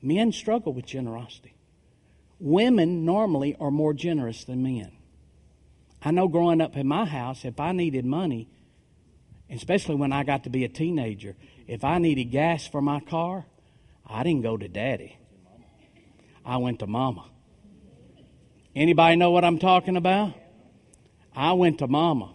Men 0.00 0.32
struggle 0.32 0.72
with 0.72 0.86
generosity. 0.86 1.54
Women 2.38 3.04
normally 3.04 3.56
are 3.58 3.70
more 3.70 3.94
generous 3.94 4.44
than 4.44 4.62
men. 4.62 4.92
I 6.04 6.10
know 6.10 6.28
growing 6.28 6.60
up 6.60 6.76
in 6.76 6.88
my 6.88 7.04
house, 7.04 7.44
if 7.44 7.60
I 7.60 7.72
needed 7.72 8.04
money, 8.04 8.48
especially 9.48 9.94
when 9.94 10.12
I 10.12 10.24
got 10.24 10.44
to 10.44 10.50
be 10.50 10.64
a 10.64 10.68
teenager, 10.68 11.36
if 11.68 11.84
I 11.84 11.98
needed 11.98 12.24
gas 12.24 12.66
for 12.66 12.82
my 12.82 13.00
car, 13.00 13.44
I 14.06 14.24
didn't 14.24 14.42
go 14.42 14.56
to 14.56 14.68
daddy. 14.68 15.16
I 16.44 16.56
went 16.56 16.80
to 16.80 16.86
mama. 16.88 17.26
Anybody 18.74 19.16
know 19.16 19.30
what 19.30 19.44
I'm 19.44 19.58
talking 19.58 19.96
about? 19.96 20.34
I 21.34 21.52
went 21.52 21.78
to 21.78 21.86
mama. 21.86 22.32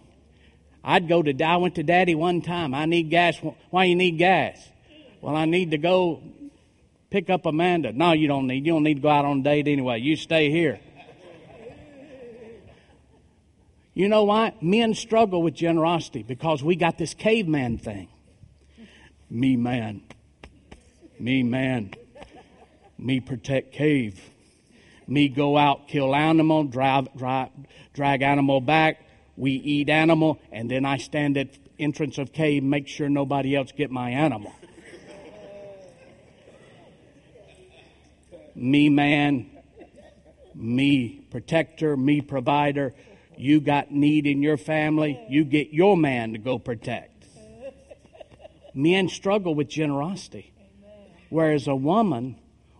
I'd 0.82 1.08
go 1.08 1.22
to, 1.22 1.44
I 1.44 1.56
went 1.56 1.74
to 1.76 1.82
daddy 1.82 2.14
one 2.14 2.40
time. 2.40 2.74
I 2.74 2.86
need 2.86 3.10
gas. 3.10 3.38
Why 3.70 3.84
you 3.84 3.96
need 3.96 4.18
gas? 4.18 4.68
Well, 5.20 5.36
I 5.36 5.44
need 5.44 5.72
to 5.72 5.78
go 5.78 6.22
pick 7.10 7.30
up 7.30 7.46
Amanda. 7.46 7.92
No, 7.92 8.12
you 8.12 8.28
don't 8.28 8.46
need. 8.46 8.64
You 8.64 8.72
don't 8.72 8.84
need 8.84 8.94
to 8.94 9.00
go 9.00 9.08
out 9.08 9.24
on 9.24 9.40
a 9.40 9.42
date 9.42 9.68
anyway. 9.68 10.00
You 10.00 10.16
stay 10.16 10.50
here. 10.50 10.80
You 13.94 14.08
know 14.08 14.24
why? 14.24 14.54
Men 14.60 14.94
struggle 14.94 15.42
with 15.42 15.54
generosity 15.54 16.22
because 16.22 16.62
we 16.62 16.76
got 16.76 16.98
this 16.98 17.14
caveman 17.14 17.78
thing. 17.78 18.08
Me 19.28 19.56
man. 19.56 20.02
Me 21.18 21.42
man. 21.42 21.90
Me 22.96 23.18
protect 23.18 23.72
cave 23.72 24.20
me 25.08 25.28
go 25.28 25.56
out, 25.56 25.88
kill 25.88 26.14
animal, 26.14 26.64
drive, 26.64 27.08
drive, 27.16 27.48
drag 27.94 28.22
animal 28.22 28.60
back. 28.60 29.04
We 29.36 29.52
eat 29.52 29.88
animal, 29.88 30.38
and 30.52 30.70
then 30.70 30.84
I 30.84 30.98
stand 30.98 31.36
at 31.38 31.48
entrance 31.78 32.18
of 32.18 32.32
cave, 32.32 32.62
make 32.62 32.88
sure 32.88 33.08
nobody 33.08 33.56
else 33.56 33.72
get 33.72 33.90
my 33.90 34.10
animal. 34.10 34.52
me 38.54 38.88
man, 38.88 39.50
me 40.54 41.24
protector, 41.30 41.96
me 41.96 42.20
provider. 42.20 42.94
You 43.36 43.60
got 43.60 43.90
need 43.92 44.26
in 44.26 44.42
your 44.42 44.56
family, 44.56 45.18
you 45.28 45.44
get 45.44 45.72
your 45.72 45.96
man 45.96 46.32
to 46.32 46.38
go 46.38 46.58
protect. 46.58 47.24
Men 48.74 49.08
struggle 49.08 49.54
with 49.54 49.68
generosity, 49.68 50.52
whereas 51.30 51.66
a 51.66 51.74
woman 51.74 52.36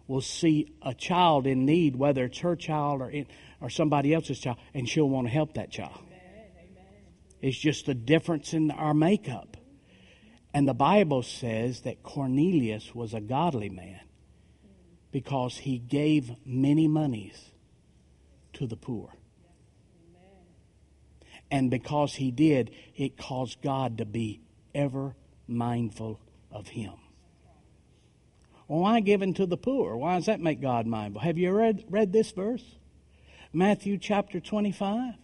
will 0.08 0.22
see 0.22 0.72
a 0.82 0.94
child 0.94 1.46
in 1.46 1.66
need, 1.66 1.94
whether 1.94 2.24
it's 2.24 2.38
her 2.38 2.56
child 2.56 3.02
or, 3.02 3.10
in, 3.10 3.26
or 3.60 3.70
somebody 3.70 4.12
else's 4.12 4.40
child, 4.40 4.56
and 4.74 4.88
she'll 4.88 5.08
want 5.08 5.26
to 5.26 5.32
help 5.32 5.54
that 5.54 5.70
child. 5.70 6.00
It's 7.40 7.56
just 7.56 7.86
the 7.86 7.94
difference 7.94 8.52
in 8.52 8.72
our 8.72 8.94
makeup. 8.94 9.56
And 10.52 10.66
the 10.66 10.74
Bible 10.74 11.22
says 11.22 11.82
that 11.82 12.02
Cornelius 12.02 12.94
was 12.94 13.14
a 13.14 13.20
godly 13.20 13.68
man 13.68 14.00
because 15.12 15.56
he 15.58 15.78
gave 15.78 16.32
many 16.44 16.88
monies 16.88 17.52
to 18.54 18.66
the 18.66 18.76
poor. 18.76 19.12
And 21.50 21.70
because 21.70 22.14
he 22.14 22.30
did, 22.30 22.72
it 22.96 23.16
caused 23.16 23.62
God 23.62 23.98
to 23.98 24.04
be 24.04 24.40
ever 24.74 25.14
mindful 25.46 26.20
of 26.50 26.68
him. 26.68 26.94
Well, 28.68 28.80
why 28.80 29.00
giving 29.00 29.34
to 29.34 29.46
the 29.46 29.56
poor? 29.56 29.96
Why 29.96 30.16
does 30.16 30.26
that 30.26 30.40
make 30.40 30.60
God 30.60 30.86
mindful? 30.86 31.22
Have 31.22 31.38
you 31.38 31.50
read, 31.50 31.84
read 31.88 32.12
this 32.12 32.30
verse? 32.30 32.64
Matthew 33.52 33.96
chapter 33.96 34.40
25. 34.40 35.14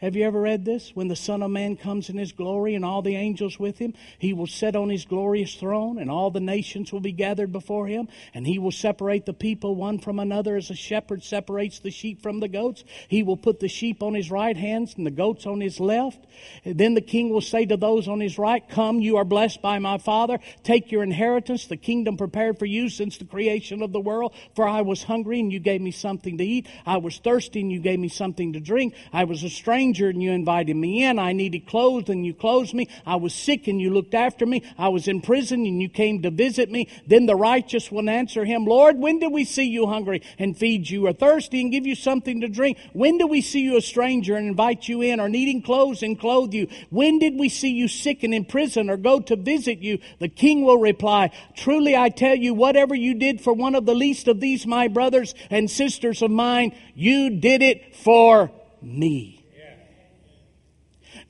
Have 0.00 0.14
you 0.14 0.24
ever 0.26 0.40
read 0.40 0.64
this? 0.64 0.92
When 0.94 1.08
the 1.08 1.16
Son 1.16 1.42
of 1.42 1.50
Man 1.50 1.74
comes 1.74 2.08
in 2.08 2.18
his 2.18 2.30
glory 2.30 2.76
and 2.76 2.84
all 2.84 3.02
the 3.02 3.16
angels 3.16 3.58
with 3.58 3.78
him, 3.78 3.94
he 4.16 4.32
will 4.32 4.46
sit 4.46 4.76
on 4.76 4.90
his 4.90 5.04
glorious 5.04 5.56
throne 5.56 5.98
and 5.98 6.08
all 6.08 6.30
the 6.30 6.38
nations 6.38 6.92
will 6.92 7.00
be 7.00 7.10
gathered 7.10 7.50
before 7.50 7.88
him 7.88 8.06
and 8.32 8.46
he 8.46 8.60
will 8.60 8.70
separate 8.70 9.26
the 9.26 9.32
people 9.32 9.74
one 9.74 9.98
from 9.98 10.20
another 10.20 10.54
as 10.54 10.70
a 10.70 10.76
shepherd 10.76 11.24
separates 11.24 11.80
the 11.80 11.90
sheep 11.90 12.22
from 12.22 12.38
the 12.38 12.46
goats. 12.46 12.84
He 13.08 13.24
will 13.24 13.36
put 13.36 13.58
the 13.58 13.66
sheep 13.66 14.00
on 14.00 14.14
his 14.14 14.30
right 14.30 14.56
hand 14.56 14.94
and 14.96 15.04
the 15.04 15.10
goats 15.10 15.46
on 15.46 15.60
his 15.60 15.80
left. 15.80 16.24
And 16.64 16.78
then 16.78 16.94
the 16.94 17.00
king 17.00 17.30
will 17.30 17.40
say 17.40 17.66
to 17.66 17.76
those 17.76 18.06
on 18.06 18.20
his 18.20 18.38
right, 18.38 18.62
Come, 18.68 19.00
you 19.00 19.16
are 19.16 19.24
blessed 19.24 19.62
by 19.62 19.80
my 19.80 19.98
Father. 19.98 20.38
Take 20.62 20.92
your 20.92 21.02
inheritance, 21.02 21.66
the 21.66 21.76
kingdom 21.76 22.16
prepared 22.16 22.60
for 22.60 22.66
you 22.66 22.88
since 22.88 23.18
the 23.18 23.24
creation 23.24 23.82
of 23.82 23.90
the 23.90 23.98
world. 23.98 24.32
For 24.54 24.68
I 24.68 24.82
was 24.82 25.02
hungry 25.02 25.40
and 25.40 25.52
you 25.52 25.58
gave 25.58 25.80
me 25.80 25.90
something 25.90 26.38
to 26.38 26.44
eat. 26.44 26.68
I 26.86 26.98
was 26.98 27.18
thirsty 27.18 27.62
and 27.62 27.72
you 27.72 27.80
gave 27.80 27.98
me 27.98 28.08
something 28.08 28.52
to 28.52 28.60
drink. 28.60 28.94
I 29.12 29.24
was 29.24 29.42
a 29.42 29.50
stranger 29.50 29.87
and 29.88 30.22
you 30.22 30.32
invited 30.32 30.76
me 30.76 31.04
in. 31.04 31.18
I 31.18 31.32
needed 31.32 31.66
clothes 31.66 32.08
and 32.08 32.26
you 32.26 32.34
clothed 32.34 32.74
me. 32.74 32.88
I 33.06 33.16
was 33.16 33.34
sick 33.34 33.68
and 33.68 33.80
you 33.80 33.90
looked 33.90 34.14
after 34.14 34.44
me. 34.44 34.62
I 34.76 34.88
was 34.88 35.08
in 35.08 35.20
prison 35.20 35.64
and 35.64 35.80
you 35.80 35.88
came 35.88 36.22
to 36.22 36.30
visit 36.30 36.70
me. 36.70 36.88
Then 37.06 37.26
the 37.26 37.36
righteous 37.36 37.90
will 37.90 38.08
answer 38.10 38.44
him, 38.44 38.64
Lord, 38.64 38.98
when 38.98 39.18
did 39.18 39.32
we 39.32 39.44
see 39.44 39.64
you 39.64 39.86
hungry 39.86 40.22
and 40.38 40.56
feed 40.56 40.90
you 40.90 41.06
or 41.06 41.12
thirsty 41.12 41.60
and 41.60 41.72
give 41.72 41.86
you 41.86 41.94
something 41.94 42.40
to 42.42 42.48
drink? 42.48 42.78
When 42.92 43.18
did 43.18 43.30
we 43.30 43.40
see 43.40 43.60
you 43.60 43.76
a 43.76 43.80
stranger 43.80 44.36
and 44.36 44.48
invite 44.48 44.88
you 44.88 45.00
in 45.02 45.20
or 45.20 45.28
needing 45.28 45.62
clothes 45.62 46.02
and 46.02 46.18
clothe 46.18 46.52
you? 46.52 46.68
When 46.90 47.18
did 47.18 47.38
we 47.38 47.48
see 47.48 47.70
you 47.70 47.88
sick 47.88 48.22
and 48.22 48.34
in 48.34 48.44
prison 48.44 48.90
or 48.90 48.96
go 48.96 49.20
to 49.20 49.36
visit 49.36 49.78
you? 49.78 49.98
The 50.18 50.28
king 50.28 50.64
will 50.64 50.78
reply, 50.78 51.30
truly 51.56 51.96
I 51.96 52.10
tell 52.10 52.34
you, 52.34 52.54
whatever 52.54 52.94
you 52.94 53.14
did 53.14 53.40
for 53.40 53.52
one 53.52 53.74
of 53.74 53.86
the 53.86 53.94
least 53.94 54.28
of 54.28 54.40
these 54.40 54.66
my 54.66 54.88
brothers 54.88 55.34
and 55.50 55.70
sisters 55.70 56.22
of 56.22 56.30
mine, 56.30 56.74
you 56.94 57.30
did 57.30 57.62
it 57.62 57.96
for 57.96 58.50
me. 58.82 59.37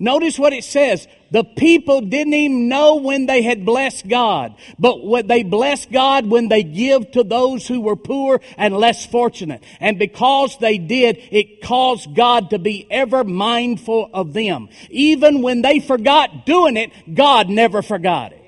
Notice 0.01 0.39
what 0.39 0.53
it 0.53 0.63
says. 0.63 1.09
The 1.33 1.43
people 1.43 2.01
didn't 2.01 2.35
even 2.35 2.69
know 2.69 2.97
when 2.97 3.27
they 3.27 3.43
had 3.43 3.67
blessed 3.67 4.09
God, 4.09 4.55
but 4.79 5.05
what 5.05 5.27
they 5.27 5.43
blessed 5.43 5.91
God 5.91 6.27
when 6.27 6.49
they 6.49 6.63
give 6.63 7.11
to 7.13 7.25
those 7.25 7.67
who 7.67 7.81
were 7.81 7.97
poor 7.97 8.41
and 8.57 8.77
less 8.77 9.05
fortunate. 9.05 9.63
And 9.81 9.99
because 9.99 10.57
they 10.59 10.79
did, 10.79 11.19
it 11.31 11.63
caused 11.63 12.15
God 12.15 12.51
to 12.51 12.59
be 12.59 12.87
ever 12.91 13.25
mindful 13.25 14.09
of 14.15 14.33
them. 14.33 14.69
Even 14.89 15.43
when 15.43 15.63
they 15.63 15.81
forgot 15.81 16.47
doing 16.47 16.77
it, 16.77 16.93
God 17.13 17.49
never 17.49 17.83
forgot 17.83 18.33
it. 18.33 18.45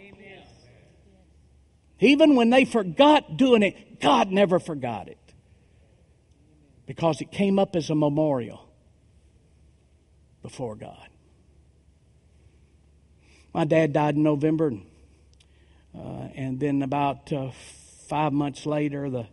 Even 1.99 2.35
when 2.35 2.49
they 2.49 2.65
forgot 2.65 3.37
doing 3.37 3.63
it, 3.63 4.01
God 4.01 4.31
never 4.31 4.59
forgot 4.59 5.09
it. 5.09 5.19
Because 6.87 7.21
it 7.21 7.31
came 7.31 7.59
up 7.59 7.77
as 7.77 7.91
a 7.91 7.95
memorial 7.95 8.67
before 10.43 10.77
God. 10.77 11.09
My 13.53 13.65
dad 13.65 13.93
died 13.93 14.15
in 14.15 14.23
November, 14.23 14.73
uh, 15.97 16.29
and 16.35 16.61
then 16.61 16.83
about 16.83 17.33
uh, 17.33 17.51
five 18.09 18.33
months 18.33 18.65
later, 18.65 19.11
the 19.11 19.27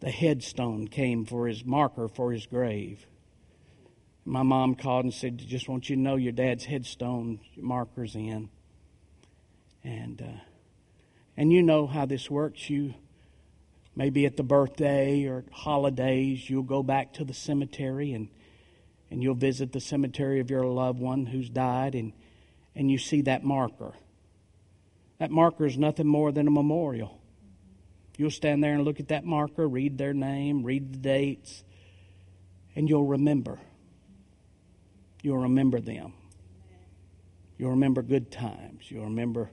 the 0.00 0.10
headstone 0.10 0.86
came 0.86 1.24
for 1.24 1.46
his 1.48 1.64
marker 1.64 2.08
for 2.08 2.32
his 2.32 2.44
grave. 2.46 3.06
My 4.24 4.42
mom 4.42 4.74
called 4.74 5.04
and 5.04 5.14
said, 5.14 5.38
"Just 5.38 5.68
want 5.68 5.88
you 5.88 5.96
to 5.96 6.02
know 6.02 6.16
your 6.16 6.32
dad's 6.32 6.64
headstone 6.64 7.40
marker's 7.56 8.14
in." 8.14 8.48
And 9.82 10.22
uh, 10.22 10.40
and 11.36 11.52
you 11.52 11.62
know 11.62 11.86
how 11.86 12.06
this 12.06 12.30
works. 12.30 12.70
You 12.70 12.94
maybe 13.94 14.24
at 14.26 14.36
the 14.36 14.42
birthday 14.42 15.24
or 15.24 15.44
holidays, 15.52 16.48
you'll 16.48 16.62
go 16.62 16.82
back 16.82 17.12
to 17.14 17.24
the 17.24 17.34
cemetery 17.34 18.12
and 18.14 18.28
and 19.10 19.22
you'll 19.22 19.34
visit 19.34 19.72
the 19.72 19.80
cemetery 19.80 20.40
of 20.40 20.50
your 20.50 20.64
loved 20.64 20.98
one 20.98 21.26
who's 21.26 21.50
died, 21.50 21.94
and 21.94 22.12
and 22.74 22.90
you 22.90 22.98
see 22.98 23.22
that 23.22 23.44
marker. 23.44 23.92
That 25.18 25.30
marker 25.30 25.64
is 25.64 25.78
nothing 25.78 26.06
more 26.06 26.32
than 26.32 26.48
a 26.48 26.50
memorial. 26.50 27.20
You'll 28.16 28.30
stand 28.30 28.62
there 28.62 28.74
and 28.74 28.84
look 28.84 29.00
at 29.00 29.08
that 29.08 29.24
marker, 29.24 29.66
read 29.66 29.98
their 29.98 30.14
name, 30.14 30.62
read 30.62 30.92
the 30.92 30.98
dates, 30.98 31.64
and 32.76 32.88
you'll 32.88 33.06
remember. 33.06 33.60
You'll 35.22 35.42
remember 35.42 35.80
them. 35.80 36.12
You'll 37.58 37.70
remember 37.70 38.02
good 38.02 38.30
times. 38.30 38.90
You'll 38.90 39.04
remember 39.04 39.50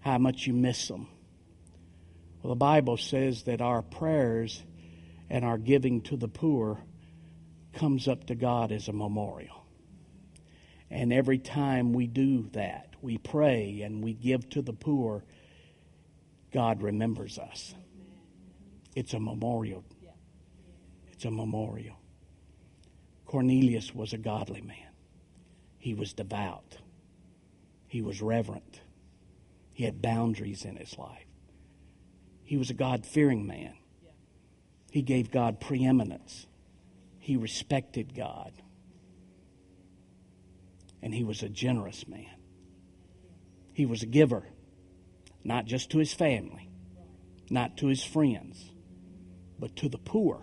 how 0.00 0.18
much 0.18 0.46
you 0.46 0.52
miss 0.52 0.88
them. 0.88 1.08
Well, 2.42 2.50
the 2.50 2.58
Bible 2.58 2.96
says 2.96 3.44
that 3.44 3.60
our 3.60 3.82
prayers 3.82 4.62
and 5.28 5.44
our 5.44 5.58
giving 5.58 6.02
to 6.02 6.16
the 6.16 6.28
poor 6.28 6.78
comes 7.74 8.08
up 8.08 8.26
to 8.26 8.34
God 8.34 8.72
as 8.72 8.88
a 8.88 8.92
memorial. 8.92 9.55
And 10.90 11.12
every 11.12 11.38
time 11.38 11.92
we 11.92 12.06
do 12.06 12.48
that, 12.52 12.94
we 13.02 13.18
pray 13.18 13.82
and 13.82 14.02
we 14.02 14.12
give 14.14 14.48
to 14.50 14.62
the 14.62 14.72
poor, 14.72 15.24
God 16.52 16.82
remembers 16.82 17.38
us. 17.38 17.74
It's 18.94 19.12
a 19.12 19.20
memorial. 19.20 19.84
It's 21.12 21.24
a 21.24 21.30
memorial. 21.30 21.96
Cornelius 23.24 23.94
was 23.94 24.12
a 24.12 24.18
godly 24.18 24.60
man. 24.60 24.76
He 25.78 25.94
was 25.94 26.12
devout. 26.12 26.78
He 27.88 28.02
was 28.02 28.22
reverent. 28.22 28.80
He 29.72 29.84
had 29.84 30.00
boundaries 30.00 30.64
in 30.64 30.76
his 30.76 30.96
life. 30.96 31.26
He 32.44 32.56
was 32.56 32.70
a 32.70 32.74
God 32.74 33.04
fearing 33.04 33.46
man. 33.46 33.74
He 34.90 35.02
gave 35.02 35.30
God 35.30 35.60
preeminence. 35.60 36.46
He 37.18 37.36
respected 37.36 38.14
God 38.14 38.52
and 41.06 41.14
he 41.14 41.22
was 41.22 41.44
a 41.44 41.48
generous 41.48 42.08
man. 42.08 42.34
He 43.72 43.86
was 43.86 44.02
a 44.02 44.06
giver, 44.06 44.42
not 45.44 45.64
just 45.64 45.90
to 45.90 45.98
his 45.98 46.12
family, 46.12 46.68
not 47.48 47.76
to 47.76 47.86
his 47.86 48.02
friends, 48.02 48.72
but 49.56 49.76
to 49.76 49.88
the 49.88 49.98
poor. 49.98 50.42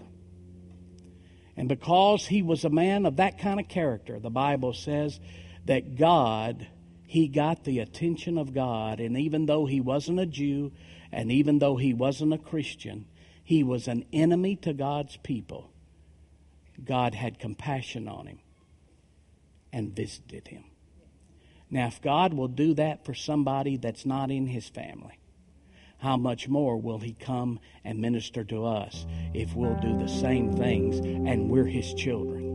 And 1.58 1.68
because 1.68 2.26
he 2.26 2.42
was 2.42 2.64
a 2.64 2.70
man 2.70 3.06
of 3.06 3.18
that 3.18 3.40
kind 3.40 3.60
of 3.60 3.68
character, 3.68 4.22
the 4.22 4.30
Bible 4.30 4.72
says 4.72 5.20
that 5.66 5.98
God, 5.98 6.66
he 7.08 7.28
got 7.28 7.66
the 7.66 7.80
attention 7.80 8.38
of 8.38 8.54
God. 8.54 9.02
And 9.02 9.18
even 9.18 9.48
though 9.48 9.66
he 9.66 9.82
wasn't 9.82 10.22
a 10.22 10.26
Jew, 10.26 10.72
and 11.12 11.30
even 11.30 11.60
though 11.60 11.76
he 11.76 11.94
wasn't 11.94 12.32
a 12.32 12.38
Christian, 12.38 13.06
he 13.44 13.64
was 13.64 13.90
an 13.90 14.06
enemy 14.14 14.56
to 14.62 14.72
God's 14.72 15.18
people. 15.18 15.70
God 16.82 17.16
had 17.16 17.38
compassion 17.38 18.08
on 18.08 18.28
him 18.28 18.40
and 19.74 19.94
visited 19.94 20.48
him. 20.48 20.64
Now, 21.70 21.88
if 21.88 22.02
God 22.02 22.34
will 22.36 22.48
do 22.48 22.76
that 22.76 23.04
for 23.04 23.16
somebody 23.16 23.78
that's 23.78 24.06
not 24.06 24.30
in 24.30 24.46
his 24.46 24.70
family, 24.70 25.18
how 25.98 26.18
much 26.18 26.48
more 26.48 26.78
will 26.78 27.00
he 27.00 27.14
come 27.14 27.60
and 27.84 28.00
minister 28.00 28.44
to 28.44 28.66
us 28.66 29.08
if 29.34 29.56
we'll 29.56 29.80
do 29.82 29.98
the 29.98 30.08
same 30.08 30.54
things 30.54 31.00
and 31.00 31.50
we're 31.50 31.66
his 31.66 31.94
children? 31.96 32.52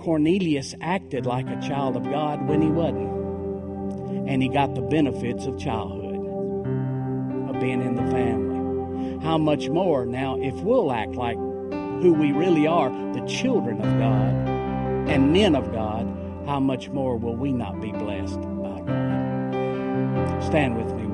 Cornelius 0.00 0.74
acted 0.80 1.26
like 1.26 1.46
a 1.46 1.60
child 1.60 1.96
of 1.96 2.04
God 2.04 2.48
when 2.48 2.62
he 2.62 2.68
wasn't. 2.68 4.28
And 4.28 4.42
he 4.42 4.48
got 4.48 4.74
the 4.74 4.80
benefits 4.80 5.46
of 5.46 5.58
childhood, 5.58 6.16
of 7.50 7.60
being 7.60 7.82
in 7.82 7.94
the 7.94 8.10
family. 8.10 9.22
How 9.22 9.38
much 9.38 9.68
more 9.68 10.06
now 10.06 10.40
if 10.40 10.54
we'll 10.54 10.90
act 10.90 11.12
like 11.12 11.36
who 11.36 12.14
we 12.18 12.32
really 12.32 12.66
are, 12.66 12.90
the 13.12 13.24
children 13.26 13.80
of 13.82 13.98
God 13.98 14.49
and 15.08 15.32
men 15.32 15.54
of 15.54 15.72
God, 15.72 16.06
how 16.46 16.60
much 16.60 16.88
more 16.90 17.16
will 17.16 17.36
we 17.36 17.52
not 17.52 17.80
be 17.80 17.92
blessed 17.92 18.40
by 18.40 18.80
God? 18.80 20.42
Stand 20.44 20.76
with 20.76 20.92
me. 20.94 21.09